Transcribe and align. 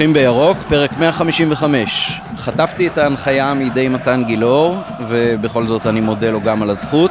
נובחים 0.00 0.12
בירוק, 0.12 0.58
פרק 0.68 0.90
155. 0.98 2.20
חטפתי 2.36 2.86
את 2.86 2.98
ההנחיה 2.98 3.54
מידי 3.54 3.88
מתן 3.88 4.22
גילאור, 4.26 4.76
ובכל 5.08 5.66
זאת 5.66 5.86
אני 5.86 6.00
מודה 6.00 6.30
לו 6.30 6.40
גם 6.40 6.62
על 6.62 6.70
הזכות. 6.70 7.10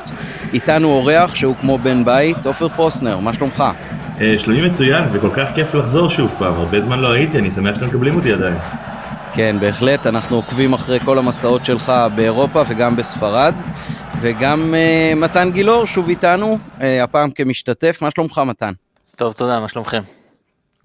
איתנו 0.54 0.88
אורח 0.88 1.36
שהוא 1.36 1.56
כמו 1.62 1.78
בן 1.78 2.06
בית, 2.06 2.46
עופר 2.46 2.70
פרוסנר, 2.70 3.20
מה 3.20 3.34
שלומך? 3.34 3.64
אה, 4.22 4.36
שלומי 4.38 4.66
מצוין, 4.66 5.04
וכל 5.12 5.30
כך 5.34 5.56
כיף 5.56 5.76
לחזור 5.76 6.10
שוב 6.10 6.36
פעם, 6.40 6.54
הרבה 6.54 6.80
זמן 6.80 7.00
לא 7.00 7.12
הייתי, 7.12 7.40
אני 7.40 7.50
שמח 7.50 7.76
שאתם 7.76 7.88
מקבלים 7.88 8.16
אותי 8.16 8.34
עדיין. 8.34 8.58
כן, 9.34 9.56
בהחלט, 9.60 10.08
אנחנו 10.08 10.36
עוקבים 10.36 10.74
אחרי 10.74 11.00
כל 11.00 11.18
המסעות 11.18 11.66
שלך 11.66 11.94
באירופה 12.16 12.62
וגם 12.68 12.96
בספרד. 12.96 13.54
וגם 14.22 14.74
uh, 14.74 15.16
מתן 15.16 15.52
גילאור 15.52 15.86
שוב 15.86 16.10
איתנו, 16.10 16.58
uh, 16.78 16.82
הפעם 17.04 17.32
כמשתתף, 17.32 17.98
מה 18.02 18.10
שלומך 18.16 18.42
מתן? 18.46 18.72
טוב, 19.16 19.34
תודה, 19.34 19.60
מה 19.60 19.68
שלומכם? 19.68 20.19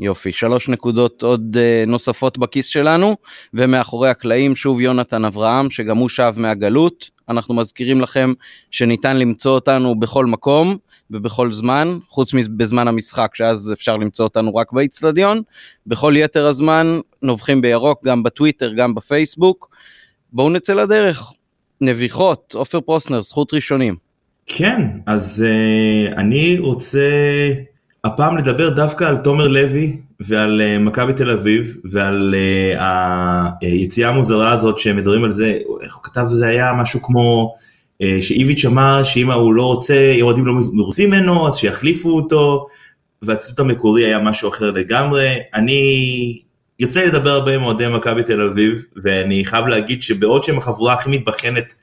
יופי, 0.00 0.32
שלוש 0.32 0.68
נקודות 0.68 1.22
עוד 1.22 1.56
uh, 1.56 1.88
נוספות 1.88 2.38
בכיס 2.38 2.66
שלנו, 2.66 3.16
ומאחורי 3.54 4.10
הקלעים 4.10 4.56
שוב 4.56 4.80
יונתן 4.80 5.24
אברהם, 5.24 5.70
שגם 5.70 5.96
הוא 5.96 6.08
שב 6.08 6.32
מהגלות. 6.36 7.10
אנחנו 7.28 7.54
מזכירים 7.54 8.00
לכם 8.00 8.32
שניתן 8.70 9.16
למצוא 9.16 9.52
אותנו 9.52 10.00
בכל 10.00 10.26
מקום 10.26 10.76
ובכל 11.10 11.52
זמן, 11.52 11.98
חוץ 12.08 12.34
מבזמן 12.34 12.88
המשחק, 12.88 13.30
שאז 13.34 13.72
אפשר 13.72 13.96
למצוא 13.96 14.24
אותנו 14.24 14.54
רק 14.54 14.72
באיצטדיון. 14.72 15.42
בכל 15.86 16.14
יתר 16.16 16.46
הזמן, 16.46 17.00
נובחים 17.22 17.60
בירוק, 17.60 18.04
גם 18.04 18.22
בטוויטר, 18.22 18.72
גם 18.72 18.94
בפייסבוק. 18.94 19.76
בואו 20.32 20.50
נצא 20.50 20.74
לדרך. 20.74 21.32
נביחות, 21.80 22.54
עופר 22.54 22.80
פרוסנר, 22.80 23.22
זכות 23.22 23.54
ראשונים. 23.54 23.96
כן, 24.46 24.80
אז 25.06 25.44
uh, 25.46 26.16
אני 26.16 26.58
רוצה 26.58 27.08
הפעם 28.04 28.36
לדבר 28.36 28.70
דווקא 28.70 29.04
על 29.04 29.16
תומר 29.16 29.48
לוי 29.48 29.96
ועל 30.20 30.60
uh, 30.60 30.82
מכבי 30.82 31.12
תל 31.12 31.30
אביב 31.30 31.76
ועל 31.84 32.34
uh, 32.78 32.82
היציאה 33.60 34.08
המוזרה 34.08 34.52
הזאת 34.52 34.78
שהם 34.78 34.96
מדברים 34.96 35.24
על 35.24 35.30
זה, 35.30 35.58
איך 35.82 35.94
הוא 35.94 36.04
כתב 36.04 36.24
זה 36.30 36.46
היה 36.46 36.72
משהו 36.72 37.02
כמו 37.02 37.54
שאיביץ' 38.20 38.64
אמר 38.64 39.04
שאם 39.04 39.30
הוא 39.30 39.54
לא 39.54 39.66
רוצה, 39.66 40.12
אם 40.18 40.22
אוהדים 40.22 40.46
לא 40.46 40.54
מרוצים 40.72 41.10
ממנו 41.10 41.48
אז 41.48 41.56
שיחליפו 41.56 42.10
אותו 42.10 42.66
והציטוט 43.22 43.60
המקורי 43.60 44.04
היה 44.04 44.18
משהו 44.18 44.48
אחר 44.48 44.70
לגמרי. 44.70 45.38
אני 45.54 46.38
יוצא 46.78 47.04
לדבר 47.04 47.30
הרבה 47.30 47.54
עם 47.54 47.62
אוהדי 47.62 47.88
מכבי 47.88 48.22
תל 48.22 48.40
אביב 48.40 48.84
ואני 49.02 49.44
חייב 49.44 49.66
להגיד 49.66 50.02
שבעוד 50.02 50.44
שהם 50.44 50.58
החבורה 50.58 50.94
הכי 50.94 51.10
מתבכיינת 51.10 51.74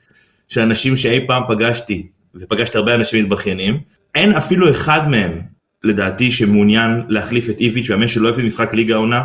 של 0.48 0.60
אנשים 0.60 0.96
שאי 0.96 1.26
פעם 1.26 1.42
פגשתי 1.48 2.06
ופגשתי 2.34 2.78
הרבה 2.78 2.94
אנשים 2.94 3.24
מתבכיינים 3.24 3.80
אין 4.14 4.32
אפילו 4.32 4.70
אחד 4.70 5.08
מהם 5.08 5.51
לדעתי 5.84 6.30
שמעוניין 6.30 7.02
להחליף 7.08 7.50
את 7.50 7.60
איביץ' 7.60 7.90
והאמן 7.90 8.06
שלא 8.06 8.28
אוהב 8.28 8.38
את 8.38 8.44
משחק 8.44 8.74
ליגה 8.74 8.94
העונה. 8.94 9.22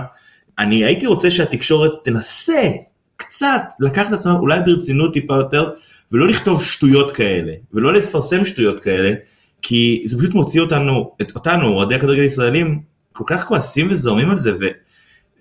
אני 0.59 0.85
הייתי 0.85 1.07
רוצה 1.07 1.31
שהתקשורת 1.31 1.91
תנסה 2.03 2.71
קצת 3.15 3.61
לקחת 3.79 4.07
את 4.07 4.13
עצמם 4.13 4.35
אולי 4.35 4.59
ברצינות 4.65 5.13
טיפה 5.13 5.35
יותר 5.35 5.69
ולא 6.11 6.27
לכתוב 6.27 6.63
שטויות 6.63 7.11
כאלה 7.11 7.53
ולא 7.73 7.93
לפרסם 7.93 8.45
שטויות 8.45 8.79
כאלה 8.79 9.13
כי 9.61 10.03
זה 10.05 10.17
פשוט 10.19 10.33
מוציא 10.33 10.61
אותנו, 10.61 11.11
את 11.21 11.35
אותנו, 11.35 11.67
אוהדי 11.67 11.95
הכדורגל 11.95 12.23
ישראלים, 12.23 12.81
כל 13.13 13.23
כך 13.27 13.45
כועסים 13.45 13.87
וזורמים 13.89 14.29
על 14.29 14.37
זה 14.37 14.53
ו... 14.59 14.65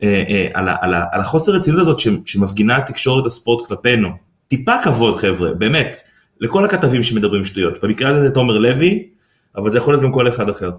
אה, 0.03 0.23
אה, 0.29 0.49
על 1.13 1.21
החוסר 1.21 1.53
רצינות 1.53 1.81
הזאת 1.81 2.01
שמפגינה 2.25 2.81
תקשורת 2.81 3.27
הספורט 3.27 3.67
כלפינו. 3.67 4.09
טיפה 4.49 4.73
כבוד 4.83 5.17
חבר'ה, 5.17 5.55
באמת, 5.55 5.97
לכל 6.41 6.65
הכתבים 6.65 7.03
שמדברים 7.03 7.45
שטויות. 7.45 7.85
במקרה 7.85 8.11
הזה 8.11 8.21
זה 8.21 8.35
תומר 8.35 8.59
לוי, 8.59 9.09
אבל 9.57 9.71
זה 9.71 9.79
יכול 9.79 9.95
להיות 9.95 10.05
גם 10.05 10.13
כל 10.13 10.29
אחד 10.29 10.49
אחר. 10.49 10.71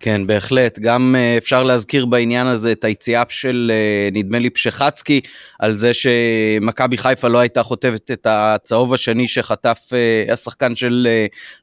כן, 0.00 0.26
בהחלט. 0.26 0.78
גם 0.78 1.14
uh, 1.18 1.38
אפשר 1.38 1.62
להזכיר 1.62 2.06
בעניין 2.06 2.46
הזה 2.46 2.72
את 2.72 2.84
היציאה 2.84 3.22
של, 3.28 3.72
uh, 3.74 4.14
נדמה 4.14 4.38
לי, 4.38 4.50
פשחצקי, 4.50 5.20
על 5.58 5.78
זה 5.78 5.94
שמכבי 5.94 6.96
חיפה 6.96 7.28
לא 7.28 7.38
הייתה 7.38 7.62
חוטפת 7.62 8.10
את 8.10 8.26
הצהוב 8.30 8.94
השני 8.94 9.28
שחטף 9.28 9.78
uh, 9.88 10.32
השחקן 10.32 10.76
של 10.76 11.08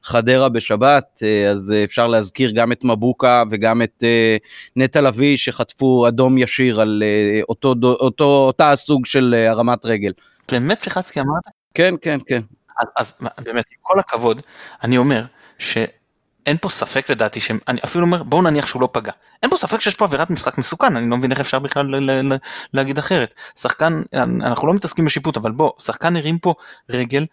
חדרה 0.02 0.48
בשבת, 0.48 1.22
אז 1.50 1.74
אפשר 1.84 2.06
להזכיר 2.06 2.50
גם 2.50 2.72
את 2.72 2.84
מבוקה 2.84 3.42
וגם 3.50 3.82
את 3.82 4.04
נטע 4.76 5.00
לביא 5.00 5.36
שחטפו 5.36 6.08
אדום 6.08 6.38
ישיר 6.38 6.80
על 6.80 7.02
אותו, 7.48 7.74
אותו, 7.82 8.24
אותה 8.24 8.72
הסוג 8.72 9.06
של 9.06 9.46
הרמת 9.48 9.84
רגל. 9.84 10.12
באמת 10.52 10.80
פשחצקי 10.80 11.20
אמרת? 11.20 11.42
כן, 11.74 11.94
כן, 12.00 12.18
כן. 12.26 12.40
אז, 12.78 12.86
אז 12.96 13.14
באמת, 13.44 13.64
עם 13.72 13.78
כל 13.82 13.98
הכבוד, 13.98 14.42
אני 14.84 14.98
אומר, 14.98 15.22
ש... 15.58 15.78
אין 16.46 16.56
פה 16.60 16.68
ספק 16.68 17.10
לדעתי 17.10 17.40
שהם, 17.40 17.58
אני 17.68 17.80
אפילו 17.84 18.04
אומר 18.04 18.22
בואו 18.22 18.42
נניח 18.42 18.66
שהוא 18.66 18.82
לא 18.82 18.88
פגע, 18.92 19.12
אין 19.42 19.50
פה 19.50 19.56
ספק 19.56 19.80
שיש 19.80 19.94
פה 19.94 20.04
עבירת 20.04 20.30
משחק 20.30 20.58
מסוכן, 20.58 20.96
אני 20.96 21.10
לא 21.10 21.16
מבין 21.16 21.30
איך 21.30 21.40
אפשר 21.40 21.58
בכלל 21.58 22.18
להגיד 22.72 22.98
אחרת. 22.98 23.34
שחקן, 23.56 24.02
אנחנו 24.14 24.68
לא 24.68 24.74
מתעסקים 24.74 25.04
בשיפוט, 25.04 25.36
אבל 25.36 25.52
בוא, 25.52 25.70
שחקן 25.78 26.16
הרים 26.16 26.38
פה 26.38 26.54
רגל 26.90 27.26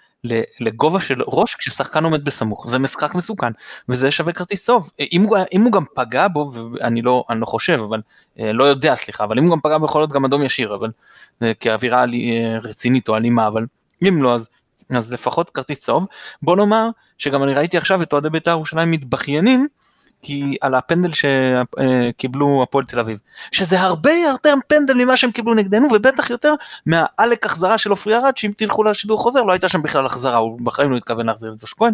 לגובה 0.59 1.01
של 1.01 1.21
ראש 1.27 1.55
כששחקן 1.55 2.03
עומד 2.03 2.25
בסמוך, 2.25 2.69
זה 2.69 2.79
משחק 2.79 3.15
מסוכן, 3.15 3.51
וזה 3.89 4.11
שווה 4.11 4.33
כרטיס 4.33 4.65
צהוב. 4.65 4.91
אם, 5.11 5.21
הוא, 5.63 5.71
גם 5.71 5.83
פגע 5.95 6.27
בו, 6.27 6.51
ואני 6.53 7.01
לא, 7.01 7.23
לא 7.29 7.45
חושב, 7.45 7.79
אבל 7.89 8.01
אה, 8.39 8.53
לא 8.53 8.63
יודע 8.63 8.95
סליחה, 8.95 9.23
אבל 9.23 9.37
אם 9.37 9.43
הוא 9.43 9.51
גם 9.51 9.59
פגע 9.59 9.77
בו 9.77 9.85
יכול 9.85 10.01
להיות 10.01 10.11
גם 10.11 10.25
אדום 10.25 10.43
ישיר, 10.43 10.75
אבל 10.75 10.91
אה, 11.43 11.53
כאווירה 11.53 12.01
אה, 12.01 12.57
רצינית 12.63 13.09
או 13.09 13.15
אלימה, 13.15 13.47
אבל 13.47 13.65
אם 14.07 14.23
לא 14.23 14.35
אז 14.35 14.49
אז 14.95 15.13
לפחות 15.13 15.49
כרטיס 15.49 15.79
צהוב. 15.79 16.07
בוא 16.41 16.55
נאמר 16.55 16.89
שגם 17.17 17.43
אני 17.43 17.53
ראיתי 17.53 17.77
עכשיו 17.77 18.01
את 18.01 18.13
אוהדי 18.13 18.29
בית"ר 18.29 18.51
ירושלים 18.51 18.91
מתבכיינים 18.91 19.67
כי 20.23 20.55
על 20.61 20.75
הפנדל 20.75 21.09
שקיבלו 21.13 22.63
הפועל 22.63 22.85
תל 22.85 22.99
אביב 22.99 23.19
שזה 23.51 23.81
הרבה 23.81 24.11
יותר 24.11 24.53
פנדל 24.67 24.93
ממה 24.93 25.17
שהם 25.17 25.31
קיבלו 25.31 25.53
נגדנו 25.53 25.87
ובטח 25.93 26.29
יותר 26.29 26.53
מהעלק 26.85 27.45
החזרה 27.45 27.77
של 27.77 27.89
עופרי 27.89 28.15
ארד 28.15 28.37
שאם 28.37 28.51
תלכו 28.57 28.83
לשידור 28.83 29.19
חוזר 29.19 29.43
לא 29.43 29.51
הייתה 29.51 29.69
שם 29.69 29.81
בכלל 29.81 30.05
החזרה 30.05 30.37
הוא 30.37 30.59
בחיים 30.63 30.91
לא 30.91 30.97
התכוון 30.97 31.25
להחזיר 31.25 31.53
את 31.53 31.57
דוש 31.57 31.73
כהן 31.73 31.93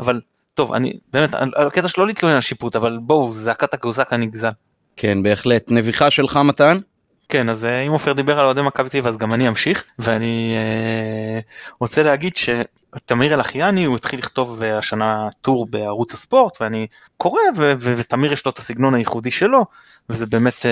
אבל 0.00 0.20
טוב 0.54 0.72
אני 0.72 0.92
באמת 1.12 1.30
הקטע 1.66 1.88
שלא 1.88 2.06
להתלונן 2.06 2.34
על 2.34 2.40
שיפוט 2.40 2.76
אבל 2.76 2.98
בואו 3.02 3.32
זעקת 3.32 3.74
הקוזק 3.74 4.12
הנגזל. 4.12 4.48
כן 4.96 5.22
בהחלט 5.22 5.64
נביחה 5.68 6.10
שלך 6.10 6.36
מתן. 6.36 6.78
כן 7.28 7.48
אז 7.48 7.64
אה, 7.64 7.80
אם 7.80 7.92
עופר 7.92 8.12
דיבר 8.12 8.38
על 8.38 8.46
אוהדי 8.46 8.62
מכבי 8.62 8.88
תל 8.88 8.96
אביב 8.96 9.06
אז 9.06 9.16
גם 9.16 9.34
אני 9.34 9.48
אמשיך 9.48 9.84
ואני 9.98 10.54
אה, 10.56 11.40
רוצה 11.80 12.02
להגיד 12.02 12.32
שתמיר 12.36 13.34
אלחיאני 13.34 13.84
הוא 13.84 13.96
התחיל 13.96 14.18
לכתוב 14.18 14.62
אה, 14.62 14.78
השנה 14.78 15.28
טור 15.42 15.66
בערוץ 15.66 16.14
הספורט 16.14 16.60
ואני 16.60 16.86
קורא 17.16 17.40
ותמיר 17.80 18.32
יש 18.32 18.46
לו 18.46 18.52
את 18.52 18.58
הסגנון 18.58 18.94
הייחודי 18.94 19.30
שלו 19.30 19.64
וזה 20.10 20.26
באמת 20.26 20.66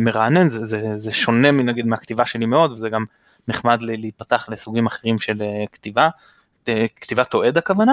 מרענן 0.00 0.48
זה, 0.48 0.64
זה, 0.64 0.96
זה 0.96 1.12
שונה 1.12 1.52
מנגיד 1.52 1.86
מהכתיבה 1.86 2.26
שלי 2.26 2.46
מאוד 2.46 2.72
וזה 2.72 2.88
גם 2.88 3.04
נחמד 3.48 3.82
לי 3.82 3.96
להיפתח 3.96 4.48
לסוגים 4.48 4.86
אחרים 4.86 5.18
של 5.18 5.36
כתיבה. 5.72 6.08
כתיבת 7.00 7.34
אוהד 7.34 7.58
הכוונה 7.58 7.92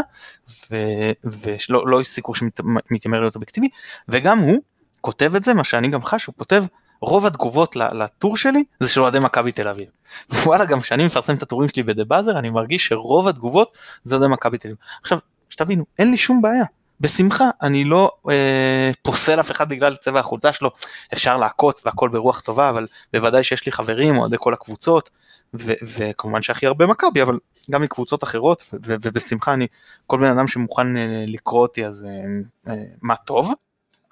ולא 1.24 1.88
לא 1.88 2.02
יש 2.02 2.08
סיכוי 2.08 2.36
שמתיימר 2.36 3.20
להיות 3.20 3.36
אובייקטיבי 3.36 3.70
וגם 4.10 4.40
הוא 4.40 4.58
כותב 5.02 5.36
את 5.36 5.44
זה 5.44 5.54
מה 5.54 5.64
שאני 5.64 5.90
גם 5.90 6.04
חש 6.04 6.26
הוא 6.26 6.36
כותב 6.38 6.64
רוב 7.02 7.26
התגובות 7.26 7.76
לטור 7.76 8.38
שלי 8.38 8.64
זה 8.80 8.90
של 8.90 9.02
אוהדי 9.02 9.20
מכבי 9.20 9.52
תל 9.52 9.68
אביב. 9.68 9.88
וואלה 10.46 10.66
גם 10.66 10.80
כשאני 10.80 11.06
מפרסם 11.06 11.36
את 11.36 11.44
הטורים 11.44 11.70
שלי 11.70 11.84
בדה 11.84 12.04
באזר 12.04 12.40
אני 12.40 12.50
מרגיש 12.50 12.88
שרוב 12.88 13.28
התגובות 13.28 13.78
זה 14.04 14.16
אוהדי 14.16 14.34
מכבי 14.34 14.58
תל 14.58 14.68
אביב. 14.68 14.78
עכשיו 15.02 15.20
שתבינו 15.50 15.86
אין 16.00 16.12
לי 16.12 16.18
שום 16.18 16.42
בעיה 16.42 16.66
בשמחה 17.02 17.50
אני 17.62 17.84
לא 17.86 18.12
אה, 18.30 18.92
פוסל 19.02 19.40
אף 19.40 19.52
אחד 19.52 19.70
בגלל 19.70 19.96
צבע 19.96 20.20
החולצה 20.20 20.54
שלו 20.54 20.72
אפשר 21.14 21.38
לעקוץ 21.38 21.86
והכל 21.86 22.10
ברוח 22.10 22.40
טובה 22.40 22.70
אבל 22.70 22.88
בוודאי 23.14 23.44
שיש 23.44 23.66
לי 23.66 23.72
חברים 23.72 24.18
אוהדי 24.18 24.36
כל 24.40 24.54
הקבוצות 24.54 25.10
ו- 25.54 25.74
וכמובן 25.96 26.42
שהכי 26.42 26.66
הרבה 26.66 26.86
מכבי 26.86 27.22
אבל 27.22 27.38
גם 27.72 27.82
מקבוצות 27.82 28.24
אחרות 28.24 28.64
ו- 28.74 28.96
ובשמחה 29.02 29.54
אני 29.54 29.68
כל 30.08 30.18
בן 30.18 30.38
אדם 30.38 30.48
שמוכן 30.48 30.98
אה, 30.98 31.26
לקרוא 31.28 31.62
אותי 31.62 31.86
אז 31.86 32.06
אה, 32.10 32.74
אה, 32.74 32.84
מה 33.02 33.16
טוב. 33.16 33.54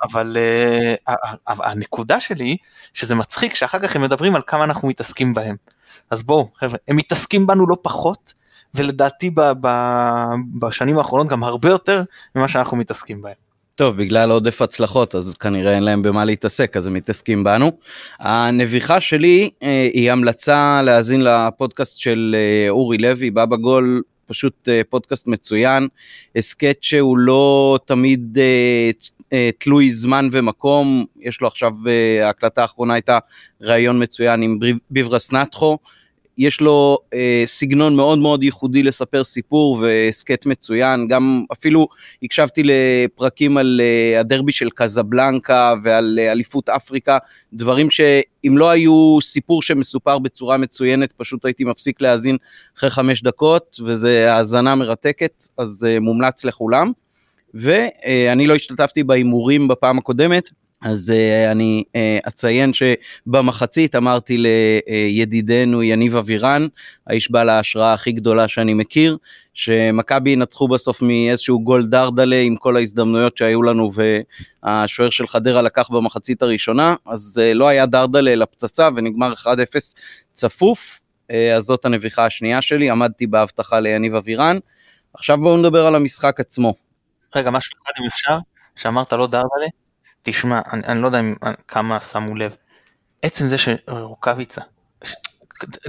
אבל 0.04 0.38
uh, 0.38 1.12
הנקודה 1.48 2.20
שלי 2.20 2.58
שזה 2.94 3.16
מצחיק 3.16 3.56
שאחר 3.56 3.80
כך 3.80 3.96
הם 3.96 4.02
מדברים 4.02 4.36
על 4.36 4.42
כמה 4.48 4.64
אנחנו 4.64 4.88
מתעסקים 4.88 5.34
בהם. 5.34 5.56
אז 6.12 6.24
בואו 6.24 6.50
חבר'ה 6.56 6.78
הם 6.88 6.96
מתעסקים 6.96 7.48
בנו 7.48 7.68
לא 7.68 7.78
פחות 7.82 8.34
ולדעתי 8.76 9.32
בשנים 10.60 10.98
האחרונות 10.98 11.28
גם 11.28 11.44
הרבה 11.44 11.70
יותר 11.70 12.04
ממה 12.36 12.48
שאנחנו 12.48 12.78
מתעסקים 12.78 13.22
בהם. 13.22 13.50
טוב, 13.76 13.98
בגלל 13.98 14.32
עודף 14.32 14.62
הצלחות, 14.62 15.16
אז 15.16 15.34
כנראה 15.38 15.76
אין 15.76 15.84
להם 15.84 16.02
במה 16.02 16.26
להתעסק, 16.26 16.78
אז 16.78 16.88
הם 16.88 16.94
מתעסקים 16.94 17.44
בנו. 17.44 17.72
הנביכה 18.20 19.02
שלי 19.02 19.50
אה, 19.64 19.90
היא 19.94 20.12
המלצה 20.12 20.82
להאזין 20.84 21.22
לפודקאסט 21.22 21.98
של 21.98 22.36
אה, 22.38 22.70
אורי 22.70 22.98
לוי, 22.98 23.32
בבא 23.32 23.56
גול, 23.56 24.02
פשוט 24.30 24.70
אה, 24.70 24.82
פודקאסט 24.90 25.28
מצוין, 25.28 25.88
הסכת 26.36 26.78
שהוא 26.82 27.18
לא 27.18 27.80
תמיד 27.86 28.38
אה, 28.38 28.44
אה, 28.44 28.92
תלוי 29.58 29.92
זמן 29.92 30.30
ומקום, 30.32 31.06
יש 31.20 31.42
לו 31.42 31.48
עכשיו, 31.48 31.74
ההקלטה 32.24 32.62
האחרונה 32.62 32.94
הייתה 32.94 33.20
ראיון 33.62 34.04
מצוין 34.04 34.42
עם 34.42 34.60
ביברס 34.90 35.32
נטחו, 35.32 35.78
יש 36.40 36.62
לו 36.62 36.98
אה, 37.14 37.44
סגנון 37.46 37.96
מאוד 37.96 38.20
מאוד 38.20 38.44
ייחודי 38.44 38.84
לספר 38.84 39.24
סיפור 39.24 39.80
והסכת 39.82 40.46
מצוין, 40.46 41.08
גם 41.08 41.44
אפילו 41.52 41.88
הקשבתי 42.24 42.62
לפרקים 42.66 43.58
על 43.58 43.82
אה, 43.84 44.20
הדרבי 44.20 44.52
של 44.52 44.70
קזבלנקה 44.70 45.74
ועל 45.84 46.20
אה, 46.22 46.32
אליפות 46.32 46.70
אפריקה, 46.70 47.18
דברים 47.54 47.90
שאם 47.90 48.58
לא 48.58 48.70
היו 48.70 49.18
סיפור 49.22 49.62
שמסופר 49.62 50.20
בצורה 50.20 50.58
מצוינת, 50.58 51.12
פשוט 51.18 51.46
הייתי 51.46 51.64
מפסיק 51.64 52.02
להאזין 52.02 52.38
אחרי 52.78 52.90
חמש 52.90 53.24
דקות, 53.24 53.80
וזה 53.86 54.34
האזנה 54.34 54.76
מרתקת, 54.76 55.48
אז 55.58 55.86
אה, 55.90 56.00
מומלץ 56.00 56.46
לכולם. 56.46 56.92
ואני 57.54 58.48
לא 58.48 58.56
השתתפתי 58.56 59.04
בהימורים 59.04 59.68
בפעם 59.68 59.98
הקודמת, 59.98 60.50
אז 60.82 61.14
uh, 61.16 61.52
אני 61.52 61.84
uh, 61.88 62.28
אציין 62.28 62.72
שבמחצית 62.74 63.96
אמרתי 63.96 64.38
לידידנו 64.38 65.84
יניב 65.84 66.16
אבירן, 66.16 66.68
האיש 67.08 67.32
בעל 67.32 67.50
ההשראה 67.50 67.94
הכי 67.94 68.12
גדולה 68.12 68.48
שאני 68.48 68.74
מכיר, 68.74 69.18
שמכבי 69.54 70.30
ינצחו 70.30 70.68
בסוף 70.68 71.02
מאיזשהו 71.02 71.64
גול 71.64 71.86
דרדלה 71.86 72.42
עם 72.42 72.56
כל 72.56 72.76
ההזדמנויות 72.76 73.38
שהיו 73.38 73.64
לנו 73.64 73.92
והשוער 74.64 75.10
של 75.10 75.28
חדרה 75.28 75.62
לקח 75.62 75.90
במחצית 75.90 76.42
הראשונה, 76.42 76.96
אז 77.06 77.42
uh, 77.42 77.54
לא 77.58 77.68
היה 77.68 77.86
דרדלה 77.86 78.34
אלא 78.34 78.46
פצצה 78.46 78.90
ונגמר 78.96 79.34
1-0 79.34 79.46
צפוף, 80.34 81.00
uh, 81.32 81.34
אז 81.56 81.64
זאת 81.64 81.86
הנביכה 81.86 82.26
השנייה 82.26 82.62
שלי, 82.62 82.90
עמדתי 82.90 83.28
בהבטחה 83.28 83.80
ליניב 83.80 84.16
אבירן. 84.16 84.58
עכשיו 85.14 85.38
בואו 85.38 85.58
נדבר 85.58 85.88
על 85.88 85.96
המשחק 85.96 86.40
עצמו. 86.40 86.89
רגע, 87.36 87.50
משהו 87.50 87.72
אחד 87.84 87.92
אם 88.02 88.06
אפשר, 88.06 88.38
שאמרת 88.76 89.14
לא 89.14 89.28
דרדלה, 89.28 89.68
תשמע, 90.22 90.62
אני, 90.74 90.84
אני 90.88 91.02
לא 91.02 91.08
יודע 91.08 91.20
אם, 91.20 91.36
כמה 91.68 92.00
שמו 92.00 92.36
לב, 92.36 92.56
עצם 93.22 93.48
זה 93.48 93.58
שרוקאביצה, 93.58 94.62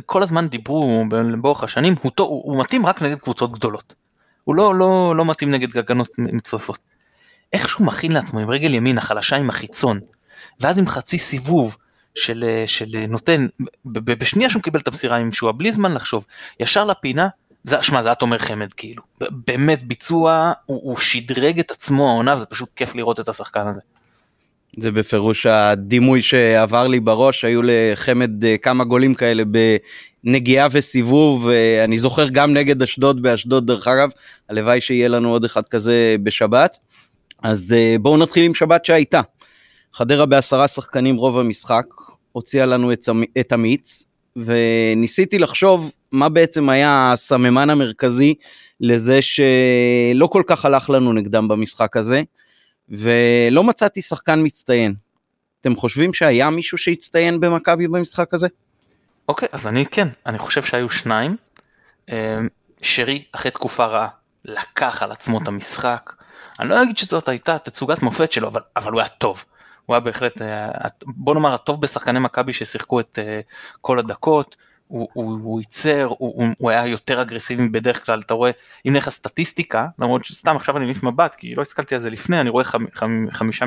כל 0.06 0.22
הזמן 0.22 0.48
דיברו 0.48 1.04
באורך 1.40 1.64
השנים, 1.64 1.94
הוא, 2.02 2.12
הוא, 2.19 2.42
הוא 2.44 2.60
מתאים 2.60 2.87
רק 2.87 3.02
נגד 3.02 3.19
קבוצות 3.19 3.52
גדולות. 3.52 3.94
הוא 4.44 4.54
לא, 4.54 4.75
לא, 4.75 5.16
לא 5.16 5.25
מתאים 5.25 5.50
נגד 5.50 5.70
גגנות 5.70 6.08
מצרפות. 6.19 6.78
איך 7.52 7.69
שהוא 7.69 7.86
מכין 7.86 8.12
לעצמו 8.12 8.40
עם 8.40 8.50
רגל 8.50 8.75
ימין 8.75 8.98
החלשה 8.98 9.36
עם 9.36 9.50
החיצון, 9.50 10.00
ואז 10.60 10.78
עם 10.78 10.88
חצי 10.88 11.19
סיבוב 11.19 11.76
של, 12.14 12.44
של 12.66 12.86
נותן, 13.08 13.46
בשנייה 13.84 14.50
שהוא 14.50 14.62
קיבל 14.62 14.81
את 14.81 14.88
המסירה 14.88 15.16
עם 15.16 15.32
שועה, 15.32 15.52
בלי 15.52 15.72
זמן 15.72 15.93
לחשוב, 15.93 16.25
ישר 16.60 16.84
לפינה, 16.84 17.28
זה, 17.64 17.82
שמע, 17.82 18.02
זה 18.02 18.08
היה 18.08 18.14
תומר 18.14 18.38
חמד, 18.38 18.72
כאילו. 18.72 19.02
באמת 19.46 19.82
ביצוע, 19.82 20.52
הוא, 20.66 20.80
הוא 20.82 20.96
שדרג 20.96 21.58
את 21.58 21.70
עצמו 21.70 22.08
העונה, 22.10 22.34
וזה 22.34 22.46
פשוט 22.46 22.68
כיף 22.76 22.94
לראות 22.94 23.20
את 23.20 23.28
השחקן 23.28 23.66
הזה. 23.66 23.80
זה 24.76 24.90
בפירוש 24.90 25.46
הדימוי 25.46 26.22
שעבר 26.22 26.86
לי 26.86 27.00
בראש, 27.00 27.44
היו 27.44 27.60
לחמד 27.64 28.44
אה, 28.44 28.56
כמה 28.58 28.84
גולים 28.84 29.14
כאלה 29.14 29.42
בנגיעה 30.24 30.68
וסיבוב, 30.72 31.48
אה, 31.48 31.84
אני 31.84 31.98
זוכר 31.98 32.28
גם 32.28 32.54
נגד 32.54 32.82
אשדוד 32.82 33.22
באשדוד 33.22 33.66
דרך 33.66 33.88
אגב, 33.88 34.08
הלוואי 34.48 34.80
שיהיה 34.80 35.08
לנו 35.08 35.30
עוד 35.30 35.44
אחד 35.44 35.62
כזה 35.68 36.16
בשבת. 36.22 36.78
אז 37.42 37.74
אה, 37.76 37.96
בואו 38.00 38.16
נתחיל 38.16 38.44
עם 38.44 38.54
שבת 38.54 38.84
שהייתה. 38.84 39.20
חדרה 39.94 40.26
בעשרה 40.26 40.68
שחקנים 40.68 41.16
רוב 41.16 41.38
המשחק, 41.38 41.86
הוציאה 42.32 42.66
לנו 42.66 42.92
את 43.40 43.52
המיץ, 43.52 44.04
וניסיתי 44.37 45.38
לחשוב 45.38 45.91
מה 46.12 46.29
בעצם 46.29 46.69
היה 46.69 47.12
הסממן 47.12 47.71
המרכזי 47.71 48.35
לזה 48.81 49.19
שלא 49.23 50.27
כל 50.27 50.43
כך 50.47 50.65
הלך 50.65 50.91
לנו 50.91 51.12
נגדם 51.12 51.49
במשחק 51.49 51.97
הזה. 51.97 52.23
ולא 52.88 53.65
מצאתי 53.65 54.03
שחקן 54.03 54.41
מצטיין. 54.44 54.94
אתם 55.61 55.77
חושבים 55.77 56.15
שהיה 56.15 56.50
מישהו 56.50 56.79
שהצטיין 56.79 57.41
במכבי 57.41 57.88
במשחק 57.88 58.35
הזה? 58.35 58.47
אוקיי, 59.29 59.49
okay, 59.49 59.55
אז 59.55 59.67
אני 59.67 59.87
כן, 59.87 60.09
אני 60.27 60.38
חושב 60.38 60.62
שהיו 60.62 60.91
שניים. 60.91 61.37
אמ, 62.09 62.15
שרי, 62.82 63.23
אחרי 63.32 63.50
תקופה 63.50 63.85
רעה, 63.87 64.09
לקח 64.44 65.03
על 65.03 65.12
עצמו 65.12 65.43
את 65.43 65.49
המשחק. 65.49 66.12
אני 66.61 66.69
לא 66.69 66.82
אגיד 66.82 66.99
שזאת 66.99 67.29
הייתה 67.29 67.59
תצוגת 67.59 68.03
מופת 68.03 68.32
שלו, 68.32 68.49
אבל, 68.49 68.61
אבל 68.77 68.93
הוא 68.93 69.00
היה 69.00 69.09
טוב. 69.09 69.44
הוא 69.90 69.94
היה 69.94 70.00
בהחלט, 70.00 70.42
אה, 70.42 70.70
בוא 71.06 71.34
נאמר, 71.34 71.54
הטוב 71.54 71.81
בשחקני 71.81 72.19
מכבי 72.19 72.52
ששיחקו 72.52 73.00
את 73.00 73.19
אה, 73.19 73.40
כל 73.81 73.98
הדקות. 73.98 74.56
הוא, 74.88 75.08
הוא, 75.12 75.38
הוא 75.42 75.60
ייצר, 75.60 76.06
הוא, 76.19 76.46
הוא, 76.58 76.70
היה 76.70 76.87
יותר 76.87 77.22
אגרסיבי 77.22 77.69
בדרך 77.69 78.06
כלל, 78.06 78.20
אתה 78.20 78.34
רואה, 78.34 78.50
אם 78.87 78.92
נלך 78.92 79.08
סטטיסטיקה, 79.08 79.87
למרות 79.98 80.25
שסתם 80.25 80.56
עכשיו 80.56 80.76
אני 80.76 80.84
מעיף 80.84 81.02
מבט, 81.02 81.34
כי 81.34 81.54
לא 81.54 81.62
הסתכלתי 81.62 81.94
על 81.94 82.00
זה 82.00 82.10
לפני, 82.10 82.40
אני 82.40 82.50
רואה 82.50 82.64
חמ, 82.64 82.84
חמ, 82.94 83.26
חמישה, 83.32 83.64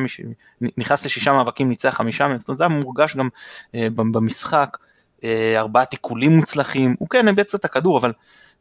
נכנס 0.78 1.06
לשישה 1.06 1.34
מאבקים, 1.34 1.70
ניצח 1.70 1.90
חמישה 1.90 2.28
מהם, 2.28 2.40
זאת 2.40 2.48
אומרת 2.50 2.58
זה 2.58 2.64
היה 2.64 2.80
מורגש 2.80 3.16
גם 3.16 3.30
אה, 3.76 3.88
במשחק, 3.96 4.78
אה, 5.24 5.60
ארבעה 5.60 5.86
תיקולים 5.86 6.32
מוצלחים, 6.32 6.96
הוא 7.00 7.10
כן 7.10 7.28
איבד 7.28 7.44
קצת 7.44 7.66
הכדור, 7.66 7.98
אבל 7.98 8.12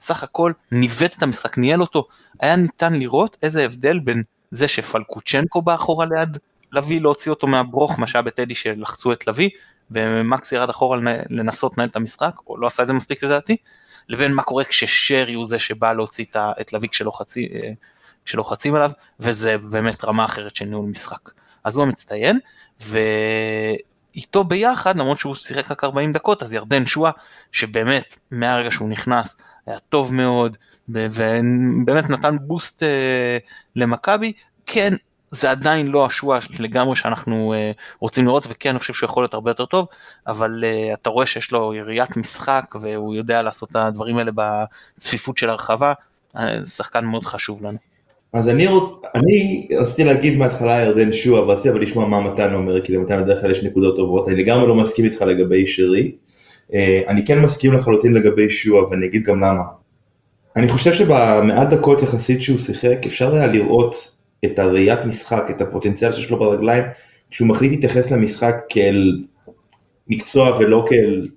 סך 0.00 0.22
הכל 0.22 0.52
ניווט 0.72 1.16
את 1.16 1.22
המשחק, 1.22 1.58
ניהל 1.58 1.80
אותו, 1.80 2.06
היה 2.40 2.56
ניתן 2.56 2.94
לראות 2.94 3.36
איזה 3.42 3.64
הבדל 3.64 3.98
בין 3.98 4.22
זה 4.50 4.68
שפלקוצ'נקו 4.68 5.62
בא 5.62 5.74
אחורה 5.74 6.06
ליד 6.06 6.38
לביא 6.72 7.00
להוציא 7.00 7.30
אותו 7.30 7.46
מהברוך, 7.46 7.98
מה 7.98 8.06
שהיה 8.06 8.22
בטדי 8.22 8.54
שלחצו 8.54 9.12
את 9.12 9.26
לביא, 9.26 9.50
ומקס 9.90 10.52
ירד 10.52 10.70
אחורה 10.70 10.98
לנסות 11.30 11.78
לנהל 11.78 11.88
את 11.88 11.96
המשחק, 11.96 12.34
או 12.46 12.56
לא 12.56 12.66
עשה 12.66 12.82
את 12.82 12.88
זה 12.88 12.92
מספיק 12.92 13.22
לדעתי, 13.24 13.56
לבין 14.08 14.32
מה 14.32 14.42
קורה 14.42 14.64
כששרי 14.64 15.34
הוא 15.34 15.46
זה 15.46 15.58
שבא 15.58 15.92
להוציא 15.92 16.24
את 16.60 16.72
לוי 16.72 16.88
כשלוחצים, 16.88 18.74
אה, 18.74 18.80
עליו, 18.80 18.90
וזה 19.20 19.58
באמת 19.58 20.04
רמה 20.04 20.24
אחרת 20.24 20.56
של 20.56 20.64
ניהול 20.64 20.86
משחק. 20.86 21.30
אז 21.64 21.76
הוא 21.76 21.84
המצטיין, 21.84 22.38
ואיתו 22.80 24.44
ביחד, 24.44 24.96
למרות 24.96 25.18
שהוא 25.18 25.34
שיחק 25.34 25.70
רק 25.70 25.84
40 25.84 26.12
דקות, 26.12 26.42
אז 26.42 26.54
ירדן 26.54 26.86
שואה, 26.86 27.10
שבאמת 27.52 28.16
מהרגע 28.30 28.70
שהוא 28.70 28.88
נכנס 28.88 29.42
היה 29.66 29.78
טוב 29.78 30.14
מאוד, 30.14 30.56
ובאמת 30.88 32.10
נתן 32.10 32.36
בוסט 32.40 32.82
אה, 32.82 33.38
למכבי, 33.76 34.32
כן 34.66 34.94
זה 35.32 35.50
עדיין 35.50 35.86
לא 35.86 36.06
השואה 36.06 36.38
לגמרי 36.60 36.96
שאנחנו 36.96 37.54
uh, 37.54 37.96
רוצים 38.00 38.26
לראות 38.26 38.46
וכן 38.48 38.70
אני 38.70 38.78
חושב 38.78 38.92
שהוא 38.92 39.06
יכול 39.06 39.22
להיות 39.22 39.34
הרבה 39.34 39.50
יותר 39.50 39.66
טוב 39.66 39.86
אבל 40.26 40.64
uh, 40.64 40.94
אתה 40.94 41.10
רואה 41.10 41.26
שיש 41.26 41.52
לו 41.52 41.74
יריית 41.74 42.16
משחק 42.16 42.64
והוא 42.80 43.14
יודע 43.14 43.42
לעשות 43.42 43.70
את 43.70 43.76
הדברים 43.76 44.18
האלה 44.18 44.30
בצפיפות 44.34 45.38
של 45.38 45.50
הרחבה 45.50 45.92
uh, 46.36 46.38
שחקן 46.64 47.04
מאוד 47.04 47.24
חשוב 47.24 47.62
לנו. 47.62 47.78
אז 48.32 48.48
אני, 48.48 48.68
אני 49.14 49.68
רציתי 49.78 50.04
להגיד 50.04 50.38
מההתחלה 50.38 50.80
ירדן 50.80 51.12
שואה 51.12 51.42
ורציתי 51.42 51.70
אבל 51.70 51.82
לשמוע 51.82 52.08
מה 52.08 52.20
מתן 52.20 52.54
אומר 52.54 52.86
כי 52.86 52.92
למתן 52.92 53.22
בדרך 53.22 53.40
כלל 53.40 53.50
יש 53.50 53.64
נקודות 53.64 53.96
טובות 53.96 54.28
אני 54.28 54.36
לגמרי 54.42 54.68
לא 54.68 54.74
מסכים 54.74 55.04
איתך 55.04 55.22
לגבי 55.22 55.66
שרי 55.66 56.12
אני 57.08 57.26
כן 57.26 57.40
מסכים 57.40 57.72
לחלוטין 57.72 58.12
לגבי 58.12 58.50
שואה 58.50 58.88
ואני 58.88 59.06
אגיד 59.06 59.22
גם 59.22 59.40
למה. 59.40 59.62
אני 60.56 60.68
חושב 60.68 60.92
שבמעט 60.92 61.68
דקות 61.68 62.02
יחסית 62.02 62.42
שהוא 62.42 62.58
שיחק 62.58 62.96
אפשר 63.06 63.34
היה 63.34 63.46
לראות 63.46 64.21
את 64.44 64.58
הראיית 64.58 65.04
משחק, 65.04 65.44
את 65.50 65.60
הפוטנציאל 65.60 66.12
שיש 66.12 66.30
לו 66.30 66.38
ברגליים, 66.38 66.84
כשהוא 67.30 67.48
מחליט 67.48 67.70
להתייחס 67.70 68.10
למשחק 68.10 68.56
כאל 68.68 69.22
מקצוע 70.08 70.56
ולא 70.60 70.86
כאל 70.88 71.28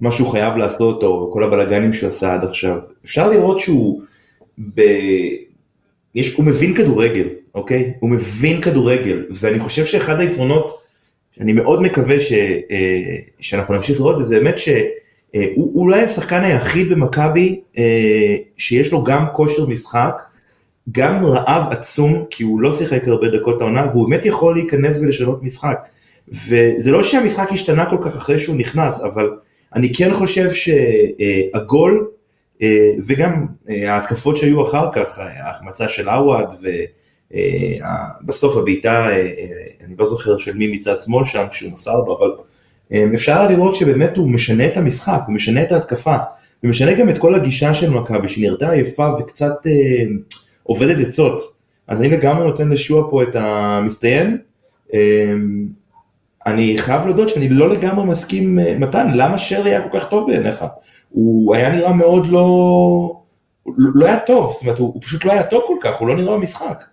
מה 0.00 0.12
שהוא 0.12 0.30
חייב 0.30 0.56
לעשות, 0.56 1.02
או 1.02 1.30
כל 1.32 1.44
הבלאגנים 1.44 1.92
שהוא 1.92 2.08
עשה 2.08 2.34
עד 2.34 2.44
עכשיו. 2.44 2.78
אפשר 3.04 3.30
לראות 3.30 3.60
שהוא 3.60 4.02
ב... 4.74 4.80
יש, 6.14 6.34
הוא 6.34 6.44
מבין 6.44 6.74
כדורגל, 6.74 7.28
אוקיי? 7.54 7.92
הוא 8.00 8.10
מבין 8.10 8.60
כדורגל, 8.60 9.26
ואני 9.30 9.58
חושב 9.58 9.86
שאחד 9.86 10.20
היתרונות, 10.20 10.88
אני 11.40 11.52
מאוד 11.52 11.82
מקווה 11.82 12.20
ש, 12.20 12.32
אה, 12.32 13.16
שאנחנו 13.40 13.74
נמשיך 13.74 14.00
לראות 14.00 14.20
את 14.20 14.26
זה, 14.26 14.38
באמת 14.38 14.58
שהוא 14.58 14.74
אה, 15.34 15.46
אולי 15.56 16.02
השחקן 16.02 16.44
היחיד 16.44 16.88
במכבי 16.88 17.60
אה, 17.78 18.36
שיש 18.56 18.92
לו 18.92 19.04
גם 19.04 19.24
כושר 19.32 19.66
משחק, 19.66 20.22
גם 20.92 21.24
רעב 21.24 21.72
עצום, 21.72 22.24
כי 22.30 22.42
הוא 22.42 22.60
לא 22.60 22.72
שיחק 22.72 23.08
הרבה 23.08 23.28
דקות 23.28 23.60
העונה, 23.60 23.86
והוא 23.92 24.10
באמת 24.10 24.26
יכול 24.26 24.54
להיכנס 24.54 24.98
ולשנות 25.00 25.42
משחק. 25.42 25.78
וזה 26.28 26.90
לא 26.90 27.02
שהמשחק 27.02 27.52
השתנה 27.52 27.90
כל 27.90 27.96
כך 28.02 28.16
אחרי 28.16 28.38
שהוא 28.38 28.56
נכנס, 28.56 29.04
אבל 29.04 29.30
אני 29.74 29.94
כן 29.94 30.14
חושב 30.14 30.50
שהגול, 30.52 32.08
אה, 32.62 32.92
וגם 33.06 33.46
אה, 33.70 33.94
ההתקפות 33.94 34.36
שהיו 34.36 34.62
אחר 34.62 34.92
כך, 34.92 35.18
ההחמצה 35.18 35.88
של 35.88 36.08
עווד, 36.08 36.46
ובסוף 38.22 38.56
אה, 38.56 38.62
הבעיטה, 38.62 39.08
אני 39.84 39.94
לא 39.98 40.06
זוכר 40.06 40.38
של 40.38 40.56
מי 40.56 40.72
מצד 40.72 40.98
שמאל 40.98 41.24
שם 41.24 41.44
כשהוא 41.50 41.72
מסר 41.72 41.96
לו, 41.96 42.18
אבל 42.18 42.30
אפשר 43.14 43.48
לראות 43.48 43.76
שבאמת 43.76 44.16
הוא 44.16 44.30
משנה 44.30 44.66
את 44.66 44.76
המשחק, 44.76 45.20
הוא 45.26 45.34
משנה 45.34 45.62
את 45.62 45.72
ההתקפה, 45.72 46.16
ומשנה 46.62 46.94
גם 46.94 47.08
את 47.08 47.18
כל 47.18 47.34
הגישה 47.34 47.74
של 47.74 47.90
מכבי, 47.90 48.28
שנראתה 48.28 48.70
עייפה 48.70 49.14
וקצת... 49.20 49.54
עובדת 50.68 51.06
עצות. 51.08 51.42
אז 51.88 52.00
אני 52.00 52.08
לגמרי 52.08 52.46
נותן 52.46 52.68
לשועה 52.68 53.10
פה 53.10 53.22
את 53.22 53.36
המסתיים. 53.36 54.38
אמ, 54.94 55.66
אני 56.46 56.78
חייב 56.78 57.06
להודות 57.06 57.28
שאני 57.28 57.48
לא 57.48 57.70
לגמרי 57.70 58.06
מסכים, 58.06 58.58
אה, 58.58 58.76
מתן, 58.78 59.10
למה 59.14 59.38
שרי 59.38 59.70
היה 59.70 59.88
כל 59.88 59.98
כך 59.98 60.08
טוב 60.08 60.30
בעיניך? 60.30 60.64
הוא 61.10 61.54
היה 61.54 61.72
נראה 61.72 61.92
מאוד 61.92 62.26
לא... 62.26 63.20
לא 63.76 64.06
היה 64.06 64.20
טוב, 64.20 64.52
זאת 64.52 64.62
אומרת, 64.62 64.78
הוא, 64.78 64.90
הוא 64.94 65.02
פשוט 65.02 65.24
לא 65.24 65.32
היה 65.32 65.42
טוב 65.42 65.62
כל 65.66 65.76
כך, 65.80 65.96
הוא 65.96 66.08
לא 66.08 66.16
נראה 66.16 66.36
במשחק. 66.36 66.84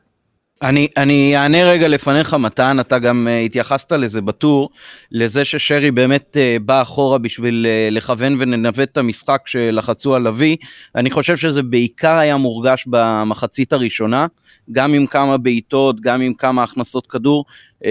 אני, 0.62 1.38
אענה 1.38 1.64
רגע 1.64 1.88
לפניך 1.88 2.34
מתן, 2.34 2.78
אתה 2.80 3.00
גם 3.00 3.28
uh, 3.28 3.46
התייחסת 3.46 3.92
לזה 3.92 4.22
בטור, 4.22 4.70
לזה 5.12 5.46
ששרי 5.46 5.92
באמת 5.92 6.38
uh, 6.38 6.64
בא 6.64 6.82
אחורה 6.82 7.18
בשביל 7.18 7.66
uh, 7.66 7.94
לכוון 7.94 8.36
ולנווט 8.40 8.92
את 8.92 8.98
המשחק 8.98 9.42
שלחצו 9.46 10.16
על 10.16 10.28
אבי, 10.28 10.56
אני 10.96 11.12
חושב 11.12 11.38
שזה 11.38 11.64
בעיקר 11.64 12.18
היה 12.18 12.38
מורגש 12.38 12.84
במחצית 12.88 13.74
הראשונה, 13.74 14.28
גם 14.72 14.94
עם 14.94 15.06
כמה 15.08 15.38
בעיטות, 15.38 16.02
גם 16.02 16.22
עם 16.22 16.34
כמה 16.34 16.64
הכנסות 16.64 17.08
כדור, 17.08 17.46
uh, 17.80 17.86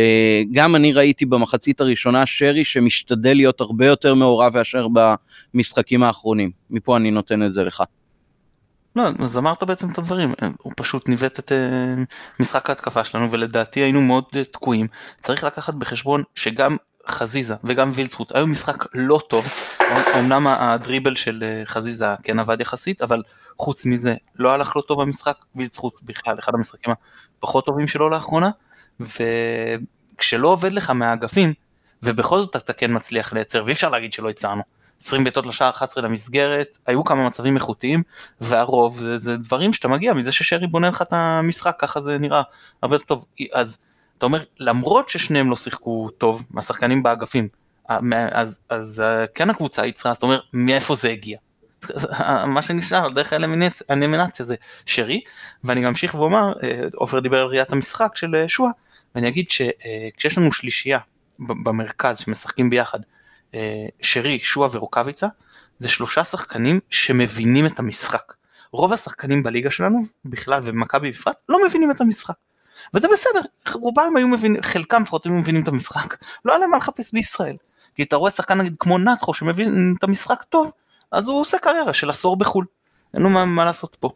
גם 0.52 0.76
אני 0.76 0.92
ראיתי 0.92 1.26
במחצית 1.26 1.80
הראשונה 1.80 2.26
שרי 2.26 2.64
שמשתדל 2.64 3.35
להיות 3.35 3.61
הרבה 3.61 3.87
יותר 3.87 4.14
מעורב 4.14 4.56
מאשר 4.59 4.87
במשחקים 5.54 6.02
האחרונים, 6.02 6.50
מפה 6.71 6.97
אני 6.97 7.11
נותן 7.11 7.42
את 7.42 7.52
זה 7.52 7.64
לך. 7.64 7.83
לא, 8.97 9.05
אז 9.23 9.39
אמרת 9.39 9.63
בעצם 9.63 9.93
את 9.93 9.99
הדברים, 9.99 10.35
הוא 10.63 10.73
פשוט 10.77 11.09
ניווט 11.09 11.39
את 11.39 11.53
אה, 11.53 11.95
משחק 12.41 12.71
ההתקפה 12.71 13.05
שלנו 13.05 13.31
ולדעתי 13.31 13.81
היינו 13.81 14.01
מאוד 14.01 14.25
אה, 14.37 14.45
תקועים. 14.45 14.87
צריך 15.21 15.45
לקחת 15.45 15.75
בחשבון 15.75 16.23
שגם 16.35 16.77
חזיזה 17.09 17.55
וגם 17.65 17.91
וילצחוט 17.95 18.37
היו 18.37 18.47
משחק 18.47 18.85
לא 18.95 19.21
טוב, 19.29 19.49
אמנם 20.19 20.47
הדריבל 20.47 21.15
של 21.15 21.43
אה, 21.43 21.63
חזיזה 21.67 22.07
כן 22.23 22.39
עבד 22.39 22.61
יחסית, 22.61 23.03
אבל 23.03 23.23
חוץ 23.59 23.87
מזה 23.87 24.15
לא 24.35 24.53
הלך 24.53 24.77
לו 24.77 24.83
טוב 24.83 25.03
במשחק, 25.03 25.37
וילצחוט 25.57 26.01
בכלל 26.03 26.39
אחד 26.39 26.55
המשחקים 26.55 26.95
הפחות 27.39 27.67
טובים 27.67 27.87
שלו 27.87 28.11
לאחרונה, 28.11 28.51
וכשלא 29.01 30.49
עובד 30.49 30.73
לך 30.73 30.91
מהאגפים, 30.91 31.53
ובכל 32.03 32.41
זאת 32.41 32.57
אתה 32.57 32.73
כן 32.73 32.97
מצליח 32.97 33.33
לייצר, 33.33 33.63
ואי 33.65 33.73
אפשר 33.73 33.89
להגיד 33.89 34.13
שלא 34.13 34.31
הצענו. 34.31 34.63
20 35.04 35.25
בעיטות 35.25 35.46
לשער 35.46 35.70
11 35.70 36.02
למסגרת, 36.02 36.78
היו 36.87 37.04
כמה 37.04 37.26
מצבים 37.26 37.56
איכותיים, 37.56 38.02
והרוב 38.40 38.99
זה, 38.99 39.16
זה 39.16 39.37
דברים 39.37 39.73
שאתה 39.73 39.88
מגיע 39.88 40.14
מזה 40.14 40.32
ששרי 40.32 40.66
בונה 40.66 40.88
לך 40.88 41.02
את 41.02 41.12
המשחק, 41.12 41.76
ככה 41.78 42.00
זה 42.00 42.18
נראה 42.18 42.42
הרבה 42.82 42.94
יותר 42.94 43.06
טוב. 43.06 43.25
אז 43.52 43.78
אתה 44.18 44.26
אומר, 44.26 44.44
למרות 44.61 45.08
ששניהם 45.08 45.50
לא 45.50 45.56
שיחקו 45.56 46.08
טוב, 46.18 46.42
מהשחקנים 46.50 47.02
באגפים, 47.02 47.49
אז, 47.88 48.61
אז 48.68 49.02
כן 49.34 49.50
הקבוצה 49.50 49.87
יצרה, 49.87 50.12
אז 50.12 50.16
אתה 50.16 50.26
אומר, 50.26 50.40
מאיפה 50.52 50.94
זה 50.94 51.08
הגיע? 51.08 51.38
מה 52.46 52.62
שנשאר 52.62 53.08
דרך 53.08 53.32
האלמינציה 53.88 54.46
זה 54.46 54.54
שרי, 54.87 55.20
ואני 55.64 55.80
גם 55.80 55.87
אמשיך 55.87 56.14
ואומר, 56.14 56.52
אה, 56.62 56.84
עופר 56.94 57.18
דיבר 57.18 57.40
על 57.40 57.46
ראיית 57.46 57.73
המשחק 57.73 58.16
של 58.16 58.34
אה, 58.34 58.49
שואה, 58.49 58.70
ואני 59.14 59.28
אגיד 59.28 59.50
שכשיש 59.50 60.38
לנו 60.38 60.52
שלישייה 60.52 60.99
במרכז 61.38 62.18
שמשחקים 62.18 62.70
ביחד, 62.70 62.99
שרי, 64.02 64.38
שועה 64.38 64.68
ורוקאביצה, 64.73 65.26
זה 65.78 65.88
שלושה 65.88 66.25
שחקנים 66.25 66.80
שמבינים 66.90 67.66
את 67.66 67.78
המשחק. 67.78 68.32
רוב 68.73 68.92
השחקנים 68.92 69.42
בליגה 69.42 69.70
שלנו, 69.70 69.99
בכלל 70.25 70.61
ומכבי 70.64 71.11
בפרט, 71.11 71.37
לא 71.49 71.66
מבינים 71.66 71.90
את 71.90 72.00
המשחק. 72.00 72.34
וזה 72.94 73.08
בסדר, 73.12 73.40
רובם 73.75 74.16
היו 74.16 74.28
מבינים, 74.28 74.62
חלקם 74.62 75.02
לפחות 75.02 75.26
היו 75.26 75.34
מבינים 75.34 75.62
את 75.62 75.68
המשחק, 75.68 76.16
לא 76.44 76.52
היה 76.52 76.58
להם 76.58 76.70
מה 76.70 76.76
לחפש 76.76 77.12
בישראל. 77.12 77.56
כי 77.94 78.02
אתה 78.02 78.16
רואה 78.16 78.30
שחקן 78.30 78.58
נגיד 78.58 78.75
כמו 78.78 78.99
נתחו 78.99 79.34
שמבין 79.34 79.94
את 79.99 80.04
המשחק 80.04 80.42
טוב, 80.42 80.73
אז 81.12 81.28
הוא 81.28 81.40
עושה 81.40 81.58
קריירה 81.58 81.92
של 81.92 82.11
עשור 82.11 82.37
בחו"ל. 82.37 82.66
אין 83.14 83.23
לו 83.23 83.30
מה, 83.30 83.44
מה 83.44 83.64
לעשות 83.64 83.96
פה. 84.00 84.11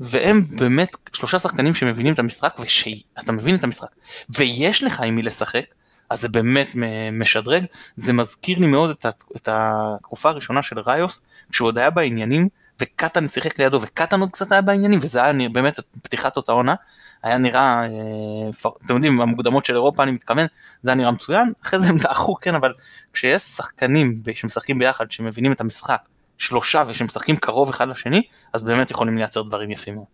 והם 0.00 0.44
באמת 0.56 0.96
שלושה 1.12 1.38
שחקנים 1.38 1.74
שמבינים 1.74 2.14
את 2.14 2.18
המשחק 2.18 2.56
ושאתה 2.58 3.32
מבין 3.32 3.54
את 3.54 3.64
המשחק 3.64 3.88
ויש 4.30 4.82
לך 4.82 5.00
עם 5.00 5.14
מי 5.16 5.22
לשחק 5.22 5.64
אז 6.10 6.20
זה 6.20 6.28
באמת 6.28 6.72
משדרג, 7.12 7.64
זה 7.96 8.12
מזכיר 8.12 8.58
לי 8.58 8.66
מאוד 8.66 8.90
את, 9.36 9.48
התקופה 9.48 10.28
הראשונה 10.28 10.62
של 10.62 10.80
ראיוס, 10.80 11.22
כשהוא 11.50 11.68
עוד 11.68 11.78
היה 11.78 11.90
בעניינים, 11.90 12.48
וקטן 12.80 13.28
שיחק 13.28 13.58
לידו, 13.58 13.82
וקטן 13.82 14.20
עוד 14.20 14.30
קצת 14.30 14.52
היה 14.52 14.60
בעניינים, 14.60 14.98
וזה 15.02 15.22
היה 15.22 15.32
נראה, 15.32 15.48
באמת 15.52 15.80
פתיחת 16.02 16.36
אותה 16.36 16.52
עונה, 16.52 16.74
היה 17.22 17.38
נראה, 17.38 17.82
אה, 17.82 18.70
אתם 18.86 18.94
יודעים, 18.94 19.20
המוקדמות 19.20 19.64
של 19.64 19.74
אירופה 19.74 20.02
אני 20.02 20.10
מתכוון, 20.10 20.46
זה 20.82 20.90
היה 20.90 20.96
נראה 20.96 21.10
מצוין, 21.10 21.52
אחרי 21.62 21.80
זה 21.80 21.88
הם 21.88 21.98
דעכו, 21.98 22.34
כן, 22.34 22.54
אבל 22.54 22.72
כשיש 23.12 23.42
שחקנים 23.42 24.22
שמשחקים 24.34 24.78
ביחד, 24.78 25.10
שמבינים 25.10 25.52
את 25.52 25.60
המשחק, 25.60 26.00
שלושה 26.38 26.84
ושמשחקים 26.86 27.36
קרוב 27.36 27.68
אחד 27.68 27.88
לשני, 27.88 28.22
אז 28.52 28.62
באמת 28.62 28.90
יכולים 28.90 29.18
לייצר 29.18 29.42
דברים 29.42 29.70
יפים 29.70 29.94
מאוד. 29.94 30.06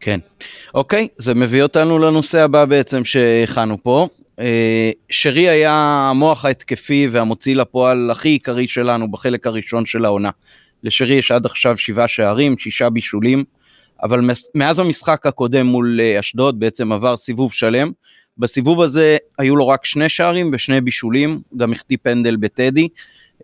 כן, 0.00 0.20
אוקיי, 0.74 1.08
זה 1.18 1.34
מביא 1.34 1.62
אותנו 1.62 1.98
לנושא 1.98 2.40
הבא 2.40 2.64
בעצם 2.64 3.04
שהכנו 3.04 3.82
פה, 3.82 4.08
שרי 5.10 5.48
היה 5.48 5.72
המוח 6.10 6.44
ההתקפי 6.44 7.08
והמוציא 7.10 7.56
לפועל 7.56 8.10
הכי 8.10 8.28
עיקרי 8.28 8.68
שלנו 8.68 9.10
בחלק 9.10 9.46
הראשון 9.46 9.86
של 9.86 10.04
העונה. 10.04 10.30
לשרי 10.82 11.14
יש 11.14 11.30
עד 11.30 11.46
עכשיו 11.46 11.76
שבעה 11.76 12.08
שערים, 12.08 12.58
שישה 12.58 12.90
בישולים, 12.90 13.44
אבל 14.02 14.20
מאז 14.54 14.78
המשחק 14.78 15.26
הקודם 15.26 15.66
מול 15.66 16.00
אה, 16.00 16.20
אשדוד 16.20 16.60
בעצם 16.60 16.92
עבר 16.92 17.16
סיבוב 17.16 17.52
שלם. 17.52 17.92
בסיבוב 18.38 18.82
הזה 18.82 19.16
היו 19.38 19.56
לו 19.56 19.68
רק 19.68 19.84
שני 19.84 20.08
שערים 20.08 20.50
ושני 20.52 20.80
בישולים, 20.80 21.40
גם 21.56 21.72
החטיא 21.72 21.96
פנדל 22.02 22.36
בטדי. 22.36 22.88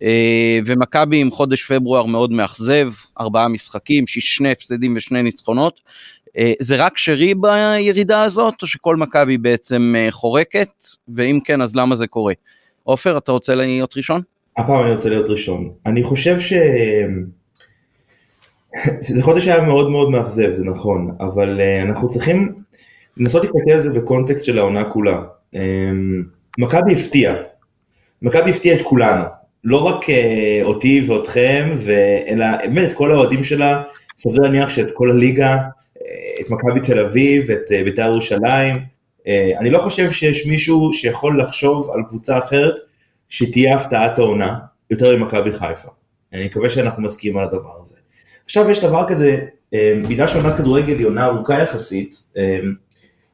אה, 0.01 0.59
ומכבי 0.65 1.17
עם 1.17 1.31
חודש 1.31 1.63
פברואר 1.63 2.05
מאוד 2.05 2.31
מאכזב, 2.31 2.91
ארבעה 3.19 3.47
משחקים, 3.47 4.03
שני 4.07 4.51
הפסדים 4.51 4.93
ושני 4.97 5.23
ניצחונות. 5.23 5.79
אה, 6.37 6.53
זה 6.59 6.75
רק 6.75 6.97
שרי 6.97 7.33
בירידה 7.35 8.23
הזאת, 8.23 8.53
או 8.61 8.67
שכל 8.67 8.95
מכבי 8.95 9.37
בעצם 9.37 9.93
אה, 9.97 10.07
חורקת? 10.11 10.69
ואם 11.15 11.39
כן, 11.45 11.61
אז 11.61 11.75
למה 11.75 11.95
זה 11.95 12.07
קורה? 12.07 12.33
עופר, 12.83 13.17
אתה 13.17 13.31
רוצה 13.31 13.55
להיות 13.55 13.97
ראשון? 13.97 14.21
הפעם 14.57 14.83
אני 14.83 14.93
רוצה 14.93 15.09
להיות 15.09 15.29
ראשון. 15.29 15.69
אני 15.85 16.03
חושב 16.03 16.39
ש... 16.39 16.53
זה 18.99 19.23
חודש 19.23 19.47
היה 19.47 19.61
מאוד 19.61 19.91
מאוד 19.91 20.09
מאכזב, 20.09 20.51
זה 20.51 20.65
נכון, 20.65 21.15
אבל 21.19 21.61
אה, 21.61 21.81
אנחנו 21.81 22.07
צריכים 22.07 22.55
לנסות 23.17 23.41
להסתכל 23.41 23.71
על 23.71 23.81
זה 23.81 23.89
בקונטקסט 23.89 24.45
של 24.45 24.59
העונה 24.59 24.83
כולה. 24.83 25.21
מכבי 26.57 26.93
הפתיע, 26.93 27.35
מכבי 28.21 28.51
הפתיע 28.51 28.75
את 28.75 28.81
כולנו, 28.81 29.23
לא 29.63 29.83
רק 29.83 30.05
אותי 30.63 31.03
ואותכם, 31.07 31.75
אלא 32.27 32.45
באמת 32.57 32.91
את 32.91 32.95
כל 32.95 33.11
האוהדים 33.11 33.43
שלה, 33.43 33.83
סביר 34.17 34.41
להניח 34.41 34.69
שאת 34.69 34.91
כל 34.93 35.11
הליגה, 35.11 35.57
את 36.41 36.49
מכבי 36.49 36.79
תל 36.85 36.99
אביב, 36.99 37.51
את 37.51 37.71
אה, 37.71 37.83
בית"ר 37.83 38.01
ירושלים. 38.01 38.79
אה, 39.27 39.51
אני 39.59 39.69
לא 39.69 39.79
חושב 39.79 40.11
שיש 40.11 40.47
מישהו 40.47 40.93
שיכול 40.93 41.41
לחשוב 41.41 41.91
על 41.93 42.01
קבוצה 42.09 42.37
אחרת 42.39 42.75
שתהיה 43.29 43.75
הפתעת 43.75 44.19
העונה 44.19 44.57
יותר 44.89 45.17
ממכבי 45.17 45.51
חיפה. 45.51 45.89
אני 46.33 46.45
מקווה 46.45 46.69
שאנחנו 46.69 47.03
מסכימים 47.03 47.37
על 47.37 47.43
הדבר 47.43 47.73
הזה. 47.81 47.95
עכשיו 48.45 48.69
יש 48.69 48.79
דבר 48.83 49.05
כזה, 49.09 49.39
אה, 49.73 50.01
בגלל 50.09 50.27
שעונת 50.27 50.57
כדורגל 50.57 50.97
היא 50.97 51.07
עונה 51.07 51.25
ארוכה 51.25 51.59
יחסית, 51.59 52.23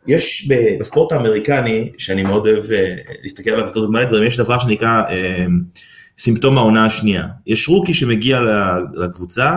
יש 0.08 0.50
בספורט 0.80 1.12
האמריקני, 1.12 1.92
שאני 1.98 2.24
מאוד 2.24 2.48
אוהב 2.48 2.64
להסתכל 3.24 3.50
עליו 3.50 3.68
בתור 3.68 3.86
דוגמא 3.86 4.00
לדברים, 4.00 4.28
יש 4.28 4.38
דבר 4.38 4.58
שנקרא 4.60 5.02
סימפטום 6.18 6.58
העונה 6.58 6.86
השנייה. 6.86 7.28
יש 7.48 7.70
רוקי 7.70 7.94
שמגיע 7.94 8.40
לקבוצה, 8.94 9.52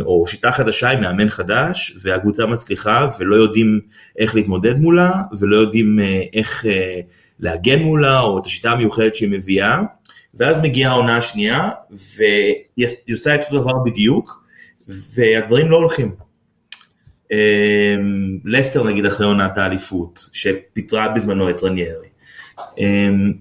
או 0.00 0.24
שיטה 0.26 0.52
חדשה 0.52 0.90
עם 0.90 1.00
מאמן 1.00 1.28
חדש 1.28 1.96
והקבוצה 2.02 2.46
מצליחה 2.46 3.08
ולא 3.18 3.34
יודעים 3.34 3.80
איך 4.18 4.34
להתמודד 4.34 4.80
מולה 4.80 5.12
ולא 5.38 5.56
יודעים 5.56 6.00
אה, 6.00 6.22
איך 6.32 6.66
אה, 6.66 7.00
להגן 7.40 7.82
מולה 7.82 8.20
או 8.20 8.38
את 8.38 8.46
השיטה 8.46 8.70
המיוחדת 8.70 9.16
שהיא 9.16 9.30
מביאה 9.30 9.82
ואז 10.34 10.60
מגיעה 10.62 10.92
העונה 10.92 11.16
השנייה 11.16 11.70
והיא 12.16 12.86
עושה 13.12 13.34
את 13.34 13.40
אותו 13.40 13.62
דבר 13.62 13.72
בדיוק 13.84 14.44
והדברים 14.88 15.70
לא 15.70 15.76
הולכים. 15.76 16.14
לסטר 18.44 18.84
נגיד 18.84 19.06
אחרי 19.06 19.26
עונת 19.26 19.58
האליפות 19.58 20.28
שפיטרה 20.32 21.08
בזמנו 21.08 21.50
את 21.50 21.62
רניירי. 21.62 22.06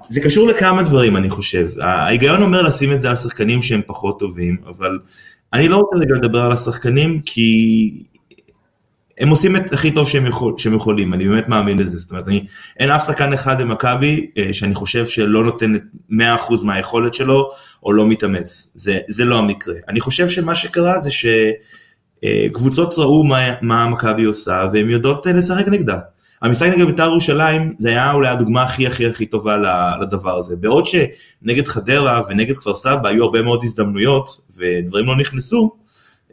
זה 0.09 0.21
קשור 0.23 0.47
לכמה 0.47 0.83
דברים 0.83 1.17
אני 1.17 1.29
חושב, 1.29 1.69
ההיגיון 1.81 2.41
אומר 2.41 2.61
לשים 2.61 2.93
את 2.93 3.01
זה 3.01 3.09
על 3.09 3.15
שחקנים 3.15 3.61
שהם 3.61 3.81
פחות 3.87 4.19
טובים 4.19 4.57
אבל 4.67 4.99
אני 5.53 5.67
לא 5.67 5.77
רוצה 5.77 5.95
לדבר 5.95 6.41
על 6.41 6.51
השחקנים, 6.51 7.21
כי 7.25 8.03
הם 9.17 9.29
עושים 9.29 9.55
את 9.55 9.73
הכי 9.73 9.91
טוב 9.91 10.09
שהם, 10.09 10.25
יכול, 10.25 10.53
שהם 10.57 10.73
יכולים, 10.75 11.13
אני 11.13 11.27
באמת 11.27 11.49
מאמין 11.49 11.79
לזה. 11.79 11.97
זאת 11.97 12.11
אומרת, 12.11 12.27
אני, 12.27 12.45
אין 12.79 12.91
אף 12.91 13.05
שחקן 13.05 13.33
אחד 13.33 13.61
במכבי 13.61 14.27
אה, 14.37 14.53
שאני 14.53 14.75
חושב 14.75 15.05
שלא 15.05 15.43
נותן 15.43 15.75
את 15.75 15.81
100% 16.11 16.13
מהיכולת 16.63 17.13
שלו, 17.13 17.49
או 17.83 17.93
לא 17.93 18.07
מתאמץ. 18.07 18.71
זה, 18.75 18.99
זה 19.07 19.25
לא 19.25 19.39
המקרה. 19.39 19.75
אני 19.89 19.99
חושב 19.99 20.29
שמה 20.29 20.55
שקרה 20.55 20.99
זה 20.99 21.09
שקבוצות 21.11 22.99
אה, 22.99 23.03
ראו 23.03 23.23
מה, 23.23 23.53
מה 23.61 23.87
מכבי 23.87 24.23
עושה, 24.23 24.67
והן 24.73 24.89
יודעות 24.89 25.27
אה, 25.27 25.33
לשחק 25.33 25.67
נגדה. 25.67 25.99
המשחק 26.41 26.67
נגד 26.67 26.85
בית"ר 26.85 27.03
ירושלים 27.03 27.73
זה 27.77 27.89
היה 27.89 28.13
אולי 28.13 28.29
הדוגמה 28.29 28.63
הכי 28.63 28.87
הכי 28.87 29.07
הכי 29.07 29.25
טובה 29.25 29.57
לדבר 30.01 30.37
הזה. 30.37 30.55
בעוד 30.55 30.85
שנגד 30.85 31.67
חדרה 31.67 32.21
ונגד 32.29 32.57
כפר 32.57 32.75
סבא 32.75 33.09
היו 33.09 33.23
הרבה 33.23 33.41
מאוד 33.41 33.63
הזדמנויות 33.63 34.29
ודברים 34.57 35.05
לא 35.05 35.15
נכנסו, 35.15 35.71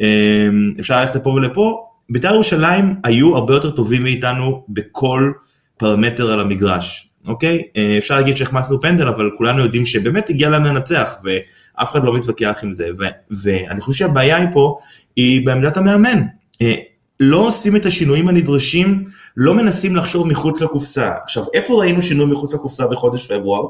אמ, 0.00 0.74
אפשר 0.80 1.00
ללכת 1.00 1.16
לפה 1.16 1.30
ולפה, 1.30 1.86
בית"ר 2.10 2.34
ירושלים 2.34 2.94
היו 3.04 3.36
הרבה 3.36 3.54
יותר 3.54 3.70
טובים 3.70 4.02
מאיתנו 4.02 4.64
בכל 4.68 5.32
פרמטר 5.76 6.32
על 6.32 6.40
המגרש, 6.40 7.10
אוקיי? 7.26 7.62
אה, 7.76 7.98
אפשר 7.98 8.16
להגיד 8.16 8.36
שהחמצנו 8.36 8.80
פנדל, 8.80 9.08
אבל 9.08 9.30
כולנו 9.36 9.62
יודעים 9.62 9.84
שבאמת 9.84 10.30
הגיע 10.30 10.48
להם 10.48 10.64
לנצח, 10.64 11.18
ואף 11.24 11.90
אחד 11.90 12.04
לא 12.04 12.14
מתווכח 12.14 12.60
עם 12.62 12.72
זה, 12.72 12.88
ו- 12.98 13.34
ואני 13.42 13.80
חושב 13.80 13.98
שהבעיה 13.98 14.36
היא 14.36 14.48
פה, 14.52 14.76
היא 15.16 15.46
בעמדת 15.46 15.76
המאמן. 15.76 16.22
אה, 16.62 16.74
לא 17.20 17.36
עושים 17.36 17.76
את 17.76 17.86
השינויים 17.86 18.28
הנדרשים, 18.28 19.04
לא 19.36 19.54
מנסים 19.54 19.96
לחשוב 19.96 20.26
מחוץ 20.26 20.60
לקופסה. 20.60 21.10
עכשיו, 21.22 21.44
איפה 21.54 21.80
ראינו 21.80 22.02
שינוי 22.02 22.26
מחוץ 22.26 22.54
לקופסה 22.54 22.86
בחודש 22.86 23.32
פברואר? 23.32 23.68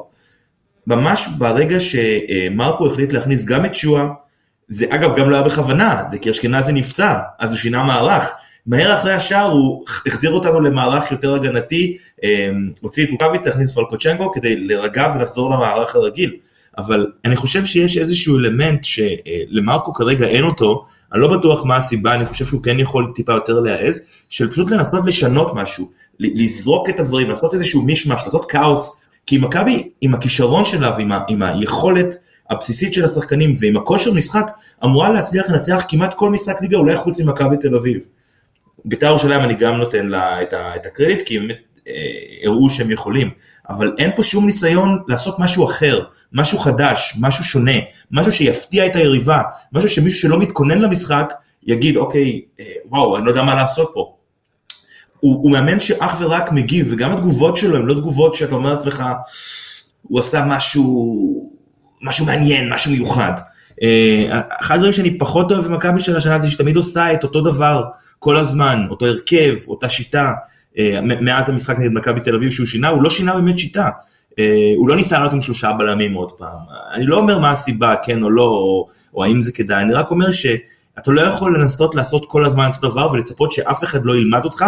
ממש 0.87 1.29
ברגע 1.39 1.77
שמרקו 1.81 2.87
החליט 2.87 3.13
להכניס 3.13 3.45
גם 3.45 3.65
את 3.65 3.75
שואה, 3.75 4.09
זה 4.69 4.87
אגב 4.90 5.16
גם 5.16 5.31
לא 5.31 5.37
היה 5.37 5.45
בכוונה, 5.45 6.02
זה 6.07 6.19
כי 6.19 6.31
אשכנזי 6.31 6.73
נפצע, 6.73 7.19
אז 7.38 7.50
הוא 7.50 7.59
שינה 7.59 7.83
מערך. 7.83 8.33
מהר 8.66 8.99
אחרי 8.99 9.12
השער 9.12 9.50
הוא 9.52 9.85
החזיר 10.07 10.31
אותנו 10.31 10.61
למערך 10.61 11.12
יותר 11.12 11.35
הגנתי, 11.35 11.97
אמ, 12.23 12.71
הוציא 12.81 13.04
את 13.04 13.11
רוקאביץ, 13.11 13.47
להכניס 13.47 13.73
פולקוצ'נקו 13.73 14.33
כדי 14.33 14.57
להירגע 14.57 15.14
ולחזור 15.16 15.50
למערך 15.50 15.97
הרגיל. 15.97 16.37
אבל 16.78 17.07
אני 17.25 17.37
חושב 17.37 17.64
שיש 17.64 17.99
איזשהו 17.99 18.38
אלמנט 18.38 18.85
שלמרקו 18.85 19.95
כרגע 19.95 20.26
אין 20.26 20.45
אותו, 20.45 20.85
אני 21.12 21.21
לא 21.21 21.38
בטוח 21.38 21.64
מה 21.64 21.76
הסיבה, 21.76 22.14
אני 22.14 22.26
חושב 22.26 22.45
שהוא 22.45 22.62
כן 22.62 22.81
יכול 22.81 23.12
טיפה 23.14 23.33
יותר 23.33 23.61
להעז, 23.61 24.07
של 24.28 24.50
פשוט 24.50 24.71
לנסות 24.71 25.02
לשנות 25.07 25.54
משהו, 25.54 25.90
לזרוק 26.21 26.88
את 26.88 27.00
הדברים, 27.00 27.31
לעשות 27.31 27.54
איזשהו 27.54 27.83
מישמש, 27.83 28.23
לעשות 28.25 28.50
כאוס, 28.50 29.09
כי 29.26 29.38
מכבי 29.38 29.88
עם 30.00 30.14
הכישרון 30.14 30.64
שלה 30.64 30.97
ועם 30.97 31.42
היכולת 31.42 32.14
הבסיסית 32.51 32.95
של 32.95 33.05
השחקנים 33.05 33.55
ועם 33.61 33.77
הכושר 33.77 34.13
משחק, 34.13 34.51
אמורה 34.85 35.11
להצליח 35.11 35.51
לנצח 35.51 35.85
כמעט 35.89 36.15
כל 36.15 36.31
משחק 36.31 36.61
ליגה, 36.61 36.77
אולי 36.77 36.97
חוץ 36.97 37.21
ממכבי 37.21 37.57
תל 37.57 37.75
אביב. 37.75 37.99
בית"ר 38.85 39.07
ירושלים 39.07 39.41
אני 39.41 39.55
גם 39.55 39.77
נותן 39.77 40.07
לה 40.07 40.43
את, 40.43 40.53
ה, 40.53 40.77
את 40.77 40.87
הקרדיט, 40.87 41.23
כי 41.27 41.39
באמת 41.39 41.57
אה, 41.89 41.93
הראו 42.45 42.71
שהם 42.71 42.91
יכולים, 42.91 43.31
אבל 43.69 43.95
אין 43.99 44.11
פה 44.17 44.23
שום 44.23 44.47
ניסיון 44.47 45.03
לעשות 45.09 45.39
משהו 45.39 45.65
אחר, 45.65 46.05
משהו 46.33 46.59
חדש, 46.59 47.17
משהו 47.21 47.45
שונה, 47.45 47.73
משהו 48.11 48.33
שיפתיע 48.33 48.87
את 48.87 48.97
היריבה, 48.97 49.43
משהו 49.73 49.89
שמישהו 49.89 50.19
שלא 50.19 50.39
מתכונן 50.39 50.79
למשחק 50.79 51.33
יגיד, 51.63 51.97
אוקיי, 51.97 52.41
אה, 52.61 52.67
וואו, 52.89 53.17
אני 53.17 53.25
לא 53.25 53.31
יודע 53.31 53.43
מה 53.43 53.55
לעשות 53.55 53.91
פה. 53.95 54.15
הוא, 55.21 55.43
הוא 55.43 55.53
מאמן 55.53 55.81
שאך 55.81 56.17
ורק 56.21 56.53
מגיב, 56.53 56.87
וגם 56.91 57.13
התגובות 57.13 57.57
שלו 57.57 57.77
הן 57.77 57.87
לא 57.87 57.95
תגובות 57.95 58.35
שאתה 58.35 58.55
אומר 58.55 58.73
לעצמך, 58.73 59.03
הוא 60.03 60.19
עשה 60.19 60.45
משהו, 60.49 61.42
משהו 62.03 62.27
מעניין, 62.27 62.73
משהו 62.73 62.91
מיוחד. 62.93 63.33
אה, 63.83 64.41
אחד 64.61 64.75
הדברים 64.75 64.93
שאני 64.93 65.19
פחות 65.19 65.53
אוהב 65.53 65.65
במכבי 65.65 66.01
של 66.01 66.17
השנה 66.17 66.39
זה 66.39 66.51
שתמיד 66.51 66.77
עושה 66.77 67.13
את 67.13 67.25
אותו 67.25 67.41
דבר 67.41 67.85
כל 68.19 68.37
הזמן, 68.37 68.87
אותו 68.91 69.07
הרכב, 69.07 69.57
אותה 69.69 69.89
שיטה. 69.89 70.33
אה, 70.79 71.01
מאז 71.03 71.49
המשחק 71.49 71.79
נגד 71.79 71.93
מכבי 71.93 72.21
תל 72.21 72.37
אביב 72.37 72.51
שהוא 72.51 72.67
שינה, 72.67 72.89
הוא 72.89 73.03
לא 73.03 73.11
שינה 73.11 73.35
באמת 73.35 73.59
שיטה. 73.59 73.89
אה, 74.39 74.73
הוא 74.77 74.89
לא 74.89 74.97
ניסה 74.97 75.19
לעלות 75.19 75.33
עם 75.33 75.41
שלושה 75.41 75.73
בלמים 75.73 76.15
עוד 76.15 76.33
פעם. 76.33 76.59
אני 76.95 77.07
לא 77.07 77.19
אומר 77.19 77.39
מה 77.39 77.51
הסיבה, 77.51 77.95
כן 78.03 78.23
או 78.23 78.31
לא, 78.31 78.43
או, 78.43 78.87
או 79.15 79.25
האם 79.25 79.43
זה 79.43 79.53
כדאי, 79.53 79.83
אני 79.83 79.93
רק 79.93 80.11
אומר 80.11 80.31
שאתה 80.31 81.11
לא 81.11 81.21
יכול 81.21 81.61
לנסות 81.61 81.95
לעשות 81.95 82.27
כל 82.29 82.45
הזמן 82.45 82.71
אותו 82.75 82.89
דבר 82.89 83.13
ולצפות 83.13 83.53
שאף 83.53 83.85
אחד 83.85 84.05
לא 84.05 84.17
ילמד 84.17 84.45
אותך 84.45 84.65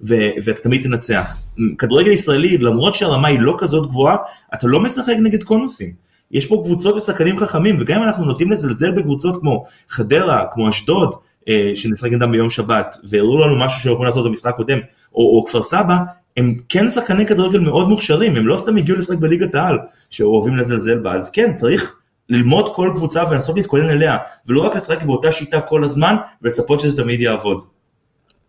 ו- 0.00 0.30
ואתה 0.44 0.60
תמיד 0.60 0.82
תנצח. 0.82 1.36
כדורגל 1.78 2.10
ישראלי, 2.10 2.58
למרות 2.58 2.94
שהרמה 2.94 3.28
היא 3.28 3.40
לא 3.40 3.54
כזאת 3.58 3.88
גבוהה, 3.88 4.16
אתה 4.54 4.66
לא 4.66 4.80
משחק 4.80 5.14
נגד 5.22 5.42
קונוסים. 5.42 6.03
יש 6.34 6.46
פה 6.46 6.62
קבוצות 6.64 6.94
ושחקנים 6.96 7.38
חכמים, 7.38 7.76
וגם 7.80 8.02
אם 8.02 8.06
אנחנו 8.06 8.24
נוטים 8.24 8.50
לזלזל 8.50 8.90
בקבוצות 8.90 9.40
כמו 9.40 9.64
חדרה, 9.88 10.44
כמו 10.52 10.68
אשדוד, 10.68 11.14
אה, 11.48 11.72
שנשחק 11.74 12.10
נגדם 12.10 12.32
ביום 12.32 12.50
שבת, 12.50 12.96
והראו 13.08 13.38
לנו 13.38 13.56
משהו 13.56 13.80
שהם 13.80 13.92
יכולים 13.92 14.08
לעשות 14.08 14.24
במשחק 14.24 14.54
קודם, 14.56 14.78
או, 15.14 15.38
או 15.38 15.44
כפר 15.44 15.62
סבא, 15.62 15.96
הם 16.36 16.54
כן 16.68 16.90
שחקני 16.90 17.26
כדורגל 17.26 17.58
מאוד 17.58 17.88
מוכשרים, 17.88 18.36
הם 18.36 18.46
לא 18.46 18.56
סתם 18.56 18.76
הגיעו 18.76 18.98
לשחק 18.98 19.18
בליגת 19.18 19.54
העל, 19.54 19.78
שאוהבים 20.10 20.56
לזלזל 20.56 20.98
בה, 20.98 21.14
אז 21.14 21.30
כן, 21.30 21.54
צריך 21.54 21.96
ללמוד 22.28 22.74
כל 22.74 22.90
קבוצה 22.94 23.28
ולנסות 23.28 23.56
להתכונן 23.56 23.88
אליה, 23.88 24.16
ולא 24.46 24.60
רק 24.60 24.76
לשחק 24.76 25.02
באותה 25.02 25.32
שיטה 25.32 25.60
כל 25.60 25.84
הזמן, 25.84 26.16
ולצפות 26.42 26.80
שזה 26.80 27.02
תמיד 27.02 27.20
יעבוד. 27.20 27.62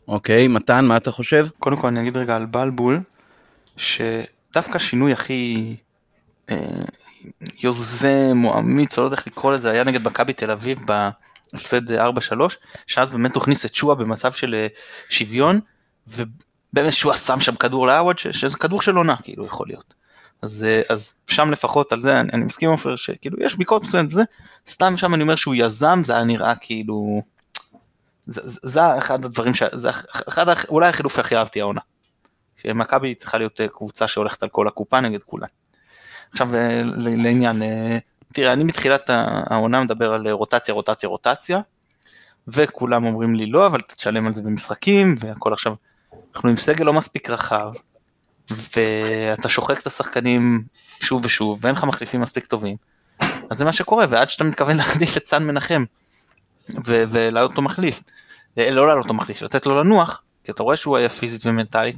אוקיי, 0.08 0.48
מתן, 0.48 0.86
מה 0.86 0.98
אתה 0.98 1.12
חושב? 1.12 1.48
קודם 1.60 1.76
כל 1.76 1.88
אני 1.88 2.02
אגיד 2.02 2.18
רגע 2.18 2.36
על 2.36 2.46
בלבול, 2.46 3.00
שדווקא 3.78 4.76
השינוי 4.78 5.12
הכי 5.14 5.76
אה, 6.50 6.58
יוזם 7.64 8.42
או 8.46 8.60
אמיץ, 8.60 8.98
או 8.98 9.04
לא 9.04 9.08
יודע 9.08 9.18
איך 9.18 9.28
לקרוא 9.28 9.54
לזה, 9.54 9.72
היה 9.72 9.84
נגד 9.84 10.08
מכבי 10.08 10.34
תל 10.34 10.52
אביב 10.52 10.80
בהפסד 10.86 11.92
4-3, 11.92 11.96
שאז 12.88 13.10
באמת 13.10 13.36
הוא 13.36 13.42
הכניס 13.42 13.66
את 13.66 13.76
שואה 13.76 13.96
במצב 13.96 14.32
של 14.32 14.56
אה, 14.56 14.68
שוויון, 15.10 15.60
ובאמת 16.08 16.94
שואה 16.94 17.16
שם 17.16 17.40
שם 17.40 17.56
כדור 17.56 17.88
לעווד, 17.88 18.20
שזה 18.20 18.58
כדור 18.58 18.82
של 18.82 18.96
עונה, 18.96 19.16
כאילו 19.24 19.46
יכול 19.46 19.68
להיות. 19.68 19.94
אז, 20.42 20.64
אה, 20.64 20.82
אז 20.90 21.14
שם 21.28 21.52
לפחות 21.52 21.94
על 21.94 22.02
זה 22.02 22.20
אני, 22.20 22.30
אני 22.34 22.44
מסכים 22.44 22.70
עופר 22.70 22.96
שכאילו 22.96 23.38
יש 23.42 23.56
ביקורת 23.56 23.82
מסוימת 23.82 24.12
זה, 24.12 24.24
סתם 24.68 24.98
שם 24.98 25.14
אני 25.14 25.24
אומר 25.24 25.36
שהוא 25.36 25.56
יזם 25.56 26.02
זה 26.04 26.14
היה 26.16 26.24
נראה 26.24 26.56
כאילו 26.56 27.22
זה, 28.28 28.42
זה 28.46 28.98
אחד 28.98 29.26
הדברים, 29.26 29.54
ש... 29.54 29.64
זה 29.74 29.90
אחד, 30.30 30.46
אולי 30.70 30.90
החילוף 30.90 31.20
הכי 31.20 31.36
אהבתי 31.36 31.62
העונה. 31.62 31.82
שמכבי 32.58 33.16
צריכה 33.16 33.38
להיות 33.38 33.62
אה, 33.62 33.68
קבוצה 33.68 34.08
שהולכת 34.08 34.44
על 34.44 34.50
כל 34.50 34.68
הקופה 34.68 35.02
נגד 35.02 35.24
כולם. 35.24 35.48
עכשיו 36.36 36.56
אה, 36.56 36.82
לעניין, 36.98 37.62
אה, 37.62 37.98
תראה, 38.34 38.54
אני 38.54 38.64
מתחילת 38.64 39.10
העונה 39.50 39.84
מדבר 39.84 40.14
על 40.14 40.30
רוטציה, 40.30 40.74
רוטציה, 40.74 41.10
רוטציה, 41.10 41.60
וכולם 42.48 43.06
אומרים 43.06 43.36
לי 43.36 43.46
לא, 43.46 43.68
אבל 43.68 43.80
תשלם 43.82 44.28
על 44.28 44.36
זה 44.36 44.42
במשחקים, 44.42 45.16
והכל 45.20 45.54
עכשיו, 45.54 45.74
אנחנו 46.36 46.50
עם 46.50 46.56
סגל 46.56 46.86
לא 46.86 46.94
מספיק 46.94 47.30
רחב, 47.30 47.72
ואתה 48.50 49.50
שוחק 49.50 49.80
את 49.80 49.88
השחקנים 49.88 50.64
שוב 51.00 51.26
ושוב, 51.26 51.60
ואין 51.62 51.76
לך 51.76 51.84
מחליפים 51.84 52.22
מספיק 52.22 52.46
טובים, 52.46 52.78
אז 53.20 53.58
זה 53.58 53.66
מה 53.66 53.74
שקורה, 53.74 54.06
ועד 54.10 54.30
שאתה 54.30 54.44
מתכוון 54.44 54.78
להחליף 54.82 55.18
את 55.18 55.26
סן 55.26 55.44
מנחם, 55.44 55.84
ולהעלות 56.86 57.52
אותו 57.52 57.62
מחליף. 57.62 58.04
אה, 58.58 58.72
לא 58.72 58.88
להעלות 58.88 59.04
אותו 59.04 59.14
מחליף, 59.14 59.42
לתת 59.42 59.66
לו 59.66 59.84
לנוח, 59.84 60.24
כי 60.44 60.52
אתה 60.52 60.64
רואה 60.64 60.76
שהוא 60.76 60.98
היה 60.98 61.10
פיזית 61.10 61.46
ומנטלית, 61.46 61.96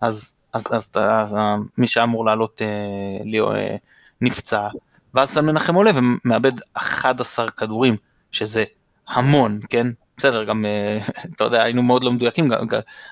אז, 0.00 0.36
אז, 0.54 0.66
אז, 0.70 0.90
אז, 0.94 1.34
אז 1.34 1.36
מי 1.78 1.86
שאמור 1.86 2.24
לעלות 2.24 2.62
אה, 2.62 3.54
אה, 3.56 3.76
נפצע, 4.20 4.68
ואז 5.14 5.30
סן 5.30 5.46
מנחם 5.46 5.74
עולה 5.74 5.90
ומאבד 5.94 6.52
11 6.74 7.48
כדורים, 7.48 7.96
שזה 8.30 8.64
המון, 9.08 9.60
כן? 9.70 9.86
בסדר, 10.16 10.44
גם, 10.44 10.64
אה, 10.64 10.98
אתה 11.34 11.44
יודע, 11.44 11.62
היינו 11.62 11.82
מאוד 11.82 12.04
לא 12.04 12.12
מדויקים, 12.12 12.48
גם, 12.48 12.66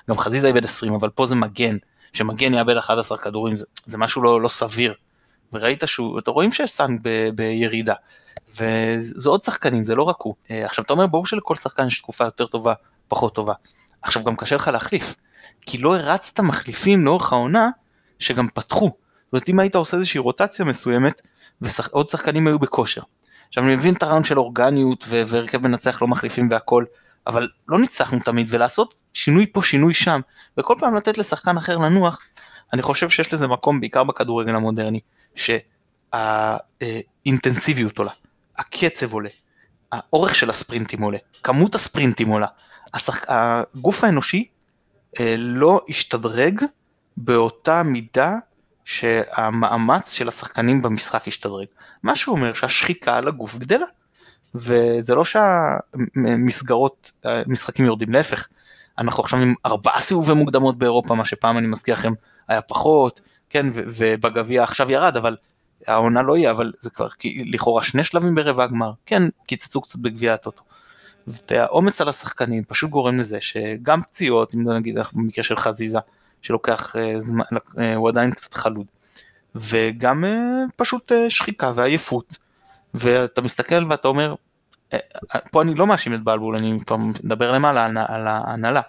גם 0.09 0.17
חזיזה 0.17 0.47
איבד 0.47 0.63
20, 0.63 0.93
אבל 0.93 1.09
פה 1.09 1.25
זה 1.25 1.35
מגן, 1.35 1.77
שמגן 2.13 2.53
יאבד 2.53 2.77
11 2.77 3.17
כדורים, 3.17 3.55
זה, 3.55 3.65
זה 3.85 3.97
משהו 3.97 4.21
לא, 4.21 4.41
לא 4.41 4.47
סביר. 4.47 4.93
וראית 5.53 5.83
שהוא, 5.85 6.19
אתה 6.19 6.31
רואים 6.31 6.51
שסאן 6.51 6.97
ב, 7.01 7.29
בירידה. 7.35 7.93
וזה 8.49 9.29
עוד 9.29 9.43
שחקנים, 9.43 9.85
זה 9.85 9.95
לא 9.95 10.03
רק 10.03 10.15
הוא. 10.19 10.35
אה, 10.51 10.65
עכשיו 10.65 10.85
אתה 10.85 10.93
אומר, 10.93 11.07
ברור 11.07 11.25
שלכל 11.25 11.55
שחקן 11.55 11.87
יש 11.87 11.99
תקופה 11.99 12.23
יותר 12.23 12.47
טובה, 12.47 12.73
פחות 13.07 13.35
טובה. 13.35 13.53
עכשיו 14.01 14.23
גם 14.23 14.35
קשה 14.35 14.55
לך 14.55 14.67
להחליף, 14.67 15.15
כי 15.61 15.77
לא 15.77 15.95
הרצת 15.95 16.39
מחליפים 16.39 17.05
לאורך 17.05 17.33
העונה 17.33 17.69
שגם 18.19 18.47
פתחו. 18.53 18.85
זאת 18.85 19.33
אומרת, 19.33 19.49
אם 19.49 19.59
היית 19.59 19.75
עושה 19.75 19.97
איזושהי 19.97 20.19
רוטציה 20.19 20.65
מסוימת, 20.65 21.21
ועוד 21.61 22.07
שחקנים 22.07 22.47
היו 22.47 22.59
בכושר. 22.59 23.01
עכשיו 23.47 23.63
אני 23.63 23.75
מבין 23.75 23.93
את 23.93 24.03
הרעיון 24.03 24.23
של 24.23 24.39
אורגניות 24.39 25.05
והרכב 25.07 25.57
מנצח 25.57 26.01
לא 26.01 26.07
מחליפים 26.07 26.47
והכל, 26.51 26.85
אבל 27.27 27.49
לא 27.67 27.79
ניצחנו 27.79 28.19
תמיד, 28.19 28.47
ולעשות 28.49 29.01
שינוי 29.13 29.45
פה, 29.53 29.63
שינוי 29.63 29.93
שם, 29.93 30.19
וכל 30.57 30.75
פעם 30.79 30.95
לתת 30.95 31.17
לשחקן 31.17 31.57
אחר 31.57 31.77
לנוח, 31.77 32.19
אני 32.73 32.81
חושב 32.81 33.09
שיש 33.09 33.33
לזה 33.33 33.47
מקום 33.47 33.79
בעיקר 33.79 34.03
בכדורגל 34.03 34.55
המודרני, 34.55 34.99
שהאינטנסיביות 36.13 37.97
עולה, 37.97 38.11
הקצב 38.57 39.13
עולה, 39.13 39.29
האורך 39.91 40.35
של 40.35 40.49
הספרינטים 40.49 41.01
עולה, 41.01 41.17
כמות 41.43 41.75
הספרינטים 41.75 42.27
עולה, 42.27 42.47
השח... 42.93 43.25
הגוף 43.27 44.03
האנושי 44.03 44.47
לא 45.37 45.81
השתדרג 45.89 46.61
באותה 47.17 47.83
מידה 47.83 48.35
שהמאמץ 48.85 50.13
של 50.13 50.27
השחקנים 50.27 50.81
במשחק 50.81 51.27
השתדרג. 51.27 51.67
מה 52.03 52.15
שאומר 52.15 52.53
שהשחיקה 52.53 53.17
על 53.17 53.27
הגוף 53.27 53.57
גדלה. 53.57 53.85
וזה 54.55 55.15
לא 55.15 55.25
שהמסגרות, 55.25 57.11
משחקים 57.47 57.85
יורדים, 57.85 58.13
להפך, 58.13 58.47
אנחנו 58.97 59.23
עכשיו 59.23 59.39
עם 59.39 59.53
ארבעה 59.65 60.01
סיבובי 60.01 60.33
מוקדמות 60.33 60.77
באירופה, 60.77 61.15
מה 61.15 61.25
שפעם 61.25 61.57
אני 61.57 61.67
מזכיר 61.67 61.93
לכם 61.93 62.13
היה 62.47 62.61
פחות, 62.61 63.21
כן, 63.49 63.65
ובגביע 63.73 64.63
עכשיו 64.63 64.91
ירד, 64.91 65.17
אבל 65.17 65.37
העונה 65.87 66.21
לא 66.21 66.37
יהיה, 66.37 66.51
אבל 66.51 66.71
זה 66.79 66.89
כבר 66.89 67.07
לכאורה 67.45 67.83
שני 67.83 68.03
שלבים 68.03 68.35
ברבע 68.35 68.63
הגמר, 68.63 68.91
כן, 69.05 69.23
קיצצו 69.47 69.81
קצת 69.81 69.99
בגביע 69.99 70.33
הטוטו. 70.33 70.63
והעומס 71.27 72.01
על 72.01 72.09
השחקנים 72.09 72.63
פשוט 72.63 72.89
גורם 72.89 73.17
לזה 73.17 73.41
שגם 73.41 74.01
פציעות, 74.01 74.55
אם 74.55 74.71
נגיד 74.71 74.97
במקרה 75.13 75.43
של 75.43 75.55
חזיזה, 75.55 75.99
שלוקח 76.41 76.95
אה, 76.95 77.19
זמן, 77.19 77.43
אה, 77.79 77.95
הוא 77.95 78.09
עדיין 78.09 78.31
קצת 78.31 78.53
חלוד, 78.53 78.85
וגם 79.55 80.25
אה, 80.25 80.63
פשוט 80.75 81.11
שחיקה 81.29 81.71
ועייפות, 81.75 82.37
ואתה 82.93 83.41
מסתכל 83.41 83.85
ואתה 83.89 84.07
אומר, 84.07 84.35
פה 85.51 85.61
אני 85.61 85.75
לא 85.75 85.87
מאשים 85.87 86.13
את 86.13 86.23
בלבול, 86.23 86.55
אני 86.55 86.77
כבר 86.85 86.97
מדבר 86.97 87.51
למעלה 87.51 87.85
על 87.85 88.27
ההנהלה. 88.27 88.81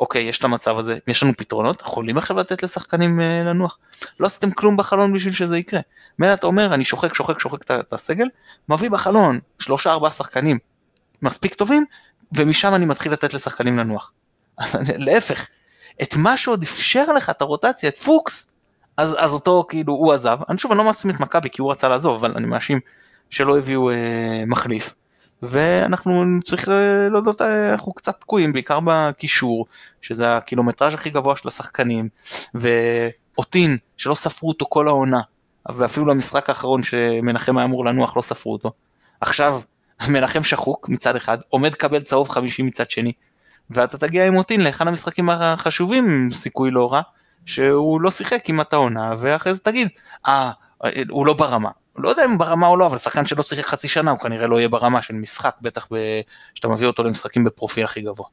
אוקיי, 0.00 0.22
יש 0.22 0.38
את 0.38 0.44
המצב 0.44 0.78
הזה, 0.78 0.98
יש 1.06 1.22
לנו 1.22 1.32
פתרונות, 1.36 1.80
יכולים 1.80 2.18
עכשיו 2.18 2.36
לתת 2.36 2.62
לשחקנים 2.62 3.20
לנוח. 3.20 3.78
לא 4.20 4.26
עשיתם 4.26 4.50
כלום 4.50 4.76
בחלון 4.76 5.12
בשביל 5.12 5.32
שזה 5.32 5.58
יקרה. 5.58 5.80
מילא 6.18 6.32
אתה 6.32 6.46
אומר, 6.46 6.74
אני 6.74 6.84
שוחק, 6.84 7.14
שוחק, 7.14 7.38
שוחק 7.38 7.62
את 7.62 7.92
הסגל, 7.92 8.26
מביא 8.68 8.90
בחלון 8.90 9.40
שלושה 9.58 9.90
ארבעה 9.90 10.10
שחקנים 10.10 10.58
מספיק 11.22 11.54
טובים, 11.54 11.84
ומשם 12.32 12.74
אני 12.74 12.86
מתחיל 12.86 13.12
לתת 13.12 13.34
לשחקנים 13.34 13.78
לנוח. 13.78 14.12
אז 14.58 14.76
להפך, 14.96 15.48
את 16.02 16.16
מה 16.16 16.36
שעוד 16.36 16.62
אפשר 16.62 17.12
לך 17.12 17.30
את 17.30 17.42
הרוטציה, 17.42 17.88
את 17.88 17.98
פוקס, 17.98 18.50
אז, 18.96 19.16
אז 19.18 19.32
אותו 19.32 19.66
כאילו 19.68 19.92
הוא 19.92 20.12
עזב, 20.12 20.38
אני 20.48 20.58
שוב 20.58 20.72
אני 20.72 20.78
לא 20.78 20.84
מאשים 20.84 21.10
את 21.10 21.20
מכבי 21.20 21.50
כי 21.50 21.62
הוא 21.62 21.70
רצה 21.70 21.88
לעזוב, 21.88 22.14
אבל 22.14 22.32
אני 22.36 22.46
מאשים 22.46 22.80
שלא 23.30 23.58
הביאו 23.58 23.90
אה, 23.90 24.44
מחליף. 24.46 24.94
ואנחנו 25.42 26.24
צריך 26.44 26.68
להודות, 27.10 27.42
אה, 27.42 27.72
אנחנו 27.72 27.92
קצת 27.92 28.20
תקועים, 28.20 28.52
בעיקר 28.52 28.78
בקישור, 28.84 29.66
שזה 30.02 30.36
הקילומטראז' 30.36 30.94
הכי 30.94 31.10
גבוה 31.10 31.36
של 31.36 31.48
השחקנים, 31.48 32.08
ואוטין, 32.54 33.78
שלא 33.96 34.14
ספרו 34.14 34.48
אותו 34.48 34.66
כל 34.68 34.88
העונה, 34.88 35.20
ואפילו 35.68 36.06
למשחק 36.06 36.48
האחרון 36.48 36.82
שמנחם 36.82 37.58
היה 37.58 37.64
אמור 37.64 37.84
לנוח 37.84 38.16
לא 38.16 38.22
ספרו 38.22 38.52
אותו. 38.52 38.72
עכשיו 39.20 39.60
מנחם 40.08 40.42
שחוק 40.42 40.88
מצד 40.88 41.16
אחד, 41.16 41.38
עומד 41.48 41.72
לקבל 41.72 42.00
צהוב 42.00 42.28
חמישי 42.28 42.62
מצד 42.62 42.90
שני, 42.90 43.12
ואתה 43.70 43.98
תגיע 43.98 44.26
עם 44.26 44.36
אוטין 44.36 44.60
לאחד 44.60 44.88
המשחקים 44.88 45.30
החשובים 45.30 46.28
סיכוי 46.32 46.70
לא 46.70 46.92
רע, 46.92 47.00
שהוא 47.46 48.00
לא 48.00 48.10
שיחק 48.10 48.40
כמעט 48.44 48.72
העונה, 48.72 49.14
ואחרי 49.18 49.54
זה 49.54 49.60
תגיד, 49.60 49.88
אה, 50.26 50.50
הוא 51.08 51.26
לא 51.26 51.32
ברמה. 51.32 51.70
לא 51.96 52.08
יודע 52.08 52.24
אם 52.24 52.38
ברמה 52.38 52.66
או 52.66 52.76
לא, 52.76 52.86
אבל 52.86 52.98
שחקן 52.98 53.26
שלא 53.26 53.42
שיחק 53.42 53.66
חצי 53.66 53.88
שנה 53.88 54.10
הוא 54.10 54.18
כנראה 54.18 54.46
לא 54.46 54.56
יהיה 54.56 54.68
ברמה 54.68 55.02
של 55.02 55.14
משחק, 55.14 55.56
בטח 55.60 55.88
כשאתה 56.54 56.68
מביא 56.68 56.86
אותו 56.86 57.02
למשחקים 57.02 57.44
בפרופיל 57.44 57.84
הכי 57.84 58.00
גבוה. 58.00 58.26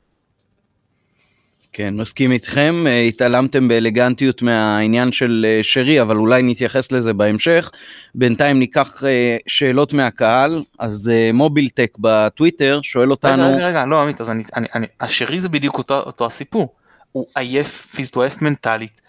כן, 1.77 1.93
מסכים 1.93 2.31
איתכם, 2.31 2.83
אה, 2.87 3.01
התעלמתם 3.01 3.67
באלגנטיות 3.67 4.41
מהעניין 4.41 5.11
של 5.11 5.45
אה, 5.47 5.59
שרי, 5.63 6.01
אבל 6.01 6.15
אולי 6.15 6.41
נתייחס 6.43 6.91
לזה 6.91 7.13
בהמשך. 7.13 7.71
בינתיים 8.15 8.59
ניקח 8.59 9.03
אה, 9.03 9.37
שאלות 9.47 9.93
מהקהל, 9.93 10.63
אז 10.79 11.11
מוביל 11.33 11.69
טק 11.69 11.97
בטוויטר 11.99 12.79
שואל 12.83 13.11
אותנו... 13.11 13.43
רגע, 13.43 13.55
רגע, 13.55 13.67
רגע, 13.67 13.85
לא 13.85 14.01
עמית, 14.01 14.21
אז 14.21 14.29
אני, 14.29 14.43
אני, 14.55 14.67
אני, 14.75 14.87
השרי 14.99 15.41
זה 15.41 15.49
בדיוק 15.49 15.77
אותו, 15.77 15.99
אותו 15.99 16.25
הסיפור. 16.25 16.73
הוא 17.11 17.25
עייף 17.35 17.85
פיזית, 17.95 18.15
הוא 18.15 18.23
עייף 18.23 18.41
מנטלית, 18.41 19.01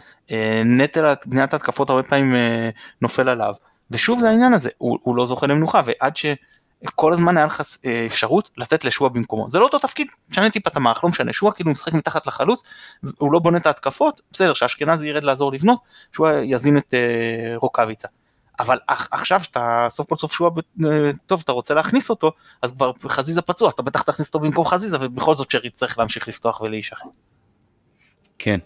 נטל 0.65 1.13
בניית 1.27 1.55
התקפות 1.55 1.91
הרבה 1.91 2.03
פעמים 2.03 2.35
נופל 3.03 3.29
עליו, 3.29 3.55
ושוב 3.91 4.21
זה 4.21 4.29
העניין 4.29 4.53
הזה, 4.53 4.71
הוא, 4.79 4.99
הוא 5.03 5.17
לא 5.17 5.27
זוכה 5.27 5.47
למנוחה, 5.47 5.83
ועד 5.85 6.17
ש... 6.17 6.27
כל 6.95 7.13
הזמן 7.13 7.37
היה 7.37 7.47
לך 7.47 7.63
אה, 7.85 8.07
אפשרות 8.07 8.51
לתת 8.57 8.85
לשועה 8.85 9.11
במקומו. 9.11 9.49
זה 9.49 9.59
לא 9.59 9.65
אותו 9.65 9.79
תפקיד, 9.79 10.07
משנה 10.31 10.51
טיפה 10.51 10.71
את 10.71 10.77
המערך, 10.77 11.05
לא 11.05 11.11
משנה, 11.11 11.33
שועה 11.33 11.53
כאילו 11.53 11.71
משחק 11.71 11.93
מתחת 11.93 12.27
לחלוץ, 12.27 12.63
הוא 13.19 13.33
לא 13.33 13.39
בונה 13.39 13.59
את 13.59 13.67
ההתקפות, 13.67 14.21
בסדר, 14.33 14.55
שאשכנזי 14.55 15.09
ירד 15.09 15.25
לעזור 15.25 15.53
לבנות, 15.53 15.79
שועה 16.13 16.45
יזין 16.45 16.79
את 16.79 16.95
אה, 16.95 17.57
רוקאביצה. 17.57 18.09
אבל 18.59 18.79
עכשיו 18.89 19.45
שאתה 19.45 19.87
סוף 19.89 20.09
כל 20.09 20.17
סוף 20.17 20.33
שועה 20.33 20.51
אה, 20.85 21.11
טוב 21.27 21.41
אתה 21.45 21.53
רוצה 21.53 21.75
להכניס 21.75 22.11
אותו 22.11 22.33
אז 22.63 22.71
כבר 22.71 22.93
חזיזה 23.09 23.43
פצוע 23.43 23.69
אז 23.69 23.73
אתה 23.73 23.83
בטח 23.83 24.03
תכניס 24.03 24.29
אותו 24.29 24.39
במקום 24.39 24.65
חזיזה 24.65 24.97
ובכל 25.01 25.35
זאת 25.35 25.51
שרי 25.51 25.71
צריך 25.71 25.99
להמשיך 25.99 26.29
לפתוח 26.29 26.61
ולהישחק. 26.61 27.07
כן. 28.39 28.59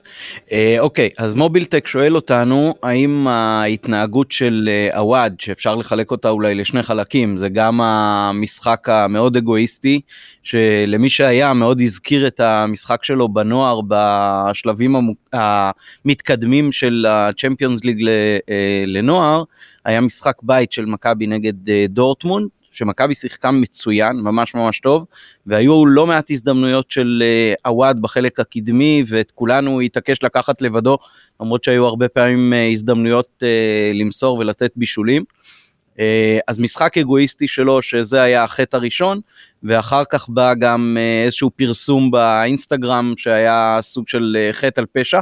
אה, 0.53 0.77
אוקיי, 0.79 1.09
אז 1.19 1.35
מובילטק 1.35 1.87
שואל 1.87 2.17
אותנו 2.17 2.75
האם 2.83 3.27
ההתנהגות 3.27 4.33
של 4.33 4.71
עווד, 4.95 5.33
אה, 5.33 5.37
שאפשר 5.39 5.75
לחלק 5.75 6.11
אותה 6.11 6.29
אולי 6.29 6.55
לשני 6.55 6.83
חלקים, 6.83 7.39
זה 7.39 7.49
גם 7.49 7.81
המשחק 7.81 8.89
המאוד 8.89 9.37
אגואיסטי, 9.37 10.01
שלמי 10.43 11.11
שהיה 11.11 11.53
מאוד 11.53 11.81
הזכיר 11.81 12.27
את 12.27 12.41
המשחק 12.41 13.05
שלו 13.05 13.29
בנוער 13.29 13.81
בשלבים 13.89 14.97
המתקדמים 15.33 16.73
של 16.73 17.07
הצ'מפיונס 17.09 17.85
ליג 17.85 18.09
אה, 18.09 18.85
לנוער, 18.87 19.43
היה 19.85 20.01
משחק 20.01 20.37
בית 20.43 20.73
של 20.73 20.85
מכבי 20.85 21.27
נגד 21.27 21.71
דורטמונד, 21.89 22.49
שמכבי 22.71 23.15
שיחקה 23.15 23.51
מצוין, 23.51 24.17
ממש 24.17 24.55
ממש 24.55 24.81
טוב, 24.81 25.05
והיו 25.47 25.87
לא 25.87 26.07
מעט 26.07 26.31
הזדמנויות 26.31 26.91
של 26.91 27.23
עווד 27.65 27.97
uh, 27.97 28.01
בחלק 28.01 28.41
הקדמי, 28.41 29.05
ואת 29.09 29.31
כולנו 29.31 29.81
התעקש 29.81 30.23
לקחת 30.23 30.63
לבדו, 30.63 30.99
למרות 31.41 31.65
שהיו 31.65 31.87
הרבה 31.87 32.09
פעמים 32.09 32.53
uh, 32.53 32.73
הזדמנויות 32.73 33.43
uh, 33.43 33.97
למסור 33.97 34.39
ולתת 34.39 34.73
בישולים. 34.77 35.25
אז 36.49 36.59
משחק 36.59 36.99
אגואיסטי 36.99 37.49
שלו, 37.49 37.83
שזה 37.83 38.23
היה 38.23 38.45
החטא 38.45 38.77
הראשון, 38.77 39.21
ואחר 39.63 40.03
כך 40.13 40.29
בא 40.29 40.55
גם 40.55 40.97
איזשהו 41.25 41.51
פרסום 41.57 42.11
באינסטגרם 42.11 43.15
שהיה 43.17 43.79
סוג 43.81 44.09
של 44.09 44.49
חטא 44.53 44.81
על 44.81 44.87
פשע. 44.93 45.21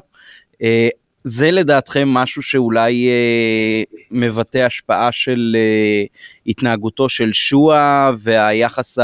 זה 1.29 1.51
לדעתכם 1.51 2.09
משהו 2.09 2.43
שאולי 2.43 3.09
אה, 3.09 3.83
מבטא 4.11 4.59
השפעה 4.59 5.13
של 5.13 5.57
אה, 5.57 6.05
התנהגותו 6.47 7.09
של 7.09 7.33
שואה 7.33 8.11
והיחס 8.19 8.99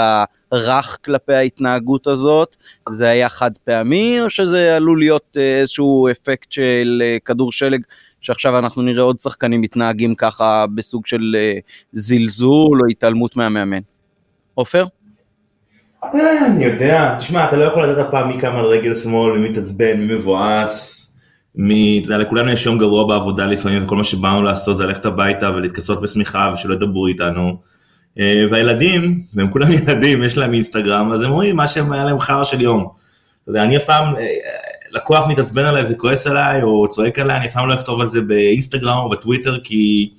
הרך 0.52 0.98
כלפי 1.04 1.34
ההתנהגות 1.34 2.06
הזאת? 2.06 2.56
זה 2.90 3.08
היה 3.08 3.28
חד 3.28 3.50
פעמי 3.64 4.20
או 4.20 4.30
שזה 4.30 4.76
עלול 4.76 4.98
להיות 4.98 5.37
אה, 5.37 5.60
איזשהו 5.60 6.08
אפקט 6.10 6.52
של 6.52 7.02
אה, 7.04 7.16
כדור 7.24 7.52
שלג 7.52 7.82
שעכשיו 8.20 8.58
אנחנו 8.58 8.82
נראה 8.82 9.02
עוד 9.02 9.20
שחקנים 9.20 9.60
מתנהגים 9.60 10.14
ככה 10.14 10.64
בסוג 10.74 11.06
של 11.06 11.37
אה, 11.38 11.58
זלזול 11.92 12.80
או 12.80 12.87
התעלמות 12.87 13.37
מהמאמן? 13.37 13.80
עופר? 14.54 14.87
אה, 16.04 16.46
אני 16.46 16.64
יודע, 16.64 17.16
תשמע, 17.18 17.48
אתה 17.48 17.56
לא 17.56 17.64
יכול 17.64 17.82
לדעת 17.84 18.06
אף 18.06 18.10
פעם 18.10 18.28
מי 18.28 18.40
קם 18.40 18.56
על 18.56 18.64
רגל 18.64 18.94
שמאל, 18.94 19.38
מי 19.38 19.48
מתעצבן, 19.48 20.00
מי 20.00 20.14
מבואס. 20.14 21.13
מ... 21.56 21.98
אתה 21.98 22.06
יודע, 22.06 22.18
לכולנו 22.18 22.50
יש 22.50 22.66
יום 22.66 22.78
גרוע 22.78 23.08
בעבודה 23.08 23.46
לפעמים, 23.46 23.84
וכל 23.84 23.96
מה 23.96 24.04
שבאנו 24.04 24.42
לעשות 24.42 24.76
זה 24.76 24.86
ללכת 24.86 25.06
הביתה 25.06 25.50
ולהתכסות 25.50 26.02
בשמיכה 26.02 26.50
ושלא 26.54 26.74
ידברו 26.74 27.06
איתנו. 27.06 27.56
אה, 28.18 28.46
והילדים, 28.50 29.20
והם 29.34 29.50
כולם 29.50 29.72
ילדים, 29.82 30.22
יש 30.22 30.36
להם 30.36 30.54
אינסטגרם, 30.54 31.12
אז 31.12 31.22
הם 31.22 31.30
רואים 31.30 31.56
מה 31.56 31.66
שהם 31.66 31.92
היה 31.92 32.04
להם 32.04 32.20
חרא 32.20 32.44
של 32.44 32.60
יום. 32.60 32.88
אתה 33.42 33.50
יודע, 33.50 33.64
אני 33.64 33.76
אף 33.76 33.84
פעם, 33.84 34.16
אה, 34.16 34.26
לקוח 34.90 35.28
מתעצבן 35.28 35.64
עליי 35.64 35.84
וכועס 35.90 36.26
עליי, 36.26 36.62
או 36.62 36.88
צועק 36.88 37.18
עליי, 37.18 37.36
אני 37.36 37.46
אף 37.46 37.52
פעם 37.52 37.68
לא 37.68 37.74
אכתוב 37.74 38.00
על 38.00 38.06
זה 38.06 38.20
באינסטגרם 38.20 38.98
או 38.98 39.08
בטוויטר, 39.08 39.58
כי 39.64 40.10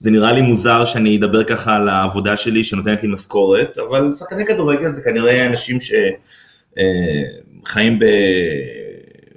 זה 0.00 0.10
נראה 0.10 0.32
לי 0.32 0.42
מוזר 0.42 0.84
שאני 0.84 1.16
אדבר 1.16 1.44
ככה 1.44 1.76
על 1.76 1.88
העבודה 1.88 2.36
שלי 2.36 2.64
שנותנת 2.64 3.02
לי 3.02 3.08
משכורת, 3.08 3.78
אבל 3.88 4.12
שחקני 4.18 4.46
כדורגל 4.46 4.90
זה 4.90 5.02
כנראה 5.02 5.46
אנשים 5.46 5.78
שחיים 5.80 7.92
אה, 7.92 7.98
ב... 7.98 8.04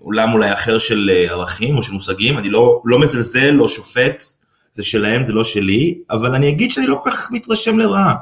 עולם 0.03 0.33
אולי 0.33 0.53
אחר 0.53 0.79
של 0.79 1.11
אה, 1.13 1.31
ערכים 1.31 1.77
או 1.77 1.83
של 1.83 1.93
מושגים, 1.93 2.37
אני 2.37 2.49
לא, 2.49 2.81
לא 2.85 2.99
מזלזל, 2.99 3.49
לא 3.49 3.67
שופט, 3.67 4.23
זה 4.73 4.83
שלהם, 4.83 5.23
זה 5.23 5.33
לא 5.33 5.43
שלי, 5.43 5.97
אבל 6.09 6.35
אני 6.35 6.49
אגיד 6.49 6.71
שאני 6.71 6.87
לא 6.87 6.99
כל 7.03 7.09
כך 7.11 7.31
מתרשם 7.31 7.79
לרעה. 7.79 8.15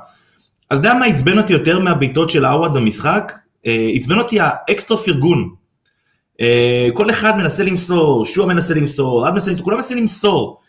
אתה 0.68 0.76
יודע 0.76 0.94
מה 0.94 1.06
עצבן 1.06 1.38
אותי 1.38 1.54
יותר 1.54 1.80
מהבעיטות 1.80 2.30
של 2.30 2.46
עווד 2.46 2.74
במשחק? 2.74 3.34
אה, 3.66 3.92
עצבן 3.94 4.20
אותי 4.20 4.40
האקסטרה 4.40 4.98
פרגון. 4.98 5.50
אה, 6.42 6.88
כל 6.94 7.10
אחד 7.10 7.38
מנסה 7.38 7.64
למסור, 7.64 8.26
שועה 8.26 8.48
מנסה 8.48 8.74
למסור, 8.74 9.28
עד 9.28 9.34
מנסה 9.34 9.50
למסור, 9.50 9.66
כולם 9.66 9.78
מנסים 9.78 9.98
למסור. 9.98 10.60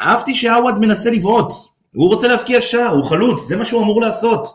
אהבתי 0.00 0.34
שעווד 0.34 0.78
מנסה 0.78 1.10
לבעוט, 1.10 1.52
הוא 1.94 2.08
רוצה 2.08 2.28
להבקיע 2.28 2.60
שער, 2.60 2.88
הוא 2.88 3.04
חלוץ, 3.04 3.42
זה 3.42 3.56
מה 3.56 3.64
שהוא 3.64 3.82
אמור 3.82 4.00
לעשות. 4.00 4.48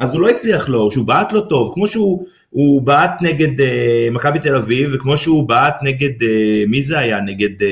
אז 0.00 0.14
הוא 0.14 0.22
לא 0.22 0.28
הצליח 0.28 0.68
לו, 0.68 0.90
שהוא 0.90 1.06
בעט 1.06 1.32
לא 1.32 1.40
טוב, 1.40 1.70
כמו 1.74 1.86
שהוא 1.86 2.82
בעט 2.82 3.22
נגד 3.22 3.60
אה, 3.60 4.08
מכבי 4.12 4.38
תל 4.38 4.56
אביב, 4.56 4.90
וכמו 4.92 5.16
שהוא 5.16 5.48
בעט 5.48 5.76
נגד, 5.82 6.22
אה, 6.22 6.64
מי 6.68 6.82
זה 6.82 6.98
היה? 6.98 7.20
נגד 7.20 7.62
אה, 7.62 7.68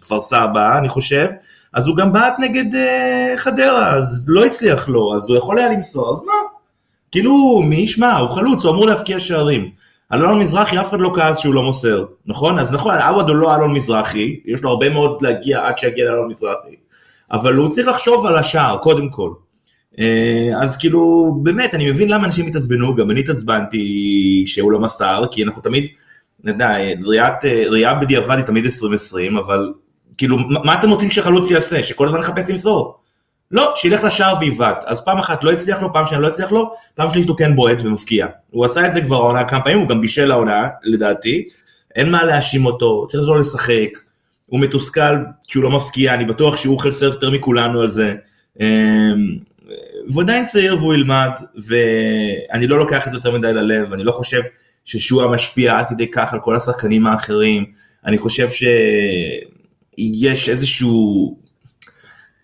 כפר 0.00 0.20
סבא, 0.20 0.78
אני 0.78 0.88
חושב, 0.88 1.28
אז 1.72 1.86
הוא 1.86 1.96
גם 1.96 2.12
בעט 2.12 2.34
נגד 2.38 2.74
אה, 2.74 3.34
חדרה, 3.36 3.94
אז 3.94 4.26
לא 4.28 4.44
הצליח 4.44 4.88
לו, 4.88 5.16
אז 5.16 5.28
הוא 5.28 5.38
יכול 5.38 5.58
היה 5.58 5.68
למסור, 5.68 6.12
אז 6.12 6.24
מה? 6.24 6.32
כאילו, 7.12 7.62
מי 7.62 7.76
ישמע, 7.76 8.16
הוא 8.16 8.30
חלוץ, 8.30 8.64
הוא 8.64 8.72
אמור 8.72 8.86
להבקיע 8.86 9.18
שערים. 9.18 9.70
אלון 10.12 10.38
מזרחי 10.38 10.80
אף 10.80 10.90
אחד 10.90 11.00
לא 11.00 11.12
כעס 11.14 11.38
שהוא 11.38 11.54
לא 11.54 11.62
מוסר, 11.62 12.04
נכון? 12.26 12.58
אז 12.58 12.72
נכון, 12.72 12.94
עווד 12.94 13.28
הוא 13.28 13.36
לא 13.36 13.54
אלון 13.54 13.72
מזרחי, 13.72 14.40
יש 14.44 14.62
לו 14.62 14.70
הרבה 14.70 14.88
מאוד 14.88 15.22
להגיע 15.22 15.66
עד 15.66 15.78
שיגיע 15.78 16.04
לאלון 16.04 16.28
מזרחי, 16.28 16.76
אבל 17.32 17.54
הוא 17.54 17.68
צריך 17.68 17.88
לחשוב 17.88 18.26
על 18.26 18.36
השער, 18.36 18.78
קודם 18.78 19.08
כל. 19.08 19.30
אה, 19.98 20.50
אז 20.62 20.76
כאילו, 20.76 21.32
באמת, 21.42 21.74
אני 21.74 21.90
מבין 21.90 22.08
למה 22.08 22.24
אנשים 22.24 22.46
התעצבנו, 22.46 22.94
גם 22.94 23.10
אני 23.10 23.20
התעצבנתי 23.20 24.44
שהוא 24.46 24.72
לא 24.72 24.80
מסר, 24.80 25.24
כי 25.30 25.44
אנחנו 25.44 25.62
תמיד, 25.62 25.86
נדע, 26.44 26.74
ראייה 27.70 27.94
בדיעבד 27.94 28.36
היא 28.36 28.44
תמיד 28.44 28.64
2020, 28.64 29.36
אבל 29.36 29.72
כאילו, 30.18 30.36
מה 30.48 30.78
אתם 30.78 30.90
רוצים 30.90 31.10
שחלוץ 31.10 31.50
יעשה? 31.50 31.82
שכל 31.82 32.06
הזמן 32.06 32.20
יחפש 32.20 32.50
למסור? 32.50 32.98
לא, 33.50 33.72
שילך 33.76 34.04
לשער 34.04 34.34
ויבעט. 34.40 34.84
אז 34.86 35.04
פעם 35.04 35.18
אחת 35.18 35.44
לא 35.44 35.52
הצליח 35.52 35.82
לו, 35.82 35.92
פעם 35.92 36.06
שנייה 36.06 36.20
לא 36.20 36.28
הצליח 36.28 36.52
לו, 36.52 36.70
פעם 36.94 37.10
שלישית 37.10 37.28
הוא 37.28 37.36
כן 37.36 37.56
בועט 37.56 37.78
ומפקיע. 37.84 38.26
הוא 38.50 38.64
עשה 38.64 38.86
את 38.86 38.92
זה 38.92 39.00
כבר 39.00 39.16
העונה 39.16 39.44
כמה 39.44 39.60
פעמים, 39.60 39.78
הוא 39.78 39.88
גם 39.88 40.00
בישל 40.00 40.30
העונה, 40.30 40.68
לדעתי. 40.84 41.48
אין 41.94 42.10
מה 42.10 42.24
להאשים 42.24 42.66
אותו, 42.66 43.06
צריך 43.08 43.28
לו 43.28 43.34
לשחק. 43.34 43.98
הוא 44.46 44.60
מתוסכל 44.60 45.16
כשהוא 45.48 45.64
לא 45.64 45.70
מפקיע, 45.70 46.14
אני 46.14 46.24
בטוח 46.24 46.56
שהוא 46.56 46.74
אוכל 46.74 46.90
סרט 46.90 47.12
יותר 47.12 47.30
מכולנו 47.30 47.80
על 47.80 47.88
זה. 47.88 48.14
והוא 50.08 50.22
עדיין 50.22 50.44
צעיר 50.44 50.76
והוא 50.76 50.94
ילמד, 50.94 51.30
ואני 51.66 52.66
לא 52.66 52.78
לוקח 52.78 53.06
את 53.06 53.12
זה 53.12 53.18
יותר 53.18 53.38
מדי 53.38 53.52
ללב, 53.52 53.92
אני 53.92 54.04
לא 54.04 54.12
חושב 54.12 54.42
ששועה 54.84 55.28
משפיע 55.28 55.78
עד 55.78 55.84
כדי 55.88 56.10
כך 56.10 56.32
על 56.32 56.40
כל 56.40 56.56
השחקנים 56.56 57.06
האחרים, 57.06 57.64
אני 58.06 58.18
חושב 58.18 58.48
שיש 58.50 60.48
איזשהו, 60.48 61.36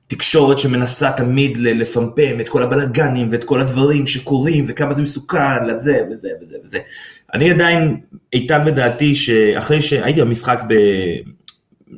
תקשורת 0.06 0.58
שמנסה 0.58 1.12
תמיד 1.12 1.56
לפמפם 1.56 2.40
את 2.40 2.48
כל 2.48 2.62
הבלגנים 2.62 3.28
ואת 3.30 3.44
כל 3.44 3.60
הדברים 3.60 4.06
שקורים 4.06 4.64
וכמה 4.68 4.94
זה 4.94 5.02
מסוכן 5.02 5.66
לזה 5.66 6.02
וזה 6.10 6.28
וזה 6.42 6.56
וזה. 6.64 6.78
אני 7.34 7.50
עדיין 7.50 8.00
איתן 8.32 8.64
בדעתי 8.66 9.14
שאחרי 9.14 9.82
שהייתי 9.82 10.20
במשחק. 10.20 10.60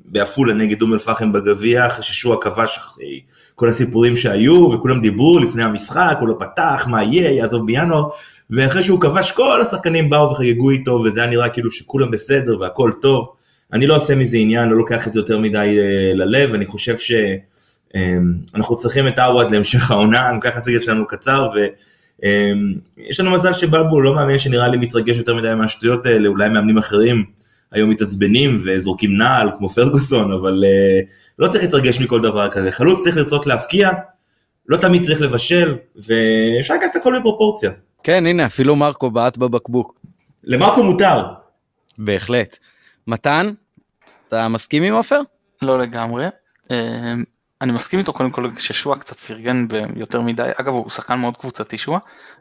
בעפולה 0.05 0.55
נגד 0.55 0.83
אום 0.83 0.93
אל-פחם 0.93 1.33
בגביע, 1.33 1.87
אחרי 1.87 2.03
ששועה 2.03 2.39
כבש 2.41 2.77
אחרי 2.77 3.21
כל 3.55 3.69
הסיפורים 3.69 4.17
שהיו, 4.17 4.71
וכולם 4.73 5.01
דיברו 5.01 5.39
לפני 5.39 5.63
המשחק, 5.63 6.17
הוא 6.21 6.29
לא 6.29 6.35
פתח, 6.39 6.87
מה 6.91 7.03
יהיה, 7.03 7.31
יעזוב 7.31 7.67
בינואר, 7.67 8.09
ואחרי 8.51 8.83
שהוא 8.83 9.01
כבש 9.01 9.33
כל 9.33 9.61
השחקנים 9.61 10.11
באו 10.11 10.31
וחגגו 10.31 10.71
איתו, 10.71 11.03
וזה 11.05 11.21
היה 11.21 11.31
נראה 11.31 11.49
כאילו 11.49 11.71
שכולם 11.71 12.11
בסדר 12.11 12.61
והכל 12.61 12.91
טוב. 13.01 13.29
אני 13.73 13.87
לא 13.87 13.97
עושה 13.97 14.15
מזה 14.15 14.37
עניין, 14.37 14.69
לא 14.69 14.77
לוקח 14.77 15.09
את 15.09 15.13
זה 15.13 15.21
יותר 15.21 15.39
מדי 15.39 15.59
אה, 15.59 16.15
ללב, 16.15 16.55
אני 16.55 16.67
חושב 16.67 16.99
שאנחנו 16.99 18.75
אמ, 18.75 18.77
צריכים 18.77 19.09
את 19.09 19.19
עווד 19.19 19.51
להמשך 19.53 19.91
העונה, 19.91 20.29
גם 20.31 20.41
ככה 20.41 20.59
הסגל 20.59 20.83
שלנו 20.83 21.07
קצר, 21.07 21.51
ויש 21.55 23.21
אמ, 23.21 23.27
לנו 23.27 23.37
מזל 23.37 23.53
שבלבו 23.53 24.01
לא 24.01 24.15
מאמין 24.15 24.39
שנראה 24.39 24.69
לי 24.69 24.77
מתרגש 24.77 25.17
יותר 25.17 25.35
מדי 25.35 25.55
מהשטויות 25.55 26.07
האלה, 26.07 26.29
אולי 26.29 26.49
מאמנים 26.49 26.79
אחרים 26.79 27.25
היום 27.73 27.91
מתעצבנים 27.91 28.57
וזורקים 28.65 29.17
נעל 29.17 29.51
כמו 29.59 29.69
פרגוסון, 29.69 30.33
אבל 30.33 30.65
uh, 30.65 31.11
לא 31.39 31.49
צריך 31.49 31.65
להתרגש 31.65 32.01
מכל 32.01 32.21
דבר 32.21 32.51
כזה. 32.51 32.73
חלוץ 32.73 33.03
צריך 33.03 33.17
לרצות 33.17 33.47
להפקיע, 33.47 33.91
לא 34.69 34.77
תמיד 34.77 35.03
צריך 35.03 35.21
לבשל, 35.21 35.77
ואפשר 35.97 36.75
לקחת 36.75 36.97
הכל 36.97 37.19
בפרופורציה. 37.19 37.71
כן, 38.03 38.27
הנה, 38.27 38.47
אפילו 38.47 38.77
מרקו 38.77 39.11
בעט 39.11 39.37
בבקבוק. 39.37 39.95
למרקו 40.45 40.83
מותר. 40.83 41.25
בהחלט. 41.99 42.59
מתן, 43.07 43.53
אתה 44.29 44.49
מסכים 44.49 44.83
עם 44.83 44.95
עופר? 44.95 45.21
לא 45.63 45.79
לגמרי. 45.79 46.27
אה, 46.71 47.15
אני 47.61 47.73
מסכים 47.73 47.99
איתו 47.99 48.13
קודם 48.13 48.31
כל 48.31 48.51
ששועה 48.59 48.99
קצת 48.99 49.17
פרגן 49.17 49.69
ביותר 49.69 50.21
מדי, 50.21 50.51
אגב 50.61 50.73
הוא 50.73 50.91
שחקן 50.91 51.19
מאוד 51.19 51.37
קבוצתי 51.37 51.79
שועה, 51.79 51.99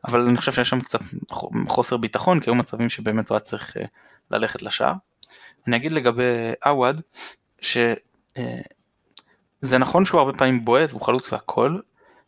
אבל 0.07 0.21
אני 0.21 0.37
חושב 0.37 0.51
שיש 0.51 0.69
שם 0.69 0.79
קצת 0.79 0.99
חוסר 1.67 1.97
ביטחון, 1.97 2.39
כי 2.39 2.49
היו 2.49 2.55
מצבים 2.55 2.89
שבאמת 2.89 3.29
הוא 3.29 3.35
היה 3.35 3.39
צריך 3.39 3.77
אה, 3.77 3.85
ללכת 4.31 4.61
לשער. 4.61 4.93
אני 5.67 5.75
אגיד 5.75 5.91
לגבי 5.91 6.51
עווד, 6.65 7.01
שזה 7.61 7.95
אה, 9.73 9.77
נכון 9.79 10.05
שהוא 10.05 10.19
הרבה 10.19 10.37
פעמים 10.37 10.65
בועט, 10.65 10.91
הוא 10.91 11.01
חלוץ 11.01 11.33
והכל, 11.33 11.79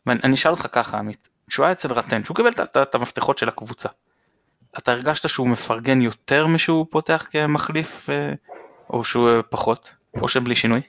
ואני 0.05 0.33
אשאל 0.33 0.51
אותך 0.51 0.67
ככה 0.71 0.97
עמית, 0.97 1.29
כשהוא 1.47 1.65
היה 1.65 1.71
אצל 1.71 1.93
רטן, 1.93 2.23
כשהוא 2.23 2.35
קיבל 2.35 2.51
את 2.81 2.95
המפתחות 2.95 3.37
של 3.37 3.49
הקבוצה, 3.49 3.89
אתה 4.77 4.91
הרגשת 4.91 5.29
שהוא 5.29 5.47
מפרגן 5.47 6.01
יותר 6.01 6.47
משהוא 6.47 6.85
פותח 6.89 7.27
כמחליף, 7.31 8.09
אה, 8.09 8.33
או 8.89 9.03
שהוא 9.03 9.29
פחות, 9.49 9.95
או 10.21 10.27
שבלי 10.27 10.55
שינוי? 10.55 10.81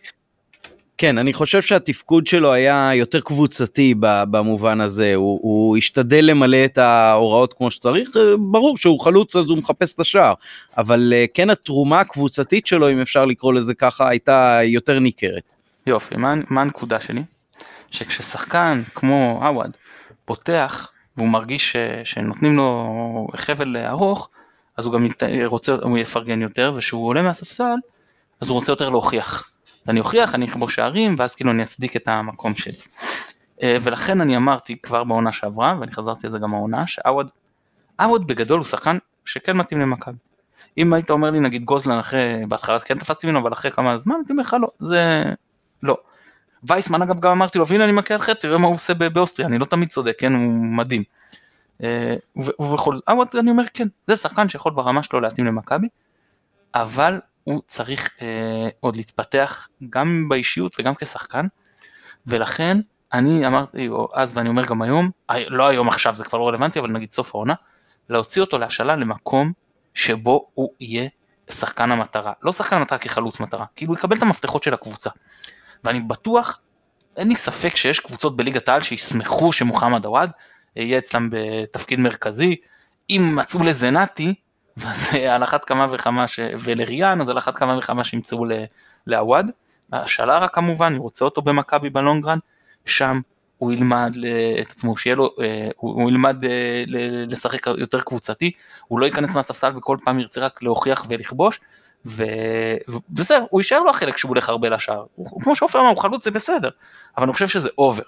כן, 0.99 1.19
אני 1.19 1.33
חושב 1.33 1.63
שהתפקוד 1.63 2.27
שלו 2.27 2.53
היה 2.53 2.91
יותר 2.95 3.21
קבוצתי 3.21 3.95
במובן 4.01 4.81
הזה, 4.81 5.15
הוא, 5.15 5.41
הוא 5.43 5.77
השתדל 5.77 6.25
למלא 6.25 6.65
את 6.65 6.79
ההוראות 6.79 7.55
כמו 7.55 7.71
שצריך, 7.71 8.11
ברור 8.39 8.79
שהוא 8.79 9.01
חלוץ 9.01 9.37
אז 9.37 9.51
הוא 9.51 9.59
מחפש 9.59 9.95
את 9.95 10.01
השער, 10.01 10.35
אבל 10.79 11.13
אה, 11.17 11.25
כן 11.35 11.51
התרומה 11.51 12.01
הקבוצתית 12.01 12.67
שלו, 12.67 12.91
אם 12.91 13.01
אפשר 13.01 13.25
לקרוא 13.25 13.53
לזה 13.53 13.75
ככה, 13.75 14.09
הייתה 14.09 14.61
יותר 14.65 14.99
ניכרת. 14.99 15.53
יופי, 15.87 16.17
מה, 16.17 16.35
מה 16.51 16.61
הנקודה 16.61 17.01
שלי? 17.01 17.23
שכששחקן 17.91 18.83
כמו 18.95 19.41
עווד 19.43 19.71
פותח 20.25 20.91
והוא 21.17 21.29
מרגיש 21.29 21.73
ש, 21.73 21.77
שנותנים 22.05 22.57
לו 22.57 23.29
חבל 23.37 23.77
ארוך, 23.77 24.31
אז 24.77 24.87
הוא 24.87 24.95
גם 24.95 25.07
רוצה, 25.45 25.75
הוא 25.75 25.99
יפרגן 25.99 26.43
יותר, 26.43 26.73
וכשהוא 26.77 27.07
עולה 27.07 27.23
מהספסל, 27.23 27.75
אז 28.41 28.49
הוא 28.49 28.55
רוצה 28.55 28.73
יותר 28.73 28.89
להוכיח. 28.89 29.54
ואני 29.87 30.01
אוכיח, 30.01 30.35
אני 30.35 30.47
אכבוש 30.47 30.75
שערים, 30.75 31.14
ואז 31.18 31.35
כאילו 31.35 31.51
אני 31.51 31.62
אצדיק 31.62 31.97
את 31.97 32.09
המקום 32.09 32.55
שלי. 32.55 32.79
אה, 33.62 33.77
ולכן 33.83 34.20
אני 34.20 34.37
אמרתי 34.37 34.77
כבר 34.83 35.05
בעונה 35.05 35.33
שעברה, 35.33 35.77
ואני 35.81 35.92
חזרתי 35.92 36.27
לזה 36.27 36.38
גם 36.38 36.55
העונה, 36.55 36.87
שעווד, 36.87 37.29
עווד 38.01 38.27
בגדול 38.27 38.59
הוא 38.59 38.64
שחקן 38.64 38.99
שכן 39.25 39.57
מתאים 39.57 39.81
למכבי. 39.81 40.16
אם 40.79 40.92
היית 40.92 41.11
אומר 41.11 41.31
לי 41.31 41.40
נגיד 41.40 41.64
גוזלן 41.64 41.99
אחרי, 41.99 42.42
בהתחלה 42.49 42.81
כן 42.81 42.99
תפסתי 42.99 43.27
ממנו, 43.27 43.38
אבל 43.38 43.53
אחרי 43.53 43.70
כמה 43.70 43.99
זמן, 43.99 44.14
הייתי 44.14 44.33
אומר 44.33 44.42
לך 44.42 44.57
לא, 44.61 44.68
זה 44.79 45.25
לא. 45.83 45.97
וייסמן 46.64 47.03
אגב 47.03 47.20
גם 47.20 47.31
אמרתי 47.31 47.59
לו, 47.59 47.66
והנה 47.66 47.85
אני 47.85 47.92
מכה 47.92 48.14
על 48.14 48.20
חטא, 48.20 48.40
תראה 48.40 48.59
מה 48.59 48.66
הוא 48.66 48.75
עושה 48.75 48.94
באוסטריה, 48.94 49.49
אני 49.49 49.59
לא 49.59 49.64
תמיד 49.64 49.88
צודק, 49.88 50.14
כן, 50.18 50.33
הוא 50.33 50.53
מדהים. 50.53 51.03
אה, 51.83 52.14
ובכל 52.37 52.97
זאת, 52.97 53.35
אני 53.35 53.51
אומר 53.51 53.64
כן, 53.75 53.88
זה 54.07 54.16
שחקן 54.16 54.49
שיכול 54.49 54.73
ברמה 54.73 55.03
שלו 55.03 55.20
להתאים 55.20 55.47
למכבי, 55.47 55.88
אבל 56.75 57.20
הוא 57.45 57.63
צריך 57.67 58.11
אה, 58.23 58.69
עוד 58.81 58.97
להתפתח 58.97 59.69
גם 59.91 60.29
באישיות 60.29 60.77
וגם 60.79 60.95
כשחקן, 60.95 61.47
ולכן 62.27 62.79
אני 63.13 63.47
אמרתי 63.47 63.89
אז 64.15 64.37
ואני 64.37 64.49
אומר 64.49 64.65
גם 64.65 64.83
היום, 64.83 65.11
לא 65.49 65.69
היום 65.69 65.89
עכשיו 65.89 66.15
זה 66.15 66.25
כבר 66.25 66.39
לא 66.39 66.49
רלוונטי, 66.49 66.79
אבל 66.79 66.91
נגיד 66.91 67.11
סוף 67.11 67.35
העונה, 67.35 67.55
להוציא 68.09 68.43
אותו 68.43 68.59
להשאלה 68.59 68.97
למקום 68.97 69.53
שבו 69.95 70.47
הוא 70.55 70.71
יהיה 70.81 71.09
שחקן 71.51 71.91
המטרה, 71.91 72.33
לא 72.43 72.53
שחקן 72.53 72.77
המטרה 72.77 72.99
כחלוץ 72.99 73.41
מטרה, 73.41 73.65
כאילו 73.77 73.93
הוא 73.93 73.99
יקבל 73.99 74.17
את 74.17 74.23
המפתחות 74.23 74.63
של 74.63 74.75
הקבוצה. 74.75 75.11
ואני 75.85 76.01
בטוח, 76.01 76.61
אין 77.17 77.29
לי 77.29 77.35
ספק 77.35 77.77
שיש 77.77 78.01
קבוצות 78.01 78.37
בליגת 78.37 78.69
העל 78.69 78.81
שישמחו 78.81 79.53
שמוחמד 79.53 80.05
עוואד 80.05 80.31
יהיה 80.77 80.99
אצלם 80.99 81.29
בתפקיד 81.33 81.99
מרכזי, 81.99 82.57
אם 83.11 83.33
מצאו 83.37 83.63
לזנתי, 83.63 84.35
אז 84.83 85.09
על 85.29 85.45
אחת 85.45 85.65
כמה 85.65 85.87
וכמה, 85.91 86.27
ש... 86.27 86.41
ולריאן, 86.59 87.21
אז 87.21 87.29
על 87.29 87.39
אחת 87.39 87.57
כמה 87.57 87.79
וכמה 87.79 88.05
שימצאו 88.05 88.45
לעווד. 89.07 89.51
השלרה 89.93 90.49
כמובן, 90.49 90.87
אני 90.87 90.99
רוצה 90.99 91.25
אותו 91.25 91.43
במכבי 91.43 91.91
בלונגרן, 91.91 92.39
שם 92.85 93.21
הוא 93.59 93.73
ילמד 93.73 94.17
את 94.61 94.71
עצמו, 94.71 94.97
שיהיה 94.97 95.17
לו, 95.17 95.31
אה, 95.41 95.69
הוא 95.77 96.11
ילמד 96.11 96.45
אה, 96.45 96.85
לשחק 97.29 97.67
יותר 97.67 98.01
קבוצתי, 98.01 98.51
הוא 98.89 99.01
לא 99.01 99.07
ייכנס 99.07 99.35
מהספסל 99.35 99.77
וכל 99.77 99.97
פעם 100.05 100.21
ירצה 100.21 100.41
רק 100.41 100.63
להוכיח 100.63 101.07
ולכבוש, 101.09 101.61
ובסדר, 102.05 103.45
הוא 103.51 103.61
יישאר 103.61 103.83
לו 103.83 103.91
החלק 103.91 104.17
שהוא 104.17 104.29
הולך 104.29 104.49
הרבה 104.49 104.69
לשער, 104.69 105.05
כמו 105.41 105.57
שעופר 105.57 105.81
אמר, 105.81 105.89
הוא 105.89 105.99
חלוץ 105.99 106.25
זה 106.25 106.31
בסדר, 106.31 106.69
אבל 107.17 107.25
אני 107.27 107.33
חושב 107.33 107.49
שזה 107.49 107.69
אובר, 107.79 108.03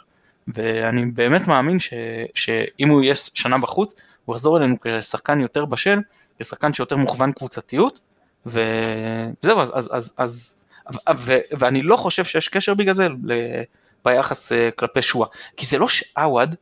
ואני 0.48 1.06
באמת 1.06 1.48
מאמין 1.48 1.78
ש, 1.78 1.92
שאם 2.34 2.88
הוא 2.88 3.02
יהיה 3.02 3.14
שנה 3.14 3.58
בחוץ, 3.58 3.94
הוא 4.24 4.36
יחזור 4.36 4.58
אלינו 4.58 4.76
כשחקן 4.80 5.40
יותר 5.40 5.64
בשל, 5.64 5.98
כשחקן 6.38 6.72
שיותר 6.72 6.96
מוכוון 6.96 7.32
קבוצתיות, 7.32 8.00
וזהו, 8.46 9.60
אז, 9.60 9.70
אז, 9.74 9.90
אז, 9.90 10.12
אז 10.16 10.56
ו, 11.16 11.36
ואני 11.58 11.82
לא 11.82 11.96
חושב 11.96 12.24
שיש 12.24 12.48
קשר 12.48 12.74
בגלל 12.74 12.94
זה 12.94 13.08
ביחס 14.04 14.52
אה, 14.52 14.70
כלפי 14.70 15.02
שואה, 15.02 15.28
כי 15.56 15.66
זה 15.66 15.78
לא 15.78 15.88
שעווד 15.88 16.54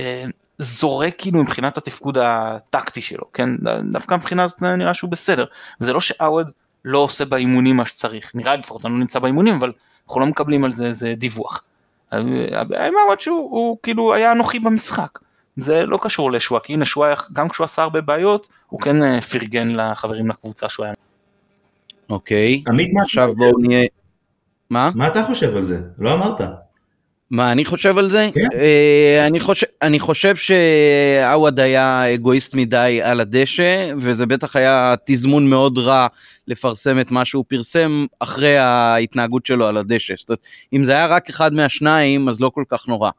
אה, 0.00 0.24
זורק 0.58 1.14
כאילו 1.18 1.42
מבחינת 1.42 1.76
התפקוד 1.76 2.18
הטקטי 2.18 3.00
שלו, 3.00 3.24
כן, 3.32 3.50
דווקא 3.92 4.14
מבחינה 4.14 4.44
הזאת 4.44 4.62
נראה 4.62 4.94
שהוא 4.94 5.10
בסדר, 5.10 5.44
וזה 5.80 5.92
לא 5.92 6.00
שעווד 6.00 6.50
לא 6.84 6.98
עושה 6.98 7.24
באימונים 7.24 7.76
מה 7.76 7.84
שצריך, 7.84 8.30
נראה 8.34 8.56
לפחות, 8.56 8.84
אני 8.84 8.94
לא 8.94 9.00
נמצא 9.00 9.18
באימונים, 9.18 9.54
אבל 9.54 9.72
אנחנו 10.06 10.20
לא 10.20 10.26
מקבלים 10.26 10.64
על 10.64 10.72
זה 10.72 10.86
איזה 10.86 11.14
דיווח. 11.16 11.64
הבעיה 12.12 12.86
עם 12.86 12.94
עווד 13.06 13.20
שהוא 13.20 13.50
הוא, 13.50 13.78
כאילו 13.82 14.14
היה 14.14 14.32
אנוכי 14.32 14.58
במשחק. 14.58 15.18
זה 15.56 15.86
לא 15.86 15.98
קשור 16.02 16.32
לשואה, 16.32 16.60
כי 16.60 16.72
הנה 16.72 16.84
שואה, 16.84 17.14
גם 17.32 17.48
כשהוא 17.48 17.64
עשה 17.64 17.82
הרבה 17.82 18.00
בעיות, 18.00 18.48
הוא 18.68 18.80
כן 18.80 19.02
אה, 19.02 19.20
פרגן 19.20 19.68
לחברים 19.70 20.28
לקבוצה 20.28 20.68
שהוא 20.68 20.84
היה. 20.86 20.94
אוקיי, 22.10 22.62
עכשיו 23.02 23.34
בואו 23.34 23.58
נהיה... 23.58 23.86
מה? 24.70 24.90
מה 24.94 25.06
אתה 25.06 25.24
חושב 25.24 25.56
על 25.56 25.62
זה? 25.62 25.80
לא 25.98 26.12
אמרת. 26.12 26.40
מה 27.32 27.52
אני 27.52 27.64
חושב 27.64 27.98
על 27.98 28.10
זה? 28.10 28.30
כן. 28.34 28.46
אה, 28.54 29.26
אני, 29.26 29.40
חושב, 29.40 29.66
אני 29.82 30.00
חושב 30.00 30.34
שעווד 30.36 31.60
היה 31.60 32.14
אגואיסט 32.14 32.54
מדי 32.54 33.00
על 33.02 33.20
הדשא, 33.20 33.92
וזה 33.98 34.26
בטח 34.26 34.56
היה 34.56 34.94
תזמון 35.06 35.50
מאוד 35.50 35.78
רע 35.78 36.06
לפרסם 36.48 37.00
את 37.00 37.10
מה 37.10 37.24
שהוא 37.24 37.44
פרסם 37.48 38.06
אחרי 38.20 38.58
ההתנהגות 38.58 39.46
שלו 39.46 39.66
על 39.66 39.76
הדשא. 39.76 40.14
זאת 40.18 40.28
אומרת, 40.28 40.40
אם 40.72 40.84
זה 40.84 40.92
היה 40.92 41.06
רק 41.06 41.28
אחד 41.28 41.54
מהשניים, 41.54 42.28
אז 42.28 42.40
לא 42.40 42.50
כל 42.54 42.64
כך 42.68 42.88
נורא. 42.88 43.10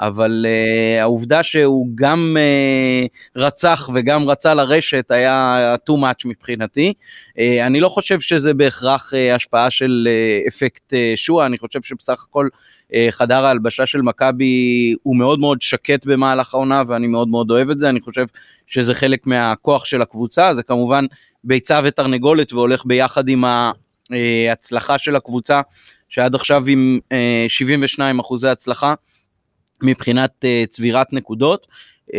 אבל 0.00 0.46
uh, 0.48 1.02
העובדה 1.02 1.42
שהוא 1.42 1.88
גם 1.94 2.36
uh, 2.36 3.08
רצח 3.36 3.90
וגם 3.94 4.28
רצה 4.28 4.54
לרשת 4.54 5.10
היה 5.10 5.76
too 5.90 5.92
much 5.92 6.22
מבחינתי. 6.24 6.92
Uh, 7.30 7.40
אני 7.66 7.80
לא 7.80 7.88
חושב 7.88 8.20
שזה 8.20 8.54
בהכרח 8.54 9.12
uh, 9.12 9.36
השפעה 9.36 9.70
של 9.70 10.08
uh, 10.08 10.48
אפקט 10.48 10.92
uh, 10.92 10.96
שואה, 11.16 11.46
אני 11.46 11.58
חושב 11.58 11.82
שבסך 11.82 12.24
הכל 12.28 12.48
uh, 12.52 12.94
חדר 13.10 13.44
ההלבשה 13.46 13.86
של 13.86 14.02
מכבי 14.02 14.94
הוא 15.02 15.16
מאוד 15.16 15.38
מאוד 15.38 15.62
שקט 15.62 16.06
במהלך 16.06 16.54
העונה 16.54 16.82
ואני 16.88 17.06
מאוד 17.06 17.28
מאוד 17.28 17.50
אוהב 17.50 17.70
את 17.70 17.80
זה, 17.80 17.88
אני 17.88 18.00
חושב 18.00 18.26
שזה 18.66 18.94
חלק 18.94 19.26
מהכוח 19.26 19.84
של 19.84 20.02
הקבוצה, 20.02 20.54
זה 20.54 20.62
כמובן 20.62 21.04
ביצה 21.44 21.80
ותרנגולת 21.84 22.52
והולך 22.52 22.82
ביחד 22.86 23.28
עם 23.28 23.44
ההצלחה 24.10 24.98
של 24.98 25.16
הקבוצה 25.16 25.60
שעד 26.08 26.34
עכשיו 26.34 26.66
עם 26.66 26.98
uh, 27.12 27.14
72 27.48 28.18
אחוזי 28.18 28.48
הצלחה. 28.48 28.94
מבחינת 29.82 30.30
uh, 30.44 30.66
צבירת 30.68 31.12
נקודות. 31.12 31.66
Uh, 32.06 32.10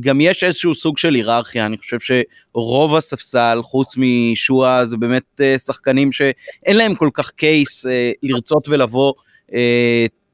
גם 0.00 0.20
יש 0.20 0.44
איזשהו 0.44 0.74
סוג 0.74 0.98
של 0.98 1.14
היררכיה, 1.14 1.66
אני 1.66 1.78
חושב 1.78 1.98
שרוב 2.00 2.96
הספסל, 2.96 3.60
חוץ 3.62 3.94
משואה, 3.96 4.86
זה 4.86 4.96
באמת 4.96 5.40
uh, 5.40 5.58
שחקנים 5.58 6.12
שאין 6.12 6.76
להם 6.76 6.94
כל 6.94 7.10
כך 7.14 7.30
קייס 7.30 7.86
לרצות 8.22 8.68
ולבוא 8.68 9.12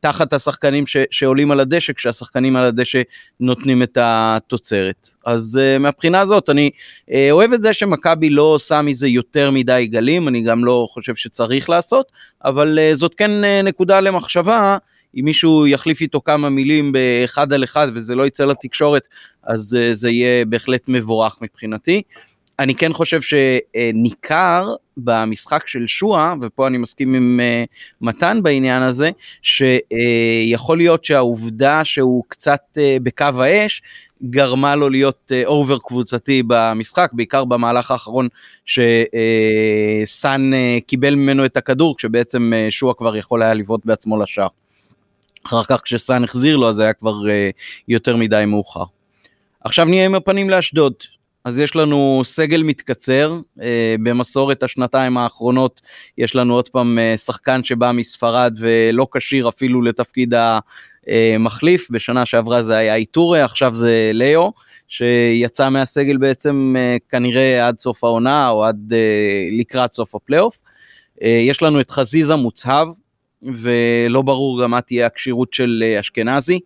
תחת 0.04 0.32
השחקנים 0.32 0.86
ש, 0.86 0.96
שעולים 1.10 1.50
על 1.50 1.60
הדשא, 1.60 1.92
כשהשחקנים 1.92 2.56
על 2.56 2.64
הדשא 2.64 3.02
נותנים 3.40 3.82
את 3.82 3.98
התוצרת. 4.00 5.08
אז 5.24 5.60
uh, 5.60 5.78
מהבחינה 5.78 6.20
הזאת 6.20 6.50
אני 6.50 6.70
uh, 7.08 7.12
אוהב 7.30 7.52
את 7.52 7.62
זה 7.62 7.72
שמכבי 7.72 8.30
לא 8.30 8.42
עושה 8.42 8.82
מזה 8.82 9.08
יותר 9.08 9.50
מדי 9.50 9.86
גלים, 9.90 10.28
אני 10.28 10.42
גם 10.42 10.64
לא 10.64 10.86
חושב 10.90 11.14
שצריך 11.14 11.70
לעשות, 11.70 12.12
אבל 12.44 12.78
uh, 12.78 12.94
זאת 12.94 13.14
כן 13.14 13.30
uh, 13.30 13.66
נקודה 13.66 14.00
למחשבה. 14.00 14.78
אם 15.16 15.24
מישהו 15.24 15.66
יחליף 15.66 16.00
איתו 16.00 16.20
כמה 16.24 16.48
מילים 16.48 16.92
באחד 16.92 17.52
על 17.52 17.64
אחד 17.64 17.88
וזה 17.94 18.14
לא 18.14 18.26
יצא 18.26 18.44
לתקשורת, 18.44 19.08
אז 19.42 19.76
uh, 19.76 19.94
זה 19.94 20.10
יהיה 20.10 20.44
בהחלט 20.44 20.82
מבורך 20.88 21.38
מבחינתי. 21.40 22.02
אני 22.58 22.74
כן 22.74 22.92
חושב 22.92 23.20
שניכר 23.20 24.74
במשחק 24.96 25.68
של 25.68 25.86
שואה, 25.86 26.34
ופה 26.40 26.66
אני 26.66 26.78
מסכים 26.78 27.14
עם 27.14 27.40
uh, 27.40 27.68
מתן 28.00 28.40
בעניין 28.42 28.82
הזה, 28.82 29.10
שיכול 29.42 30.78
להיות 30.78 31.04
שהעובדה 31.04 31.84
שהוא 31.84 32.24
קצת 32.28 32.60
uh, 32.74 32.80
בקו 33.02 33.42
האש, 33.42 33.82
גרמה 34.30 34.76
לו 34.76 34.88
להיות 34.88 35.32
אובר 35.44 35.78
קבוצתי 35.78 36.42
במשחק, 36.46 37.10
בעיקר 37.12 37.44
במהלך 37.44 37.90
האחרון 37.90 38.28
שסאן 38.66 40.50
קיבל 40.86 41.14
ממנו 41.14 41.44
את 41.44 41.56
הכדור, 41.56 41.96
כשבעצם 41.96 42.52
שואה 42.70 42.94
כבר 42.94 43.16
יכול 43.16 43.42
היה 43.42 43.54
לבעוט 43.54 43.80
בעצמו 43.84 44.22
לשער. 44.22 44.48
אחר 45.46 45.64
כך 45.64 45.80
כשסאן 45.84 46.24
החזיר 46.24 46.56
לו 46.56 46.68
אז 46.68 46.78
היה 46.78 46.92
כבר 46.92 47.14
uh, 47.22 47.28
יותר 47.88 48.16
מדי 48.16 48.44
מאוחר. 48.46 48.84
עכשיו 49.64 49.84
נהיה 49.84 50.04
עם 50.04 50.14
הפנים 50.14 50.50
לאשדוד. 50.50 50.94
אז 51.44 51.58
יש 51.58 51.76
לנו 51.76 52.22
סגל 52.24 52.62
מתקצר, 52.62 53.40
אה, 53.62 53.96
במסורת 54.02 54.62
השנתיים 54.62 55.18
האחרונות 55.18 55.80
יש 56.18 56.36
לנו 56.36 56.54
עוד 56.54 56.68
פעם 56.68 56.98
אה, 56.98 57.16
שחקן 57.16 57.64
שבא 57.64 57.92
מספרד 57.92 58.56
ולא 58.58 59.06
כשיר 59.14 59.48
אפילו 59.48 59.82
לתפקיד 59.82 60.34
המחליף, 61.06 61.90
בשנה 61.90 62.26
שעברה 62.26 62.62
זה 62.62 62.76
היה 62.76 62.94
איטורה, 62.94 63.44
עכשיו 63.44 63.74
זה 63.74 64.10
ליאו, 64.14 64.52
שיצא 64.88 65.68
מהסגל 65.68 66.16
בעצם 66.16 66.74
אה, 66.78 66.96
כנראה 67.08 67.68
עד 67.68 67.78
סוף 67.78 68.04
העונה 68.04 68.48
או 68.48 68.64
עד 68.64 68.92
לקראת 69.58 69.92
סוף 69.92 70.14
הפלייאוף. 70.14 70.60
יש 71.20 71.62
לנו 71.62 71.80
את 71.80 71.90
חזיזה 71.90 72.34
מוצהב, 72.34 72.88
ולא 73.54 74.22
ברור 74.22 74.62
גם 74.62 74.70
מה 74.70 74.80
תהיה 74.80 75.06
הכשירות 75.06 75.54
של 75.54 75.82
אשכנזי. 76.00 76.60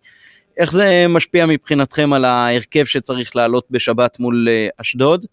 איך 0.59 0.71
זה 0.71 1.05
משפיע 1.09 1.45
מבחינתכם 1.45 2.13
על 2.13 2.25
ההרכב 2.25 2.85
שצריך 2.85 3.35
לעלות 3.35 3.65
בשבת 3.71 4.19
מול 4.19 4.47
אה, 4.49 4.67
אשדוד? 4.77 5.25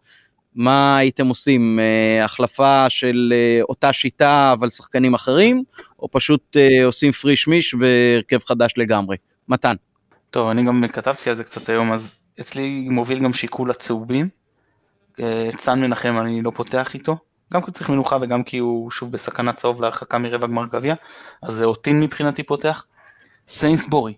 מה 0.55 0.97
הייתם 0.97 1.27
עושים? 1.27 1.81
אה, 1.81 2.25
החלפה 2.25 2.91
של 2.91 3.33
אה, 3.37 3.61
אותה 3.63 3.93
שיטה 3.93 4.53
אבל 4.53 4.71
שחקנים 4.71 5.15
אחרים, 5.15 5.63
או 5.99 6.09
פשוט 6.11 6.57
עושים 6.85 7.13
פריש 7.13 7.49
מיש 7.49 7.75
והרכב 7.75 8.39
חדש 8.39 8.75
לגמרי? 8.77 9.17
מתן. 9.49 9.75
טוב, 10.31 10.49
אני 10.49 10.65
גם 10.65 10.85
כתבתי 10.93 11.31
על 11.31 11.37
זה 11.37 11.45
קצת 11.45 11.69
היום, 11.69 11.93
אז 11.93 12.15
אצלי 12.41 12.89
מוביל 12.91 13.19
גם 13.19 13.33
שיקול 13.33 13.71
הצהובים. 13.71 14.29
צאן 15.57 15.81
מנחם 15.81 16.19
אני 16.19 16.43
לא 16.43 16.53
פותח 16.55 16.95
איתו, 16.95 17.17
גם 17.53 17.63
כי 17.63 17.73
צריך 17.73 17.91
מנוחה 17.91 18.19
וגם 18.21 18.43
כי 18.43 18.59
הוא 18.59 18.91
שוב 18.91 19.13
בסכנת 19.13 19.57
צהוב 19.57 19.83
להרחקה 19.83 20.19
מרבע 20.19 20.47
גמר 20.47 20.67
גביע, 20.67 20.95
אז 21.43 21.55
זה 21.55 21.65
אותין 21.65 22.01
מבחינתי 22.01 22.43
פותח. 22.43 22.87
סיינסבורי, 23.49 24.15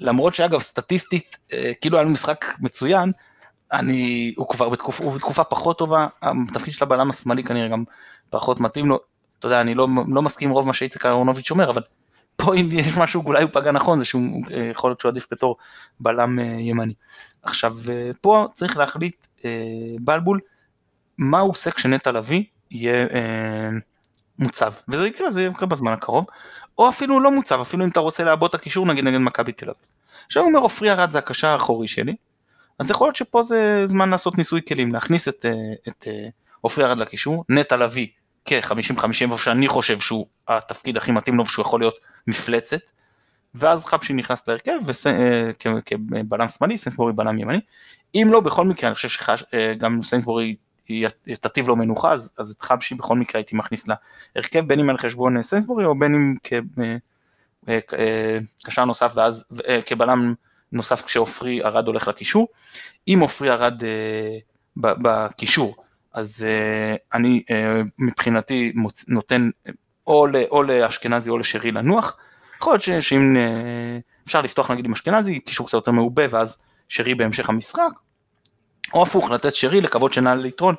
למרות 0.00 0.34
שאגב 0.34 0.60
סטטיסטית 0.60 1.36
אה, 1.52 1.72
כאילו 1.80 1.96
היה 1.96 2.04
לו 2.04 2.10
משחק 2.10 2.44
מצוין, 2.60 3.12
אני, 3.72 4.34
הוא 4.36 4.48
כבר 4.48 4.68
בתקופ, 4.68 5.00
הוא 5.00 5.12
בתקופה 5.12 5.44
פחות 5.44 5.78
טובה, 5.78 6.06
התפקיד 6.22 6.74
של 6.74 6.84
הבלם 6.84 7.10
השמאלי 7.10 7.42
כנראה 7.42 7.68
גם 7.68 7.84
פחות 8.30 8.60
מתאים 8.60 8.86
לו, 8.86 8.98
אתה 9.38 9.46
יודע, 9.46 9.60
אני 9.60 9.74
לא, 9.74 9.88
לא 10.08 10.22
מסכים 10.22 10.50
רוב 10.50 10.66
מה 10.66 10.72
שאיציק 10.72 11.06
אהרונוביץ' 11.06 11.50
אומר, 11.50 11.70
אבל 11.70 11.82
פה 12.36 12.54
אם 12.54 12.68
יש 12.72 12.96
משהו, 12.96 13.22
אולי 13.26 13.42
הוא 13.42 13.50
פגע 13.52 13.72
נכון, 13.72 13.98
זה 13.98 14.04
שהוא 14.04 14.22
אה, 14.50 14.70
יכול 14.70 14.90
להיות 14.90 15.00
שהוא 15.00 15.10
עדיף 15.10 15.26
בתור 15.30 15.56
בלם 16.00 16.38
אה, 16.38 16.44
ימני. 16.44 16.94
עכשיו, 17.42 17.72
פה 18.20 18.46
צריך 18.52 18.76
להחליט 18.76 19.26
בלבול, 20.00 20.40
מה 21.18 21.40
הוא 21.40 21.50
עושה 21.50 21.70
כשנטע 21.70 22.12
לביא 22.12 22.44
יהיה 22.70 23.06
מוצב, 24.38 24.72
וזה 24.88 25.06
יקרה, 25.06 25.30
זה 25.30 25.42
יקרה 25.42 25.68
בזמן 25.68 25.92
הקרוב, 25.92 26.26
או 26.78 26.88
אפילו 26.88 27.20
לא 27.20 27.30
מוצב, 27.30 27.60
אפילו 27.60 27.84
אם 27.84 27.90
אתה 27.90 28.00
רוצה 28.00 28.24
לעבוד 28.24 28.48
את 28.48 28.54
הקישור 28.54 28.86
נגיד 28.86 29.04
נגד 29.04 29.18
מכבי 29.18 29.52
תל 29.52 29.64
אביב. 29.64 29.82
עכשיו 30.26 30.42
הוא 30.42 30.50
אומר 30.50 30.60
עופרי 30.60 30.90
ארד 30.90 31.10
זה 31.10 31.18
הקשר 31.18 31.48
האחורי 31.48 31.88
שלי, 31.88 32.16
אז 32.78 32.90
יכול 32.90 33.06
להיות 33.06 33.16
שפה 33.16 33.42
זה 33.42 33.82
זמן 33.84 34.10
לעשות 34.10 34.38
ניסוי 34.38 34.60
כלים, 34.68 34.92
להכניס 34.92 35.28
את, 35.28 35.46
אה, 35.46 35.50
אה, 36.06 36.28
עופרי 36.60 36.84
ארד 36.84 36.98
לקישור, 36.98 37.44
נטע 37.48 37.76
לביא 37.76 38.06
כ-50-50 38.44 39.36
שאני 39.38 39.68
חושב 39.68 40.00
שהוא 40.00 40.26
התפקיד 40.48 40.96
הכי 40.96 41.12
מתאים 41.12 41.36
לו 41.36 41.42
ושהוא 41.42 41.62
יכול 41.62 41.80
להיות 41.80 41.94
מפלצת, 42.26 42.80
ואז 43.54 43.84
חבשי 43.86 44.12
נכנס 44.12 44.48
להרכב 44.48 44.78
אה, 45.06 45.50
כבלם 45.86 46.48
שמאלי, 46.48 46.76
סיינסבורי 46.76 47.12
בלם 47.12 47.38
ימני, 47.38 47.60
אם 48.14 48.28
לא 48.30 48.40
בכל 48.40 48.64
מקרה 48.64 48.88
אני 48.88 48.94
חושב 48.94 49.08
שגם 49.08 50.02
סיינסבורי 50.02 50.54
תטיב 51.40 51.68
לו 51.68 51.76
מנוחה, 51.76 52.12
אז, 52.12 52.32
אז 52.38 52.50
את 52.50 52.62
חבשי 52.62 52.94
בכל 52.94 53.16
מקרה 53.16 53.38
הייתי 53.38 53.56
מכניס 53.56 53.84
להרכב, 54.36 54.60
בין 54.60 54.80
אם 54.80 54.90
על 54.90 54.96
חשבון 54.96 55.36
אה, 55.36 55.42
סיינסבורי 55.42 55.84
או 55.84 55.98
בין 55.98 56.14
אם 56.14 56.34
כקשר 57.64 57.92
אה, 58.68 58.78
אה, 58.78 58.84
נוסף 58.84 59.12
ואז 59.14 59.44
כבלם 59.86 60.34
נוסף 60.72 61.02
כשעופרי 61.02 61.64
ארד 61.64 61.86
הולך 61.86 62.08
לקישור. 62.08 62.48
אם 63.08 63.18
עופרי 63.20 63.50
ארד 63.50 63.82
בקישור, 64.76 65.76
אז 66.12 66.46
אני 67.14 67.42
מבחינתי 67.98 68.72
נותן 69.08 69.50
או, 70.06 70.26
או 70.50 70.62
לאשכנזי 70.62 71.30
או 71.30 71.38
לשרי 71.38 71.72
לנוח. 71.72 72.16
יכול 72.60 72.72
להיות 72.72 73.02
שאם 73.02 73.36
אפשר 74.26 74.40
לפתוח 74.40 74.70
נגיד 74.70 74.86
עם 74.86 74.92
אשכנזי, 74.92 75.40
קישור 75.40 75.66
קצת 75.66 75.74
יותר 75.74 75.90
מעובה 75.90 76.22
ואז 76.30 76.62
שרי 76.88 77.14
בהמשך 77.14 77.48
המשחק, 77.48 77.90
או 78.94 79.02
הפוך, 79.02 79.30
לתת 79.30 79.54
שרי, 79.54 79.80
לקוות 79.80 80.12
שנעלה 80.12 80.42
ליתרון, 80.42 80.74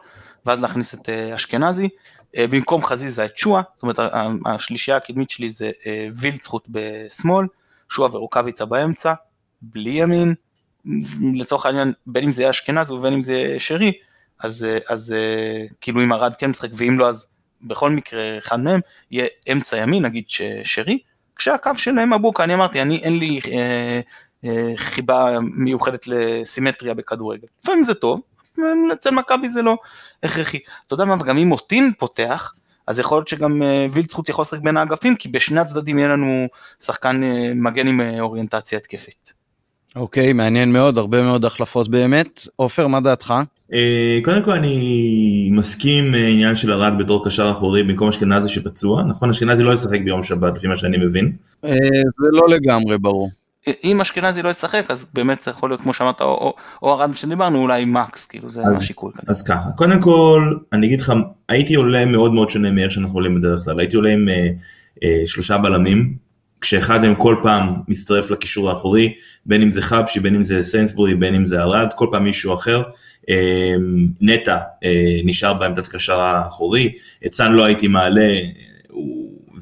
ואז 0.46 0.62
להכניס 0.62 0.94
את 0.94 1.10
אה, 1.10 1.36
אשכנזי. 1.36 1.90
אה, 2.38 2.48
במקום 2.48 2.84
חזיזה 2.84 3.26
את 3.26 3.38
שואה, 3.38 3.62
זאת 3.76 3.84
אומרת 3.84 4.00
השלישייה 4.46 4.98
הקדמית 4.98 5.30
שלי 5.30 5.50
זה 5.50 5.72
אה, 5.88 6.08
וילצחוט 6.14 6.68
בשמאל, 6.70 7.46
שואה 7.90 8.16
ורוקאביצה 8.16 8.66
באמצע, 8.66 9.14
בלי 9.62 9.90
ימין, 9.90 10.34
לצורך 11.34 11.66
העניין 11.66 11.94
בין 12.08 12.24
אם 12.24 12.32
זה 12.32 12.42
יהיה 12.42 12.50
אשכנזי 12.50 12.94
ובין 12.94 13.14
אם 13.14 13.22
זה 13.22 13.56
שרי, 13.60 13.94
אז, 14.40 14.68
אז 14.90 15.16
כאילו 15.82 16.04
אם 16.04 16.14
ארד 16.14 16.36
כן 16.36 16.50
משחק 16.50 16.70
ואם 16.74 17.00
לא 17.00 17.10
אז 17.10 17.28
בכל 17.62 17.92
מקרה 17.92 18.38
אחד 18.38 18.60
מהם 18.60 18.80
יהיה 19.12 19.28
אמצע 19.52 19.78
ימין 19.78 20.06
נגיד 20.06 20.24
שרי, 20.64 21.00
כשהקו 21.38 21.76
שלהם 21.76 22.14
אבוקה, 22.14 22.44
אני 22.44 22.54
אמרתי, 22.54 22.82
אני 22.82 22.98
אין 22.98 23.20
לי 23.20 23.40
אה, 23.52 24.00
חיבה 24.76 25.38
מיוחדת 25.42 26.08
לסימטריה 26.08 26.94
בכדורגל. 26.94 27.48
לפעמים 27.64 27.84
זה 27.84 27.94
טוב, 27.94 28.22
אצל 28.94 29.12
מכבי 29.12 29.50
זה 29.50 29.62
לא 29.62 29.78
הכרחי. 30.24 30.60
אתה 30.88 30.94
יודע 30.94 31.06
מה, 31.06 31.18
גם 31.18 31.38
אם 31.38 31.48
מוטין 31.48 31.92
פותח, 31.98 32.54
אז 32.88 33.00
יכול 33.00 33.18
להיות 33.18 33.28
שגם 33.28 33.64
אה, 33.64 33.86
וילצחוץ 33.92 34.30
יכול 34.30 34.42
לשחק 34.42 34.60
בין 34.60 34.78
האגפים, 34.78 35.16
כי 35.16 35.30
בשני 35.30 35.60
הצדדים 35.60 35.98
יהיה 35.98 36.08
לנו 36.08 36.48
שחקן 36.80 37.24
אה, 37.24 37.54
מגן 37.56 37.88
עם 37.88 38.02
אוריינטציה 38.20 38.80
התקפית. 38.80 39.34
אוקיי, 39.96 40.34
מעניין 40.34 40.74
מאוד, 40.74 40.98
הרבה 40.98 41.22
מאוד 41.22 41.46
החלפות 41.46 41.90
באמת. 41.90 42.48
עופר, 42.56 42.88
מה 42.88 43.00
דעתך? 43.00 43.34
קודם 44.24 44.44
כל 44.44 44.52
אני 44.52 45.50
מסכים 45.52 46.14
עניין 46.16 46.56
של 46.56 46.72
ארד 46.72 46.94
בתור 47.00 47.26
קשר 47.26 47.52
אחורי 47.52 47.84
במקום 47.84 48.08
אשכנזי 48.08 48.50
שפצוע, 48.50 49.04
נכון? 49.04 49.30
אשכנזי 49.30 49.64
לא 49.64 49.74
ישחק 49.74 50.02
ביום 50.02 50.24
שבת 50.24 50.56
לפי 50.56 50.68
מה 50.68 50.78
שאני 50.78 50.98
מבין. 50.98 51.32
זה 51.62 52.28
לא 52.32 52.50
לגמרי 52.50 52.98
ברור. 52.98 53.30
אם 53.84 54.02
אשכנזי 54.02 54.42
לא 54.42 54.50
ישחק 54.50 54.86
אז 54.90 55.06
באמת 55.14 55.44
זה 55.44 55.52
יכול 55.52 55.70
להיות 55.70 55.82
כמו 55.82 55.94
שאמרת 55.94 56.22
או, 56.22 56.56
ארד 56.84 57.16
שדיברנו 57.16 57.62
אולי 57.62 57.86
מקס 57.86 58.26
כאילו 58.26 58.50
זה 58.50 58.62
השיקול. 58.78 59.12
אז 59.28 59.48
ככה 59.48 59.70
קודם 59.76 60.02
כל 60.02 60.54
אני 60.74 60.88
אגיד 60.88 61.02
לך 61.02 61.14
הייתי 61.50 61.76
עולה 61.76 62.06
מאוד 62.06 62.34
מאוד 62.34 62.50
שונה 62.50 62.72
מאיך 62.72 62.92
שאנחנו 62.92 63.16
עולים 63.16 63.36
בדרך 63.36 63.64
כלל 63.66 63.80
הייתי 63.80 63.96
עולה 63.96 64.10
עם 64.10 64.30
אה, 64.30 64.50
אה, 65.04 65.22
שלושה 65.26 65.58
בלמים 65.58 66.28
כשאחד 66.62 67.02
מהם 67.02 67.16
כל 67.16 67.36
פעם 67.44 67.74
מצטרף 67.88 68.32
לקישור 68.32 68.70
האחורי 68.70 69.14
בין 69.46 69.62
אם 69.62 69.72
זה 69.72 69.82
חבשי 69.82 70.20
בין 70.20 70.36
אם 70.36 70.44
זה 70.44 70.64
סיינסבורי 70.64 71.16
בין 71.16 71.36
אם 71.36 71.46
זה 71.46 71.62
ארד 71.62 71.88
כל 71.96 72.08
פעם 72.12 72.24
מישהו 72.24 72.54
אחר. 72.54 72.84
אה, 73.30 73.74
נטע 74.22 74.58
אה, 74.84 75.20
נשאר 75.24 75.54
בעמדת 75.54 75.88
קשר 75.88 76.20
האחורי 76.20 76.94
את 77.26 77.34
סאן 77.34 77.52
לא 77.52 77.66
הייתי 77.66 77.88
מעלה 77.88 78.40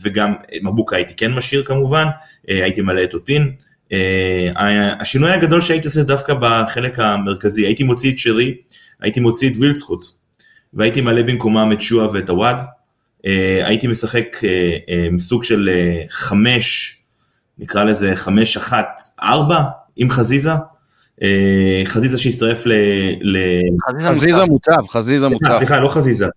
וגם 0.01 0.33
מבוקה 0.61 0.95
הייתי 0.95 1.13
כן 1.13 1.33
משאיר 1.33 1.63
כמובן 1.63 2.05
אה, 2.49 2.63
הייתי 2.63 2.81
מעלה 2.81 3.03
את 3.03 3.13
אותין. 3.13 3.51
אה, 3.91 4.93
השינוי 4.99 5.31
הגדול 5.31 5.61
שהייתי 5.61 5.87
עושה 5.87 6.03
דווקא 6.03 6.33
בחלק 6.33 6.99
המרכזי, 6.99 7.65
הייתי 7.65 7.83
מוציא 7.83 8.11
את 8.11 8.19
שרי, 8.19 8.55
הייתי 9.01 9.19
מוציא 9.19 9.49
את 9.49 9.53
וילצחוט, 9.59 10.05
והייתי 10.73 11.01
מעלה 11.01 11.23
במקומם 11.23 11.69
את 11.73 11.81
שואה 11.81 12.11
ואת 12.13 12.29
הוואד, 12.29 12.57
אה, 13.25 13.67
הייתי 13.67 13.87
משחק 13.87 14.27
אה, 14.43 15.07
סוג 15.19 15.43
של 15.43 15.69
חמש, 16.09 16.97
נקרא 17.57 17.83
לזה 17.83 18.15
חמש 18.15 18.57
אחת 18.57 19.01
ארבע 19.23 19.61
עם 19.95 20.09
חזיזה, 20.09 20.51
חזיזה 21.85 22.17
שהצטרף 22.17 22.65
ל... 22.65 22.71
חזיזה 24.01 24.45
מוטב, 24.45 24.87
חזיזה 24.89 25.27
מוטב. 25.27 25.57
סליחה, 25.57 25.79
לא 25.79 25.89
חזיזה. 25.89 26.27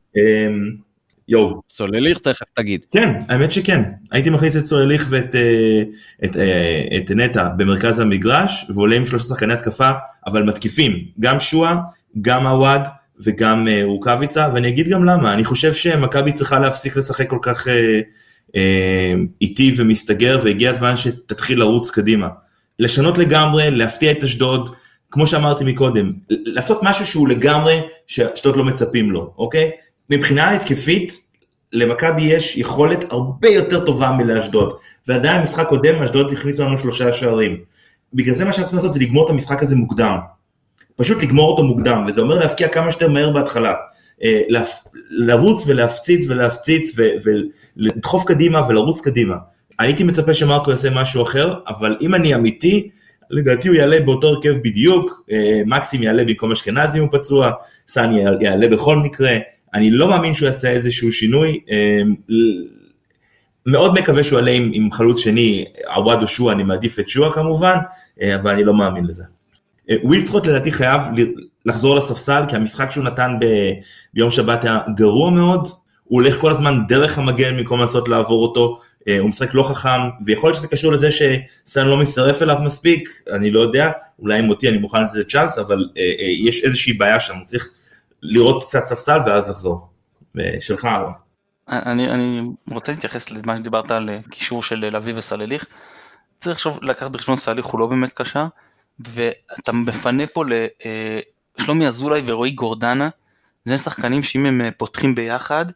יואו. 1.29 1.61
סולליך 1.71 2.19
תכף 2.19 2.47
תגיד. 2.55 2.87
כן, 2.93 3.23
האמת 3.29 3.53
שכן. 3.53 3.83
הייתי 4.11 4.31
מכניס 4.31 4.57
את 4.57 4.65
סולליך 4.65 5.07
ואת 5.11 5.35
אה, 5.35 5.83
את, 6.25 6.37
אה, 6.37 6.85
את 6.97 7.11
נטע 7.11 7.49
במרכז 7.49 7.99
המגרש, 7.99 8.71
ועולה 8.75 8.97
עם 8.97 9.05
שלושה 9.05 9.25
שחקני 9.25 9.53
התקפה, 9.53 9.91
אבל 10.27 10.43
מתקיפים. 10.43 11.05
גם 11.21 11.41
שואה, 11.41 11.77
גם 12.21 12.47
עווד 12.47 12.81
וגם 13.21 13.69
אה, 13.69 13.81
רוקאביצה, 13.85 14.49
ואני 14.55 14.69
אגיד 14.69 14.89
גם 14.89 15.05
למה. 15.05 15.33
אני 15.33 15.45
חושב 15.45 15.75
שמכבי 15.75 16.33
צריכה 16.33 16.59
להפסיק 16.59 16.97
לשחק 16.97 17.31
כל 17.31 17.39
כך 17.43 17.67
איטי 19.41 19.75
ומסתגר, 19.77 20.39
והגיע 20.45 20.71
הזמן 20.71 20.97
שתתחיל 20.97 21.59
לרוץ 21.59 21.91
קדימה. 21.91 22.29
לשנות 22.79 23.19
לגמרי, 23.19 23.71
להפתיע 23.71 24.11
את 24.13 24.25
אשדוד, 24.25 24.71
כמו 25.11 25.27
שאמרתי 25.27 25.65
מקודם, 25.65 26.13
לעשות 26.31 26.81
משהו 26.83 27.07
שהוא 27.07 27.29
לגמרי 27.29 27.81
שאשדוד 28.07 28.57
לא 28.57 28.65
מצפים 28.65 29.11
לו, 29.11 29.33
אוקיי? 29.39 29.71
מבחינה 30.11 30.51
התקפית, 30.51 31.29
למכבי 31.73 32.23
יש 32.23 32.57
יכולת 32.57 33.13
הרבה 33.13 33.49
יותר 33.49 33.85
טובה 33.85 34.11
מלאשדוד, 34.11 34.77
ועדיין 35.09 35.43
משחק 35.43 35.67
קודם 35.69 36.03
אשדוד 36.03 36.33
הכניסו 36.33 36.63
לנו 36.63 36.79
שלושה 36.79 37.13
שערים. 37.13 37.57
בגלל 38.15 38.35
זה 38.35 38.45
מה 38.45 38.53
שאנחנו 38.53 38.65
צריכים 38.65 38.77
לעשות 38.77 38.93
זה 38.93 39.01
לגמור 39.01 39.25
את 39.25 39.31
המשחק 39.31 39.63
הזה 39.63 39.77
מוקדם. 39.77 40.19
פשוט 40.97 41.23
לגמור 41.23 41.51
אותו 41.51 41.63
מוקדם, 41.63 42.05
וזה 42.09 42.21
אומר 42.21 42.39
להפקיע 42.39 42.69
כמה 42.69 42.91
שיותר 42.91 43.09
מהר 43.09 43.31
בהתחלה. 43.31 43.75
אה, 44.25 44.43
לרוץ 45.11 45.65
ולהפציץ 45.67 46.25
ולהפציץ 46.29 46.97
ולדחוף 47.77 48.25
קדימה 48.25 48.69
ולרוץ 48.69 49.01
קדימה. 49.01 49.37
הייתי 49.79 50.05
מצפה 50.05 50.35
שמרקו 50.35 50.71
יעשה 50.71 50.91
משהו 50.91 51.23
אחר, 51.23 51.55
אבל 51.69 51.97
אם 52.01 52.15
אני 52.15 52.35
אמיתי, 52.35 52.91
לדעתי 53.31 53.69
הוא 53.69 53.77
יעלה 53.77 54.01
באותו 54.01 54.29
הרכב 54.29 54.57
בדיוק, 54.63 55.23
אה, 55.31 55.63
מקסים 55.67 56.03
יעלה 56.03 56.25
במקום 56.25 56.53
אשכנזי 56.53 56.99
אם 56.99 57.03
הוא 57.03 57.13
פצוע, 57.13 57.51
סאני 57.89 58.23
יעלה 58.41 58.69
בכל 58.69 58.97
מקרה, 58.97 59.39
אני 59.75 59.91
לא 59.91 60.09
מאמין 60.09 60.35
שהוא 60.35 60.47
יעשה 60.47 60.71
איזשהו 60.71 61.13
שינוי, 61.13 61.61
אה, 61.71 62.03
מאוד 63.67 63.95
מקווה 63.95 64.25
שהוא 64.25 64.39
יעלה 64.39 64.51
עם, 64.51 64.71
עם 64.75 64.93
חלוץ 64.93 65.19
שני, 65.19 65.65
עווד 65.95 66.23
או 66.23 66.27
שועה, 66.27 66.55
אני 66.55 66.63
מעדיף 66.63 66.99
את 66.99 67.09
שועה 67.09 67.33
כמובן, 67.33 67.77
אה, 68.23 68.35
אבל 68.35 68.51
אני 68.51 68.65
לא 68.65 68.75
מאמין 68.75 69.07
לזה. 69.07 69.25
ווילסקוט 70.03 70.47
לדעתי 70.47 70.73
חייב 70.73 71.03
לחזור 71.67 71.97
לספסל, 71.97 72.43
כי 72.49 72.57
המשחק 72.57 72.91
שהוא 72.91 73.05
נתן 73.05 73.37
ב, 73.41 73.47
ביום 74.15 74.31
שבת 74.31 74.65
היה 74.65 74.81
גרוע 74.97 75.31
מאוד, 75.31 75.69
הוא 76.05 76.23
הולך 76.23 76.37
כל 76.41 76.51
הזמן 76.51 76.79
דרך 76.89 77.19
המגן 77.19 77.57
במקום 77.57 77.81
לנסות 77.81 78.09
לעבור 78.09 78.43
אותו, 78.43 78.79
אה, 79.09 79.19
הוא 79.19 79.29
משחק 79.29 79.55
לא 79.55 79.63
חכם, 79.63 80.01
ויכול 80.25 80.49
להיות 80.49 80.57
שזה 80.57 80.69
קשור 80.69 80.93
לזה 80.93 81.09
שסן 81.11 81.87
לא 81.87 81.97
מצטרף 81.97 82.43
אליו 82.43 82.57
מספיק, 82.63 83.23
אני 83.33 83.51
לא 83.51 83.61
יודע, 83.61 83.91
אולי 84.19 84.39
עם 84.39 84.49
אותי 84.49 84.69
אני 84.69 84.79
מוכן 84.79 85.03
לזה 85.03 85.25
צ'אנס, 85.25 85.59
אבל 85.59 85.89
אה, 85.97 86.03
אה, 86.03 86.27
יש 86.29 86.65
איזושהי 86.65 86.93
בעיה 86.93 87.21
שם, 87.21 87.35
הוא 87.35 87.45
צריך 87.45 87.71
לראות 88.23 88.65
קצת 88.65 88.85
ספסל 88.85 89.19
ואז 89.27 89.51
לחזור. 89.51 89.89
שלך 90.61 90.85
אהרון. 90.85 91.13
אני, 91.69 92.11
אני 92.11 92.41
רוצה 92.71 92.93
להתייחס 92.93 93.31
למה 93.31 93.57
שדיברת 93.57 93.91
על 93.91 94.11
קישור 94.31 94.63
של 94.63 94.97
לביא 94.97 95.15
וסלליך. 95.17 95.67
צריך 96.37 96.57
עכשיו 96.57 96.75
לקחת 96.83 97.11
בחשבון 97.11 97.37
סליח 97.37 97.67
הוא 97.67 97.81
לא 97.81 97.87
באמת 97.87 98.13
קשה, 98.13 98.47
ואתה 99.01 99.73
מפנה 99.73 100.27
פה 100.27 100.45
לשלומי 101.59 101.87
אזולאי 101.87 102.23
ורועי 102.25 102.51
גורדנה, 102.51 103.09
זה 103.65 103.79
שחקנים 103.79 104.23
שאם 104.23 104.47
הם 104.47 104.61
פותחים 104.77 105.15
ביחד, 105.15 105.67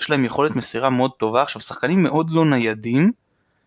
יש 0.00 0.10
להם 0.10 0.24
יכולת 0.24 0.56
מסירה 0.56 0.90
מאוד 0.90 1.10
טובה, 1.16 1.42
עכשיו 1.42 1.62
שחקנים 1.62 2.02
מאוד 2.02 2.30
לא 2.30 2.44
ניידים, 2.44 3.12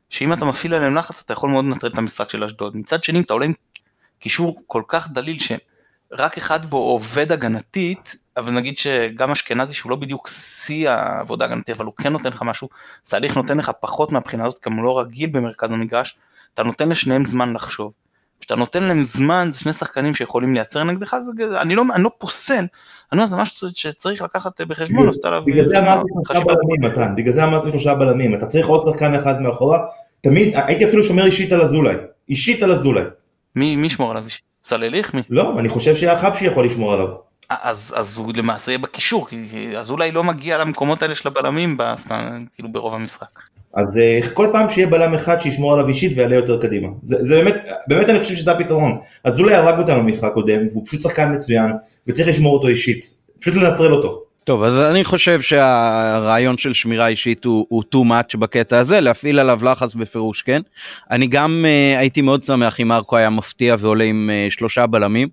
שאם 0.09 0.33
אתה 0.33 0.45
מפעיל 0.45 0.73
עליהם 0.73 0.95
לחץ 0.95 1.21
אתה 1.25 1.33
יכול 1.33 1.49
מאוד 1.49 1.65
לנטרל 1.65 1.91
את 1.91 1.97
המשחק 1.97 2.29
של 2.29 2.43
אשדוד. 2.43 2.77
מצד 2.77 3.03
שני 3.03 3.19
אתה 3.19 3.33
עולה 3.33 3.45
עם 3.45 3.53
קישור 4.19 4.61
כל 4.67 4.83
כך 4.87 5.09
דליל 5.09 5.39
שרק 6.17 6.37
אחד 6.37 6.65
בו 6.65 6.77
עובד 6.77 7.31
הגנתית, 7.31 8.15
אבל 8.37 8.51
נגיד 8.51 8.77
שגם 8.77 9.31
אשכנזי 9.31 9.73
שהוא 9.73 9.89
לא 9.89 9.95
בדיוק 9.95 10.27
שיא 10.27 10.89
העבודה 10.89 11.45
הגנתית, 11.45 11.75
אבל 11.75 11.85
הוא 11.85 11.93
כן 11.97 12.13
נותן 12.13 12.29
לך 12.29 12.41
משהו, 12.41 12.69
סליח 13.05 13.35
נותן 13.35 13.57
לך 13.57 13.71
פחות 13.81 14.11
מהבחינה 14.11 14.45
הזאת, 14.45 14.59
גם 14.65 14.83
לא 14.83 14.99
רגיל 14.99 15.29
במרכז 15.29 15.71
המגרש, 15.71 16.17
אתה 16.53 16.63
נותן 16.63 16.89
לשניהם 16.89 17.25
זמן 17.25 17.53
לחשוב. 17.53 17.91
כשאתה 18.39 18.55
נותן 18.55 18.83
להם 18.83 19.03
זמן, 19.03 19.47
זה 19.51 19.59
שני 19.59 19.73
שחקנים 19.73 20.13
שיכולים 20.13 20.53
לייצר 20.53 20.83
נגדך, 20.83 21.15
זה, 21.21 21.61
אני, 21.61 21.75
לא, 21.75 21.83
אני 21.93 22.03
לא 22.03 22.11
פוסל, 22.17 22.53
אני 22.53 22.67
אומר, 23.13 23.25
זה 23.25 23.37
משהו 23.37 23.69
שצריך 23.69 24.21
לקחת 24.21 24.61
בחשבון, 24.61 25.09
עשתה 25.09 25.27
עליו 25.27 25.43
מתן, 26.79 27.15
בגלל 27.15 27.33
זה 27.33 27.43
אמרתי 27.43 27.69
שלושה 27.69 27.95
בלמים, 27.95 28.35
אתה 28.35 28.45
צריך 28.45 28.67
עוד 28.67 28.91
שחקן 28.91 29.15
אחד 29.15 29.41
מאחורה, 29.41 29.79
תמיד, 30.21 30.53
הייתי 30.55 30.85
אפילו 30.85 31.03
שומר 31.03 31.25
אישית 31.25 31.51
על 31.51 31.61
אזולאי, 31.61 31.95
אישית 32.29 32.63
על 32.63 32.71
אזולאי. 32.71 33.03
מי 33.55 33.87
ישמור 33.87 34.11
עליו 34.11 34.25
אישית? 34.25 34.54
סלליך 34.65 35.13
מי? 35.13 35.21
לא, 35.29 35.59
אני 35.59 35.69
חושב 35.69 35.95
שהיה 35.95 36.19
חבשי 36.19 36.45
יכול 36.45 36.65
לשמור 36.65 36.93
עליו. 36.93 37.07
אז, 37.49 37.93
אז 37.97 38.17
הוא 38.17 38.33
למעשה 38.35 38.71
יהיה 38.71 38.79
בקישור, 38.79 39.27
כי 39.27 39.37
אזולאי 39.77 40.11
לא 40.11 40.23
מגיע 40.23 40.57
למקומות 40.57 41.01
האלה 41.01 41.15
של 41.15 41.27
הבלמים, 41.27 41.77
כאילו 42.55 42.71
ברוב 42.71 42.93
המשחק. 42.93 43.39
אז 43.73 43.97
אה, 43.97 44.19
כל 44.33 44.49
פעם 44.51 44.69
שיהיה 44.69 44.87
בלם 44.87 45.13
אחד 45.13 45.39
שישמור 45.39 45.73
עליו 45.73 45.87
אישית 45.87 46.17
ויעלה 46.17 46.35
יותר 46.35 46.61
קדימה. 46.61 46.87
זה, 47.03 47.17
זה 47.19 47.35
באמת, 47.35 47.55
באמת 47.87 48.09
אני 48.09 48.19
חושב 48.19 48.35
שזה 48.35 48.51
הפתרון. 48.51 48.99
אזולאי 49.23 49.55
הרג 49.55 49.79
אותנו 49.79 50.01
במשחק 50.01 50.31
קודם, 50.33 50.67
והוא 50.71 50.85
פשוט 50.85 51.01
שחקן 51.01 51.35
מצוין, 51.35 51.71
וצריך 52.07 52.27
לשמור 52.27 52.53
אותו 52.53 52.67
אישית. 52.67 53.13
פשוט 53.39 53.55
לנטרל 53.55 53.93
אותו. 53.93 54.21
טוב 54.45 54.63
אז 54.63 54.79
אני 54.79 55.03
חושב 55.03 55.41
שהרעיון 55.41 56.57
של 56.57 56.73
שמירה 56.73 57.07
אישית 57.07 57.45
הוא, 57.45 57.65
הוא 57.69 57.83
too 57.95 58.07
much 58.09 58.37
בקטע 58.37 58.79
הזה 58.79 59.01
להפעיל 59.01 59.39
עליו 59.39 59.59
לחץ 59.63 59.93
בפירוש 59.93 60.41
כן. 60.41 60.61
אני 61.11 61.27
גם 61.27 61.65
uh, 61.65 61.99
הייתי 61.99 62.21
מאוד 62.21 62.43
שמח 62.43 62.79
אם 62.79 62.91
ארקו 62.91 63.17
היה 63.17 63.29
מפתיע 63.29 63.75
ועולה 63.79 64.03
עם 64.03 64.29
uh, 64.29 64.53
שלושה 64.53 64.87
בלמים. 64.87 65.27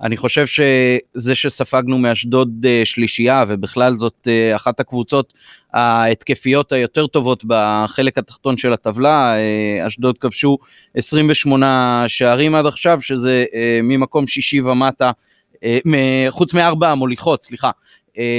אני 0.00 0.16
חושב 0.16 0.46
שזה 0.46 1.34
שספגנו 1.34 1.98
מאשדוד 1.98 2.64
uh, 2.64 2.86
שלישייה 2.86 3.44
ובכלל 3.48 3.96
זאת 3.96 4.26
uh, 4.26 4.56
אחת 4.56 4.80
הקבוצות 4.80 5.32
ההתקפיות 5.72 6.72
היותר 6.72 7.06
טובות 7.06 7.44
בחלק 7.46 8.18
התחתון 8.18 8.56
של 8.56 8.72
הטבלה 8.72 9.34
uh, 9.34 9.86
אשדוד 9.88 10.18
כבשו 10.18 10.58
28 10.94 12.04
שערים 12.08 12.54
עד 12.54 12.66
עכשיו 12.66 13.02
שזה 13.02 13.44
uh, 13.48 13.56
ממקום 13.82 14.26
שישי 14.26 14.60
ומטה. 14.60 15.10
חוץ 16.30 16.54
מארבע 16.54 16.90
המוליכות, 16.90 17.42
סליחה, 17.42 17.70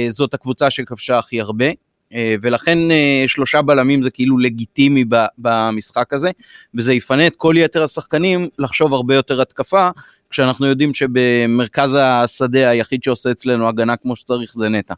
זאת 0.08 0.34
הקבוצה 0.34 0.70
שכבשה 0.70 1.18
הכי 1.18 1.40
הרבה. 1.40 1.66
אה, 2.14 2.34
ולכן 2.42 2.90
אה, 2.90 3.24
שלושה 3.26 3.62
בלמים 3.62 4.02
זה 4.02 4.10
כאילו 4.10 4.38
לגיטימי 4.38 5.04
במשחק 5.38 6.12
הזה, 6.12 6.30
וזה 6.74 6.94
יפנה 6.94 7.26
את 7.26 7.36
כל 7.36 7.54
יתר 7.58 7.84
השחקנים 7.84 8.48
לחשוב 8.58 8.94
הרבה 8.94 9.14
יותר 9.14 9.42
התקפה, 9.42 9.90
כשאנחנו 10.30 10.66
יודעים 10.66 10.94
שבמרכז 10.94 11.96
השדה 12.00 12.68
היחיד 12.68 13.02
שעושה 13.02 13.30
אצלנו 13.30 13.68
הגנה 13.68 13.96
כמו 13.96 14.16
שצריך 14.16 14.52
זה 14.54 14.68
נטע. 14.68 14.94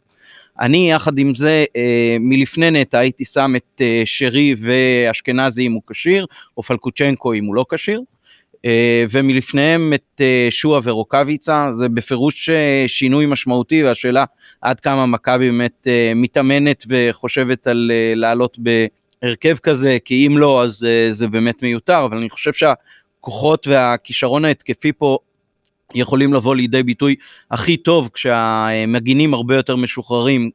אני 0.59 0.91
יחד 0.91 1.17
עם 1.17 1.35
זה 1.35 1.65
מלפני 2.19 2.71
נטע 2.71 2.99
הייתי 2.99 3.25
שם 3.25 3.53
את 3.55 3.81
שרי 4.05 4.55
ואשכנזי 4.61 5.67
אם 5.67 5.71
הוא 5.71 5.81
כשיר, 5.87 6.25
או 6.57 6.63
פלקוצ'נקו 6.63 7.33
אם 7.33 7.45
הוא 7.45 7.55
לא 7.55 7.65
כשיר. 7.69 8.01
אה, 8.65 9.05
ומלפניהם 9.11 9.93
את 9.93 10.21
אה, 10.21 10.47
שועה 10.49 10.81
ורוקאביצה, 10.83 11.67
זה 11.71 11.89
בפירוש 11.89 12.49
אה, 12.49 12.83
שינוי 12.87 13.25
משמעותי 13.25 13.83
והשאלה 13.83 14.25
עד 14.61 14.79
כמה 14.79 15.05
מכבי 15.05 15.51
באמת 15.51 15.87
מתאמנת 16.15 16.85
וחושבת 16.89 17.67
על 17.67 17.91
לעלות 18.15 18.57
בהרכב 18.59 19.57
כזה, 19.57 19.97
כי 20.05 20.27
אם 20.27 20.37
לא 20.37 20.63
אז 20.63 20.87
זה 21.11 21.27
באמת 21.27 21.63
מיותר, 21.63 22.05
אבל 22.05 22.17
אני 22.17 22.29
חושב 22.29 22.51
שהכוחות 22.53 23.67
והכישרון 23.67 24.45
ההתקפי 24.45 24.91
פה 24.91 25.17
יכולים 25.95 26.33
לבוא 26.33 26.55
לידי 26.55 26.83
ביטוי 26.83 27.15
הכי 27.51 27.77
טוב 27.77 28.09
כשהמגינים 28.13 29.33
הרבה 29.33 29.55
יותר 29.55 29.75
משוחררים 29.75 30.49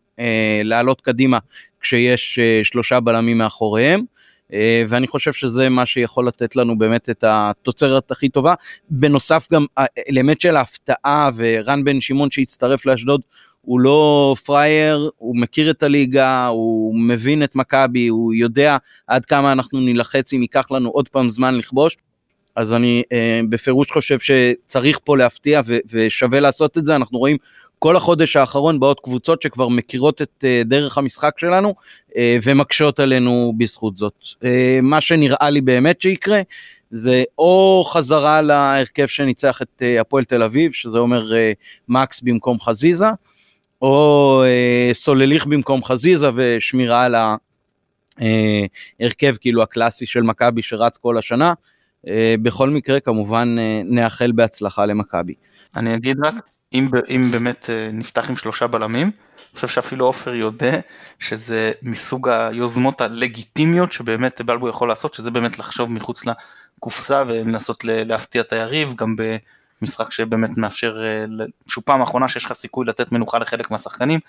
לעלות 0.64 1.00
קדימה 1.00 1.38
כשיש 1.80 2.38
שלושה 2.62 3.00
בלמים 3.00 3.38
מאחוריהם. 3.38 4.04
אה, 4.52 4.82
ואני 4.88 5.06
חושב 5.08 5.32
שזה 5.32 5.68
מה 5.68 5.86
שיכול 5.86 6.28
לתת 6.28 6.56
לנו 6.56 6.78
באמת 6.78 7.10
את 7.10 7.24
התוצרת 7.26 8.10
הכי 8.10 8.28
טובה. 8.28 8.54
בנוסף 8.90 9.48
גם 9.52 9.66
האלמנט 9.76 10.40
של 10.40 10.56
ההפתעה 10.56 11.30
ורן 11.36 11.84
בן 11.84 12.00
שמעון 12.00 12.30
שהצטרף 12.30 12.86
לאשדוד 12.86 13.20
הוא 13.60 13.80
לא 13.80 14.34
פראייר, 14.44 15.10
הוא 15.16 15.36
מכיר 15.36 15.70
את 15.70 15.82
הליגה, 15.82 16.46
הוא 16.46 16.94
מבין 16.98 17.42
את 17.42 17.56
מכבי, 17.56 18.06
הוא 18.06 18.34
יודע 18.34 18.76
עד 19.06 19.24
כמה 19.24 19.52
אנחנו 19.52 19.80
נילחץ 19.80 20.32
אם 20.32 20.42
ייקח 20.42 20.70
לנו 20.70 20.90
עוד 20.90 21.08
פעם 21.08 21.28
זמן 21.28 21.54
לכבוש. 21.54 21.96
אז 22.56 22.72
אני 22.72 23.02
אה, 23.12 23.40
בפירוש 23.48 23.90
חושב 23.90 24.18
שצריך 24.18 24.98
פה 25.04 25.16
להפתיע 25.16 25.60
ו- 25.66 25.78
ושווה 25.90 26.40
לעשות 26.40 26.78
את 26.78 26.86
זה, 26.86 26.96
אנחנו 26.96 27.18
רואים 27.18 27.36
כל 27.78 27.96
החודש 27.96 28.36
האחרון 28.36 28.80
באות 28.80 29.00
קבוצות 29.00 29.42
שכבר 29.42 29.68
מכירות 29.68 30.22
את 30.22 30.44
אה, 30.44 30.62
דרך 30.64 30.98
המשחק 30.98 31.38
שלנו 31.38 31.74
אה, 32.16 32.36
ומקשות 32.42 33.00
עלינו 33.00 33.52
בזכות 33.58 33.96
זאת. 33.96 34.14
אה, 34.44 34.78
מה 34.82 35.00
שנראה 35.00 35.50
לי 35.50 35.60
באמת 35.60 36.00
שיקרה 36.00 36.42
זה 36.90 37.24
או 37.38 37.84
חזרה 37.86 38.42
להרכב 38.42 39.06
שניצח 39.06 39.62
את 39.62 39.82
הפועל 40.00 40.24
תל 40.24 40.42
אביב, 40.42 40.72
שזה 40.72 40.98
אומר 40.98 41.30
מקס 41.88 42.20
במקום 42.20 42.60
חזיזה, 42.60 43.06
או 43.82 44.42
סולליך 44.92 45.46
במקום 45.46 45.84
חזיזה 45.84 46.30
ושמירה 46.34 47.04
על 47.04 47.14
ההרכב 49.00 49.36
כאילו 49.40 49.62
הקלאסי 49.62 50.06
של 50.06 50.22
מכבי 50.22 50.62
שרץ 50.62 50.96
כל 50.96 51.18
השנה. 51.18 51.52
בכל 52.42 52.70
מקרה 52.70 53.00
כמובן 53.00 53.56
נאחל 53.84 54.32
בהצלחה 54.32 54.86
למכבי. 54.86 55.34
אני 55.76 55.94
אגיד 55.94 56.16
רק 56.24 56.34
אם, 56.72 56.88
אם 57.08 57.28
באמת 57.32 57.70
אה, 57.70 57.90
נפתח 57.92 58.30
עם 58.30 58.36
שלושה 58.36 58.66
בלמים, 58.66 59.06
אני 59.06 59.54
חושב 59.54 59.68
שאפילו 59.68 60.06
עופר 60.06 60.34
יודע 60.34 60.80
שזה 61.18 61.72
מסוג 61.82 62.28
היוזמות 62.28 63.00
הלגיטימיות 63.00 63.92
שבאמת 63.92 64.40
בלבו 64.40 64.68
יכול 64.68 64.88
לעשות, 64.88 65.14
שזה 65.14 65.30
באמת 65.30 65.58
לחשוב 65.58 65.92
מחוץ 65.92 66.22
לקופסה 66.26 67.22
ולנסות 67.26 67.84
להפתיע 67.84 68.40
את 68.40 68.52
היריב, 68.52 68.94
גם 68.96 69.16
במשחק 69.82 70.12
שבאמת 70.12 70.50
מאפשר, 70.56 71.04
אה, 71.04 71.44
שהוא 71.66 71.84
פעם 71.86 72.00
האחרונה 72.00 72.28
שיש 72.28 72.44
לך 72.44 72.52
סיכוי 72.52 72.86
לתת 72.86 73.12
מנוחה 73.12 73.38
לחלק 73.38 73.70
מהשחקנים, 73.70 74.20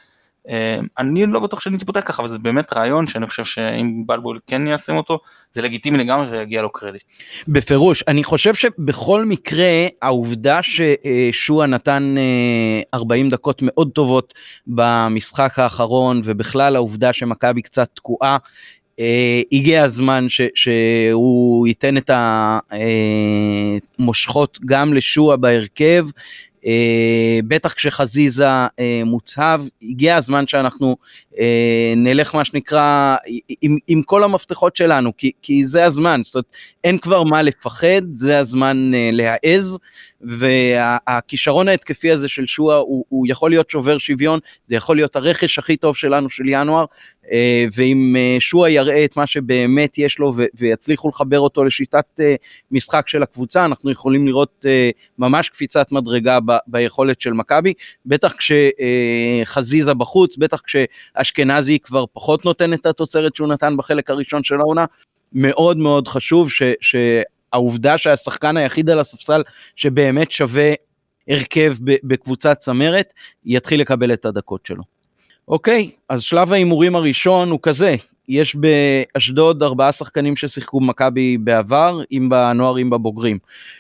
אני 0.97 1.25
לא 1.25 1.39
בטוח 1.39 1.59
שאני 1.59 1.77
אתפותח 1.77 2.01
ככה, 2.05 2.21
אבל 2.21 2.29
זה 2.29 2.39
באמת 2.39 2.73
רעיון 2.73 3.07
שאני 3.07 3.27
חושב 3.27 3.45
שאם 3.45 4.03
בלבול 4.05 4.39
כן 4.47 4.67
יישם 4.67 4.95
אותו, 4.95 5.19
זה 5.51 5.61
לגיטימי 5.61 5.97
לגמרי 5.97 6.25
ויגיע 6.29 6.61
לו 6.61 6.71
קרדיט. 6.71 7.03
בפירוש, 7.47 8.03
אני 8.07 8.23
חושב 8.23 8.55
שבכל 8.55 9.25
מקרה 9.25 9.87
העובדה 10.01 10.59
ששועה 10.61 11.67
נתן 11.67 12.15
40 12.93 13.25
אה, 13.25 13.31
דקות 13.31 13.59
מאוד 13.61 13.91
טובות 13.91 14.33
במשחק 14.67 15.59
האחרון, 15.59 16.21
ובכלל 16.23 16.75
העובדה 16.75 17.13
שמכבי 17.13 17.61
קצת 17.61 17.89
תקועה, 17.93 18.37
Uh, 18.97 18.99
הגיע 19.51 19.83
הזמן 19.83 20.25
ש, 20.29 20.41
שהוא 20.55 21.67
ייתן 21.67 21.97
את 21.97 22.11
המושכות 23.99 24.59
גם 24.65 24.93
לשועה 24.93 25.37
בהרכב 25.37 26.05
אה, 26.05 26.11
בטח 27.47 27.73
כשחזיזה 27.73 28.47
אה, 28.47 29.01
מוצהב, 29.05 29.61
הגיע 29.81 30.15
הזמן 30.15 30.47
שאנחנו 30.47 30.87
אה, 30.87 31.26
נלך 31.97 32.35
מה 32.35 32.45
שנקרא 32.45 33.15
עם, 33.61 33.77
עם 33.87 34.01
כל 34.03 34.23
המפתחות 34.23 34.75
שלנו, 34.75 35.17
כי, 35.17 35.31
כי 35.41 35.65
זה 35.65 35.85
הזמן, 35.85 36.21
זאת 36.23 36.35
אומרת 36.35 36.53
אין 36.83 36.97
כבר 36.97 37.23
מה 37.23 37.41
לפחד, 37.41 38.01
זה 38.13 38.39
הזמן 38.39 38.91
להעז, 39.11 39.79
והכישרון 40.21 41.67
ההתקפי 41.67 42.11
הזה 42.11 42.27
של 42.27 42.45
שואה 42.45 42.77
הוא, 42.77 43.05
הוא 43.09 43.25
יכול 43.29 43.49
להיות 43.49 43.69
שובר 43.69 43.97
שוויון, 43.97 44.39
זה 44.67 44.75
יכול 44.75 44.95
להיות 44.95 45.15
הרכש 45.15 45.59
הכי 45.59 45.77
טוב 45.77 45.95
שלנו 45.95 46.29
של 46.29 46.43
ינואר, 46.47 46.85
אה, 47.31 47.65
ואם 47.75 48.15
אה, 48.17 48.37
שואה 48.39 48.69
יראה 48.69 49.05
את 49.05 49.17
מה 49.17 49.27
שבאמת 49.27 49.97
יש 49.97 50.19
לו 50.19 50.33
ויצליחו 50.53 51.09
לחבר 51.09 51.39
אותו 51.39 51.63
לשיטת 51.63 52.05
אה, 52.19 52.35
משחק 52.71 53.07
של 53.07 53.23
הקבוצה, 53.23 53.65
אנחנו 53.65 53.91
יכולים 53.91 54.27
לראות 54.27 54.65
ממש 55.19 55.49
קפיצת 55.49 55.91
מדרגה 55.91 56.39
ביכולת 56.67 57.21
של 57.21 57.33
מכבי, 57.33 57.73
בטח 58.05 58.33
כשחזיזה 58.33 59.93
בחוץ, 59.93 60.37
בטח 60.37 60.61
כשאשכנזי 61.27 61.79
כבר 61.79 62.05
פחות 62.13 62.45
נותן 62.45 62.73
את 62.73 62.85
התוצרת 62.85 63.35
שהוא 63.35 63.47
נתן 63.47 63.77
בחלק 63.77 64.09
הראשון 64.09 64.43
של 64.43 64.55
העונה, 64.59 64.85
מאוד 65.33 65.77
מאוד 65.77 66.07
חשוב 66.07 66.51
ש, 66.51 66.61
שהעובדה 66.81 67.97
שהשחקן 67.97 68.57
היחיד 68.57 68.89
על 68.89 68.99
הספסל 68.99 69.41
שבאמת 69.75 70.31
שווה 70.31 70.73
הרכב 71.27 71.75
בקבוצת 71.81 72.57
צמרת, 72.57 73.13
יתחיל 73.45 73.81
לקבל 73.81 74.13
את 74.13 74.25
הדקות 74.25 74.65
שלו. 74.65 74.83
אוקיי, 75.47 75.91
אז 76.09 76.23
שלב 76.23 76.53
ההימורים 76.53 76.95
הראשון 76.95 77.49
הוא 77.49 77.59
כזה, 77.63 77.95
יש 78.29 78.55
באשדוד 78.55 79.63
ארבעה 79.63 79.91
שחקנים 79.91 80.35
ששיחקו 80.35 80.79
במכבי 80.79 81.37
בעבר, 81.37 82.01
אם 82.11 82.29
בנוער 82.29 82.79
אם 82.79 82.89
בבוגרים. 82.89 83.37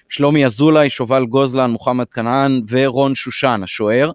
שלומי 0.09 0.45
אזולאי, 0.45 0.89
שובל 0.89 1.25
גוזלן, 1.25 1.71
מוחמד 1.71 2.09
כנען 2.09 2.61
ורון 2.69 3.15
שושן, 3.15 3.61
השוער. 3.63 4.11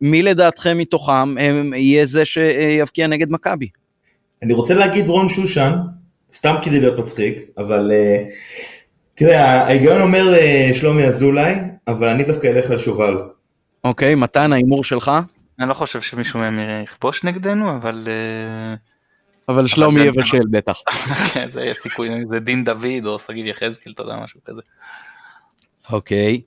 מי 0.00 0.22
לדעתכם 0.22 0.78
מתוכם 0.78 1.38
הם, 1.38 1.72
יהיה 1.74 2.06
זה 2.06 2.24
שיבקיע 2.24 3.06
נגד 3.06 3.30
מכבי? 3.30 3.68
אני 4.42 4.52
רוצה 4.52 4.74
להגיד 4.74 5.08
רון 5.08 5.28
שושן, 5.28 5.72
סתם 6.32 6.54
כדי 6.62 6.80
להיות 6.80 6.98
מצחיק, 6.98 7.38
אבל 7.58 7.90
uh, 7.90 8.28
תראה, 9.14 9.62
ההיגיון 9.62 10.00
אומר 10.02 10.34
uh, 10.34 10.76
שלומי 10.76 11.04
אזולאי, 11.04 11.54
אבל 11.88 12.08
אני 12.08 12.24
דווקא 12.24 12.46
אלך 12.46 12.70
על 12.70 12.78
שובל. 12.78 13.14
אוקיי, 13.84 14.14
מתן, 14.14 14.52
ההימור 14.52 14.84
שלך? 14.84 15.10
אני 15.60 15.68
לא 15.68 15.74
חושב 15.74 16.00
שמישהו 16.00 16.40
מהם 16.40 16.58
יכבוש 16.84 17.24
נגדנו, 17.24 17.70
אבל... 17.70 17.94
אה, 18.08 18.74
אבל 19.48 19.66
שלומי 19.66 20.00
יבשל 20.00 20.42
בטח. 20.50 20.78
כן, 21.34 21.50
זה 21.50 21.64
יש 21.64 21.76
סיכוי, 21.76 22.10
זה 22.28 22.40
דין 22.40 22.64
דוד 22.64 23.06
או 23.06 23.18
שגיב 23.18 23.46
יחזקאל, 23.46 23.92
אתה 23.92 24.02
יודע, 24.02 24.16
משהו 24.16 24.40
כזה. 24.44 24.60
אוקיי. 25.90 26.34
אה, 26.34 26.40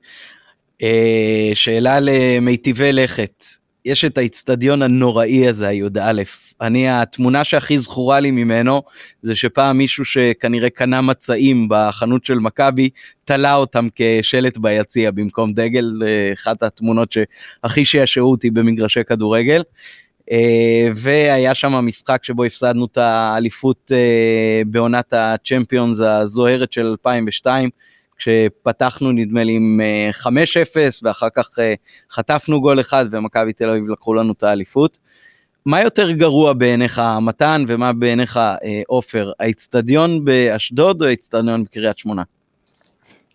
שאלה 1.53 1.99
למיטיבי 2.01 2.93
לכת. 2.93 3.45
יש 3.86 4.05
את 4.05 4.17
האיצטדיון 4.17 4.81
הנוראי 4.81 5.47
הזה, 5.47 5.67
הי"א. 5.67 6.21
אני, 6.61 6.89
התמונה 6.89 7.43
שהכי 7.43 7.79
זכורה 7.79 8.19
לי 8.19 8.31
ממנו, 8.31 8.81
זה 9.21 9.36
שפעם 9.36 9.77
מישהו 9.77 10.05
שכנראה 10.05 10.69
קנה 10.69 11.01
מצעים 11.01 11.67
בחנות 11.69 12.25
של 12.25 12.39
מכבי, 12.39 12.89
תלה 13.25 13.55
אותם 13.55 13.88
כשלט 13.95 14.57
ביציע 14.57 15.11
במקום 15.11 15.53
דגל, 15.53 15.91
אחת 16.34 16.63
התמונות 16.63 17.11
שהכי 17.11 17.86
שעשעו 17.86 18.31
אותי 18.31 18.49
במגרשי 18.49 19.03
כדורגל. 19.03 19.63
אה, 20.31 20.88
והיה 20.95 21.55
שם 21.55 21.73
משחק 21.73 22.23
שבו 22.23 22.43
הפסדנו 22.43 22.86
את 22.86 22.97
האליפות 22.97 23.91
אה, 23.91 24.61
בעונת 24.67 25.13
הצ'מפיונס 25.13 25.99
הזוהרת 25.99 26.73
של 26.73 26.86
2002. 26.86 27.69
כשפתחנו 28.18 29.11
נדמה 29.11 29.43
לי 29.43 29.53
עם 29.53 29.82
5-0 30.24 30.26
אה, 30.78 30.88
ואחר 31.03 31.28
כך 31.36 31.59
אה, 31.59 31.74
חטפנו 32.11 32.61
גול 32.61 32.80
אחד 32.80 33.05
ומכבי 33.11 33.53
תל 33.53 33.70
אביב 33.70 33.89
לקחו 33.89 34.14
לנו 34.14 34.34
את 34.34 34.43
האליפות. 34.43 34.99
מה 35.66 35.82
יותר 35.82 36.11
גרוע 36.11 36.53
בעיניך 36.53 37.01
מתן 37.22 37.66
ומה 37.68 37.93
בעיניך 37.93 38.38
אה, 38.38 38.82
עופר, 38.88 39.32
האיצטדיון 39.39 40.26
באשדוד 40.26 41.01
או 41.01 41.07
האיצטדיון 41.07 41.64
בקריית 41.64 41.97
שמונה? 41.97 42.24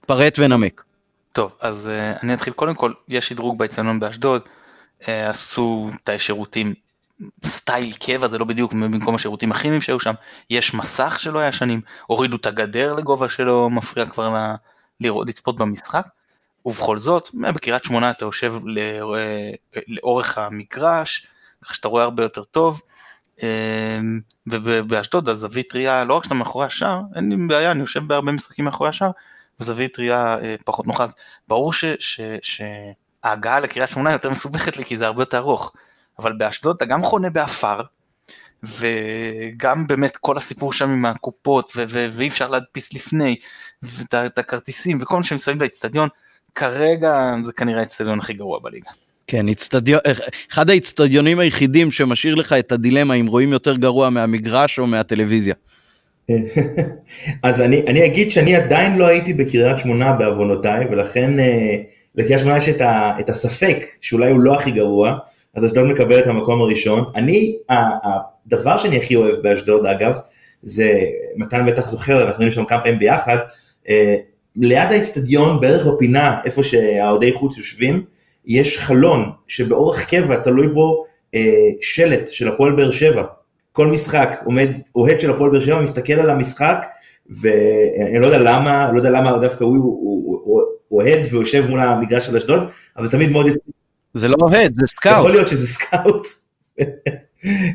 פרט 0.06 0.38
ונמק. 0.38 0.84
טוב, 1.32 1.52
אז 1.60 1.90
אני 2.22 2.34
אתחיל 2.34 2.52
קודם 2.52 2.74
כל, 2.74 2.92
יש 3.08 3.28
שדרוג 3.28 3.58
באיצטדיון 3.58 4.00
באשדוד, 4.00 4.42
עשו 5.06 5.90
תאי 6.04 6.18
שירותים 6.18 6.74
סטייל 7.44 7.92
קבע 7.92 8.28
זה 8.28 8.38
לא 8.38 8.44
בדיוק 8.44 8.72
במקום 8.72 9.14
השירותים 9.14 9.52
הכימיים 9.52 9.80
שהיו 9.80 10.00
שם 10.00 10.14
יש 10.50 10.74
מסך 10.74 11.16
שלא 11.20 11.38
היה 11.38 11.52
שנים 11.52 11.80
הורידו 12.06 12.36
את 12.36 12.46
הגדר 12.46 12.92
לגובה 12.92 13.28
שלא 13.28 13.70
מפריע 13.70 14.06
כבר 14.06 14.28
ל... 14.28 14.54
לראות 15.00 15.28
לצפות 15.28 15.56
במשחק 15.56 16.06
ובכל 16.64 16.98
זאת 16.98 17.28
בקריית 17.34 17.84
שמונה 17.84 18.10
אתה 18.10 18.24
יושב 18.24 18.54
לאורך 19.88 20.38
המגרש 20.38 21.26
כך 21.64 21.74
שאתה 21.74 21.88
רואה 21.88 22.02
הרבה 22.02 22.22
יותר 22.22 22.44
טוב 22.44 22.80
אמ, 23.42 24.20
ובאשדוד 24.46 25.28
הזווית 25.28 25.74
ראייה 25.74 26.04
לא 26.04 26.14
רק 26.14 26.24
שאתה 26.24 26.34
מאחורי 26.34 26.66
השער 26.66 27.00
אין 27.16 27.30
לי 27.30 27.36
בעיה 27.48 27.70
אני 27.70 27.80
יושב 27.80 28.06
בהרבה 28.06 28.32
משחקים 28.32 28.64
מאחורי 28.64 28.90
השער 28.90 29.10
וזווית 29.60 29.98
ראייה 29.98 30.38
אה, 30.38 30.54
פחות 30.64 30.86
נוחה 30.86 31.04
אז 31.04 31.14
ברור 31.48 31.72
שההגעה 32.42 33.60
לקריית 33.60 33.90
שמונה 33.90 34.12
יותר 34.12 34.30
מסובכת 34.30 34.76
לי 34.76 34.84
כי 34.84 34.96
זה 34.96 35.06
הרבה 35.06 35.22
יותר 35.22 35.38
ארוך. 35.38 35.72
אבל 36.18 36.32
באשדוד 36.32 36.76
אתה 36.76 36.84
גם 36.84 37.04
חונה 37.04 37.30
בעפר, 37.30 37.80
וגם 38.62 39.86
באמת 39.86 40.16
כל 40.16 40.36
הסיפור 40.36 40.72
שם 40.72 40.90
עם 40.90 41.06
הקופות, 41.06 41.72
ו- 41.76 41.84
ו- 41.88 42.08
ואי 42.12 42.28
אפשר 42.28 42.50
להדפיס 42.50 42.94
לפני, 42.94 43.36
ואת 43.82 44.38
הכרטיסים 44.38 44.98
וכל 45.00 45.16
מה 45.16 45.22
שמסביב 45.22 45.62
לאצטדיון, 45.62 46.08
כרגע 46.54 47.34
זה 47.42 47.52
כנראה 47.52 47.80
האצטדיון 47.80 48.18
הכי 48.18 48.32
גרוע 48.32 48.58
בליגה. 48.62 48.90
כן, 49.26 49.48
אצטדיון, 49.48 50.00
אחד 50.52 50.70
האצטדיונים 50.70 51.38
היחידים 51.38 51.92
שמשאיר 51.92 52.34
לך 52.34 52.52
את 52.52 52.72
הדילמה 52.72 53.14
אם 53.14 53.26
רואים 53.26 53.52
יותר 53.52 53.76
גרוע 53.76 54.10
מהמגרש 54.10 54.78
או 54.78 54.86
מהטלוויזיה. 54.86 55.54
אז 57.42 57.60
אני, 57.60 57.82
אני 57.86 58.06
אגיד 58.06 58.30
שאני 58.30 58.56
עדיין 58.56 58.98
לא 58.98 59.06
הייתי 59.06 59.32
בקריית 59.34 59.78
שמונה 59.78 60.12
בעוונותיי, 60.12 60.86
ולכן 60.90 61.40
אה, 61.40 61.76
לקריית 62.14 62.40
שמונה 62.40 62.56
יש 62.56 62.68
את, 62.68 62.80
ה, 62.80 63.12
את 63.20 63.30
הספק 63.30 63.78
שאולי 64.00 64.30
הוא 64.30 64.40
לא 64.40 64.54
הכי 64.54 64.70
גרוע, 64.70 65.18
אז 65.58 65.64
אשדוד 65.64 65.86
מקבל 65.86 66.18
את 66.18 66.26
המקום 66.26 66.62
הראשון. 66.62 67.04
אני, 67.14 67.56
הדבר 67.68 68.78
שאני 68.78 68.96
הכי 68.96 69.16
אוהב 69.16 69.36
באשדוד 69.42 69.86
אגב, 69.86 70.14
זה, 70.62 71.00
מתן 71.36 71.66
בטח 71.66 71.88
זוכר, 71.88 72.26
אנחנו 72.26 72.42
היינו 72.42 72.52
שם 72.52 72.64
כמה 72.64 72.80
פעמים 72.80 72.98
ביחד, 72.98 73.36
אה, 73.88 74.16
ליד 74.56 74.88
האצטדיון, 74.90 75.60
בערך 75.60 75.86
בפינה, 75.86 76.40
איפה 76.44 76.62
שהאוהדי 76.62 77.32
חוץ 77.32 77.58
יושבים, 77.58 78.04
יש 78.46 78.78
חלון 78.78 79.30
שבאורך 79.48 80.10
קבע 80.10 80.36
תלוי 80.36 80.68
בו 80.68 81.04
אה, 81.34 81.40
שלט 81.80 82.28
של 82.28 82.48
הפועל 82.48 82.76
באר 82.76 82.90
שבע. 82.90 83.24
כל 83.72 83.86
משחק 83.86 84.40
עומד 84.44 84.68
אוהד 84.94 85.20
של 85.20 85.30
הפועל 85.30 85.50
באר 85.50 85.60
שבע, 85.60 85.80
מסתכל 85.80 86.12
על 86.12 86.30
המשחק, 86.30 86.86
ואני 87.30 88.18
לא 88.18 88.26
יודע 88.26 88.38
למה, 88.38 88.92
לא 88.92 88.98
יודע 88.98 89.10
למה 89.10 89.38
דווקא 89.38 89.64
הוא, 89.64 89.76
הוא, 89.76 89.92
הוא, 90.02 90.40
הוא 90.44 90.62
אוהד 90.90 91.18
ויושב 91.30 91.66
מול 91.68 91.80
המגרש 91.80 92.26
של 92.26 92.36
אשדוד, 92.36 92.62
אבל 92.96 93.08
תמיד 93.08 93.30
מאוד 93.30 93.46
זה 94.18 94.28
לא 94.28 94.36
אוהד, 94.40 94.74
זה 94.74 94.86
סקאוט. 94.86 95.16
יכול 95.18 95.30
להיות 95.30 95.48
שזה 95.48 95.66
סקאוט. 95.66 96.26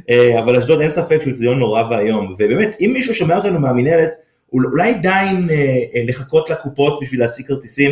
אה, 0.09 0.39
אבל 0.39 0.55
אשדוד 0.55 0.81
אין 0.81 0.89
ספק 0.89 1.21
שהוא 1.21 1.31
אצטדיון 1.31 1.59
נורא 1.59 1.83
ואיום, 1.89 2.33
ובאמת 2.33 2.75
אם 2.81 2.89
מישהו 2.93 3.13
שומע 3.13 3.37
אותנו 3.37 3.59
מהמינהלת, 3.59 4.09
אולי 4.53 4.93
די 4.93 5.09
עם 5.09 5.49
אה, 5.49 5.55
אה, 5.95 6.03
לחכות 6.07 6.49
לקופות 6.49 6.99
בשביל 7.01 7.19
להשיג 7.19 7.47
כרטיסים, 7.47 7.91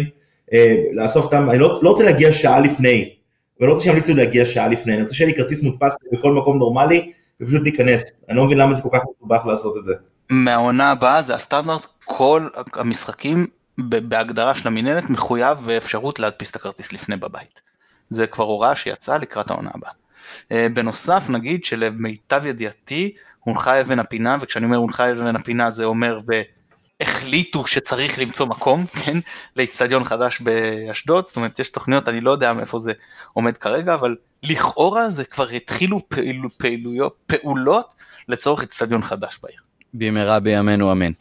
לאסוף 0.93 1.25
אותם, 1.25 1.49
אני 1.49 1.59
לא, 1.59 1.79
לא 1.83 1.89
רוצה 1.89 2.03
להגיע 2.03 2.31
שעה 2.31 2.59
לפני, 2.59 3.13
ואני 3.59 3.67
לא 3.67 3.73
רוצה 3.73 3.83
שימליצו 3.83 4.13
להגיע 4.13 4.45
שעה 4.45 4.67
לפני, 4.67 4.93
אני 4.93 5.01
רוצה 5.01 5.13
שיהיה 5.13 5.31
לי 5.31 5.37
כרטיס 5.37 5.63
מודפס 5.63 5.95
בכל 6.11 6.31
מקום 6.31 6.57
נורמלי, 6.57 7.11
ופשוט 7.41 7.61
להיכנס, 7.63 8.03
אני 8.29 8.37
לא 8.37 8.45
מבין 8.45 8.57
למה 8.57 8.73
זה 8.73 8.81
כל 8.81 8.89
כך 8.93 9.01
מסובך 9.15 9.45
לעשות 9.45 9.77
את 9.77 9.83
זה. 9.83 9.93
מהעונה 10.29 10.91
הבאה 10.91 11.21
זה 11.21 11.35
הסטנדרט, 11.35 11.85
כל 12.05 12.47
המשחקים 12.73 13.47
בהגדרה 13.77 14.53
של 14.53 14.67
המינהלת 14.67 15.09
מחויב 15.09 15.57
ואפשרות 15.65 16.19
להדפיס 16.19 16.51
את 16.51 16.55
הכרטיס 16.55 16.93
לפני 16.93 17.17
בבית. 17.17 17.61
זה 18.11 18.27
כבר 18.27 18.45
הוראה 18.45 18.75
שיצאה 18.75 19.17
לקראת 19.17 19.51
העונה 19.51 19.69
הבאה. 19.73 19.91
אה, 20.51 20.67
בנוסף 20.73 21.29
נגיד 21.29 21.65
שלמיטב 21.65 22.45
ידיעתי 22.45 23.13
הונחה 23.39 23.81
אבן 23.81 23.99
הפינה 23.99 24.37
וכשאני 24.41 24.65
אומר 24.65 24.77
הונחה 24.77 25.11
אבן 25.11 25.35
הפינה 25.35 25.69
זה 25.69 25.85
אומר 25.85 26.19
והחליטו 27.01 27.67
שצריך 27.67 28.19
למצוא 28.19 28.45
מקום 28.45 28.85
כן 29.05 29.17
לאיצטדיון 29.55 30.03
חדש 30.03 30.41
באשדוד 30.41 31.25
זאת 31.25 31.35
אומרת 31.35 31.59
יש 31.59 31.69
תוכניות 31.69 32.09
אני 32.09 32.21
לא 32.21 32.31
יודע 32.31 32.53
מאיפה 32.53 32.79
זה 32.79 32.91
עומד 33.33 33.57
כרגע 33.57 33.93
אבל 33.93 34.15
לכאורה 34.43 35.09
זה 35.09 35.25
כבר 35.25 35.49
התחילו 35.49 36.09
פעילו, 36.09 36.49
פעילויות 36.57 37.15
פעולות 37.25 37.93
לצורך 38.27 38.61
איצטדיון 38.61 39.01
חדש 39.01 39.39
בעיר. 39.43 39.59
במהרה 39.93 40.39
בימינו 40.39 40.91
אמן. 40.91 41.11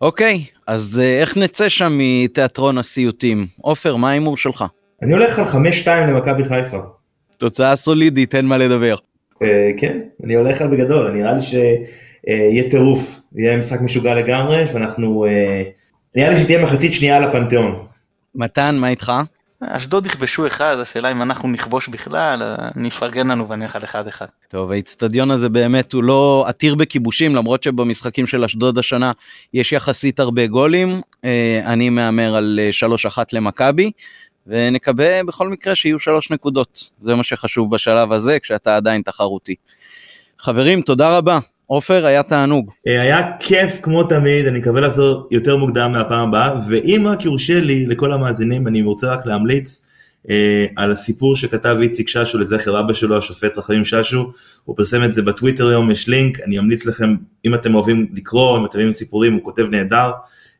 אוקיי 0.00 0.44
אז 0.66 1.00
אה, 1.02 1.20
איך 1.20 1.36
נצא 1.36 1.68
שם 1.68 1.92
מתיאטרון 1.98 2.78
הסיוטים 2.78 3.46
עופר 3.60 3.96
מה 3.96 4.10
ההימור 4.10 4.36
שלך? 4.36 4.64
אני 5.02 5.12
הולך 5.12 5.38
על 5.38 5.44
5-2 5.44 5.88
למכבי 5.88 6.44
חיפה. 6.44 6.78
תוצאה 7.38 7.76
סולידית, 7.76 8.34
אין 8.34 8.46
מה 8.46 8.58
לדבר. 8.58 8.94
אה, 9.42 9.70
כן, 9.76 9.98
אני 10.24 10.34
הולך 10.34 10.60
על 10.60 10.68
בגדול, 10.68 11.10
נראה 11.10 11.32
לי 11.32 11.42
שיהיה 11.42 12.70
טירוף, 12.70 13.20
יהיה 13.34 13.58
משחק 13.58 13.80
משוגע 13.80 14.14
לגמרי, 14.14 14.64
ואנחנו, 14.72 15.24
אה, 15.24 15.62
נראה 16.16 16.30
לי 16.30 16.40
שתהיה 16.40 16.64
מחצית 16.64 16.92
שנייה 16.92 17.16
על 17.16 17.24
הפנתיאון. 17.24 17.86
מתן, 18.34 18.76
מה 18.76 18.88
איתך? 18.88 19.12
אשדוד 19.62 20.06
יכבשו 20.06 20.46
אחד, 20.46 20.76
השאלה 20.80 21.10
אם 21.10 21.22
אנחנו 21.22 21.48
נכבוש 21.48 21.88
בכלל, 21.88 22.56
אני 22.76 22.88
אפרגן 22.88 23.28
לנו 23.28 23.48
ואני 23.48 23.64
על 23.74 23.84
אחד 23.84 24.06
אחד. 24.06 24.26
טוב, 24.48 24.70
האיצטדיון 24.70 25.30
הזה 25.30 25.48
באמת 25.48 25.92
הוא 25.92 26.04
לא 26.04 26.44
עתיר 26.46 26.74
בכיבושים, 26.74 27.36
למרות 27.36 27.62
שבמשחקים 27.62 28.26
של 28.26 28.44
אשדוד 28.44 28.78
השנה 28.78 29.12
יש 29.54 29.72
יחסית 29.72 30.20
הרבה 30.20 30.46
גולים. 30.46 31.00
אה, 31.24 31.60
אני 31.64 31.88
מהמר 31.88 32.36
על 32.36 32.58
3-1 32.70 33.18
למכבי, 33.32 33.90
ונקווה 34.46 35.24
בכל 35.24 35.48
מקרה 35.48 35.74
שיהיו 35.74 35.98
שלוש 35.98 36.30
נקודות, 36.30 36.90
זה 37.00 37.14
מה 37.14 37.24
שחשוב 37.24 37.74
בשלב 37.74 38.12
הזה 38.12 38.38
כשאתה 38.38 38.76
עדיין 38.76 39.02
תחרותי. 39.02 39.54
חברים, 40.38 40.82
תודה 40.82 41.16
רבה. 41.16 41.38
עופר, 41.66 42.06
היה 42.06 42.22
תענוג. 42.22 42.70
אה, 42.86 43.00
היה 43.00 43.32
כיף 43.40 43.80
כמו 43.82 44.04
תמיד, 44.04 44.46
אני 44.46 44.58
מקווה 44.58 44.80
לחזור 44.80 45.28
יותר 45.30 45.56
מוקדם 45.56 45.92
מהפעם 45.92 46.28
הבאה, 46.28 46.54
ואם 46.68 47.06
רק 47.08 47.24
יורשה 47.24 47.60
לי 47.60 47.86
לכל 47.86 48.12
המאזינים, 48.12 48.66
אני 48.68 48.82
רוצה 48.82 49.12
רק 49.12 49.26
להמליץ 49.26 49.86
אה, 50.30 50.66
על 50.76 50.92
הסיפור 50.92 51.36
שכתב 51.36 51.76
איציק 51.80 52.08
ששו 52.08 52.38
לזכר 52.38 52.80
אבא 52.80 52.92
שלו, 52.92 53.18
השופט 53.18 53.58
רחמים 53.58 53.84
ששו, 53.84 54.30
הוא 54.64 54.76
פרסם 54.76 55.04
את 55.04 55.14
זה 55.14 55.22
בטוויטר 55.22 55.68
היום, 55.68 55.90
יש 55.90 56.08
לינק, 56.08 56.40
אני 56.40 56.58
אמליץ 56.58 56.86
לכם, 56.86 57.14
אם 57.44 57.54
אתם 57.54 57.74
אוהבים 57.74 58.06
לקרוא, 58.14 58.58
אם 58.58 58.64
אתם 58.64 58.78
אוהבים 58.78 58.92
סיפורים, 58.92 59.32
הוא 59.32 59.42
כותב 59.42 59.66
נהדר, 59.70 60.10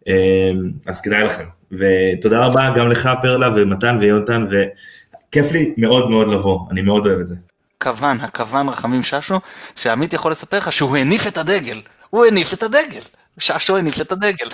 אה, 0.09 0.51
אז 0.87 1.01
כדאי 1.01 1.25
לכם. 1.25 1.60
ותודה 1.73 2.47
רבה 2.47 2.71
גם 2.77 2.89
לך 2.89 3.11
פרלה 3.23 3.51
ומתן 3.57 3.97
ויונתן 4.01 4.47
וכיף 4.51 5.53
לי 5.53 5.75
מאוד 5.77 6.11
מאוד 6.11 6.29
לבוא, 6.29 6.61
אני 6.71 6.83
מאוד 6.83 7.07
אוהב 7.07 7.19
את 7.19 7.27
זה. 7.27 7.35
כוון, 7.83 8.21
הכוון 8.21 8.69
רחמים 8.69 9.03
ששו, 9.03 9.41
שעמית 9.77 10.13
יכול 10.13 10.31
לספר 10.31 10.59
לך 10.59 10.73
שהוא 10.73 10.97
הניף 10.97 11.27
את 11.27 11.37
הדגל, 11.37 11.81
הוא 12.11 12.27
הניף 12.27 12.53
את 12.53 12.63
הדגל, 12.63 13.01
ששו 13.39 13.77
הניף 13.77 14.01
את 14.01 14.13
הדגל. 14.13 14.49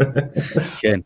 כן. 0.82 1.00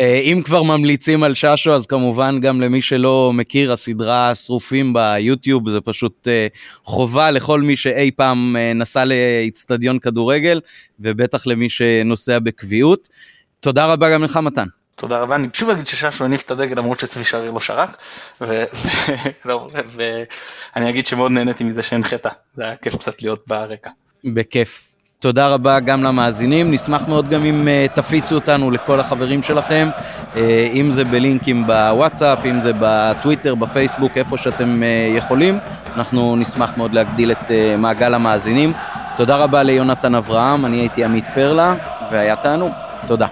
אה, 0.00 0.20
אם 0.22 0.42
כבר 0.44 0.62
ממליצים 0.62 1.22
על 1.22 1.34
ששו 1.34 1.74
אז 1.74 1.86
כמובן 1.86 2.40
גם 2.40 2.60
למי 2.60 2.82
שלא 2.82 3.30
מכיר 3.34 3.72
הסדרה 3.72 4.34
שרופים 4.34 4.92
ביוטיוב 4.92 5.70
זה 5.70 5.80
פשוט 5.80 6.28
אה, 6.28 6.46
חובה 6.84 7.30
לכל 7.30 7.60
מי 7.60 7.76
שאי 7.76 8.10
פעם 8.10 8.56
אה, 8.56 8.72
נסע 8.72 9.04
לאיצטדיון 9.04 9.98
כדורגל 9.98 10.60
ובטח 11.00 11.46
למי 11.46 11.70
שנוסע 11.70 12.38
בקביעות. 12.38 13.08
תודה 13.60 13.86
רבה 13.86 14.14
גם 14.14 14.24
לך 14.24 14.36
מתן. 14.36 14.66
תודה 14.96 15.18
רבה, 15.18 15.34
אני 15.34 15.48
שוב 15.52 15.70
אגיד 15.70 15.86
שששו 15.86 16.24
הניף 16.24 16.42
את 16.42 16.50
הדגל 16.50 16.78
למרות 16.78 16.98
שצבי 16.98 17.24
שריר 17.24 17.50
לא 17.50 17.60
שרק, 17.60 17.96
ואני 19.46 20.90
אגיד 20.90 21.06
שמאוד 21.06 21.32
נהניתי 21.32 21.64
מזה 21.64 21.82
שהנחית, 21.82 22.26
זה 22.56 22.64
היה 22.64 22.76
כיף 22.76 22.96
קצת 22.96 23.22
להיות 23.22 23.44
ברקע. 23.46 23.90
בכיף. 24.24 24.92
תודה 25.22 25.48
רבה 25.48 25.80
גם 25.80 26.02
למאזינים, 26.04 26.70
נשמח 26.70 27.08
מאוד 27.08 27.28
גם 27.28 27.44
אם 27.44 27.68
uh, 27.68 27.94
תפיצו 27.96 28.34
אותנו 28.34 28.70
לכל 28.70 29.00
החברים 29.00 29.42
שלכם, 29.42 29.88
uh, 30.34 30.36
אם 30.72 30.90
זה 30.92 31.04
בלינקים 31.04 31.66
בוואטסאפ, 31.66 32.38
אם 32.44 32.60
זה 32.60 32.72
בטוויטר, 32.80 33.54
בפייסבוק, 33.54 34.12
איפה 34.16 34.38
שאתם 34.38 34.82
uh, 34.82 35.16
יכולים, 35.16 35.58
אנחנו 35.96 36.36
נשמח 36.36 36.70
מאוד 36.76 36.92
להגדיל 36.92 37.32
את 37.32 37.48
uh, 37.48 37.52
מעגל 37.78 38.14
המאזינים. 38.14 38.72
תודה 39.16 39.36
רבה 39.36 39.62
ליונתן 39.62 40.14
אברהם, 40.14 40.66
אני 40.66 40.76
הייתי 40.76 41.04
עמית 41.04 41.24
פרלה, 41.34 41.74
והיה 42.10 42.36
תענוג. 42.36 42.72
תודה. 43.06 43.26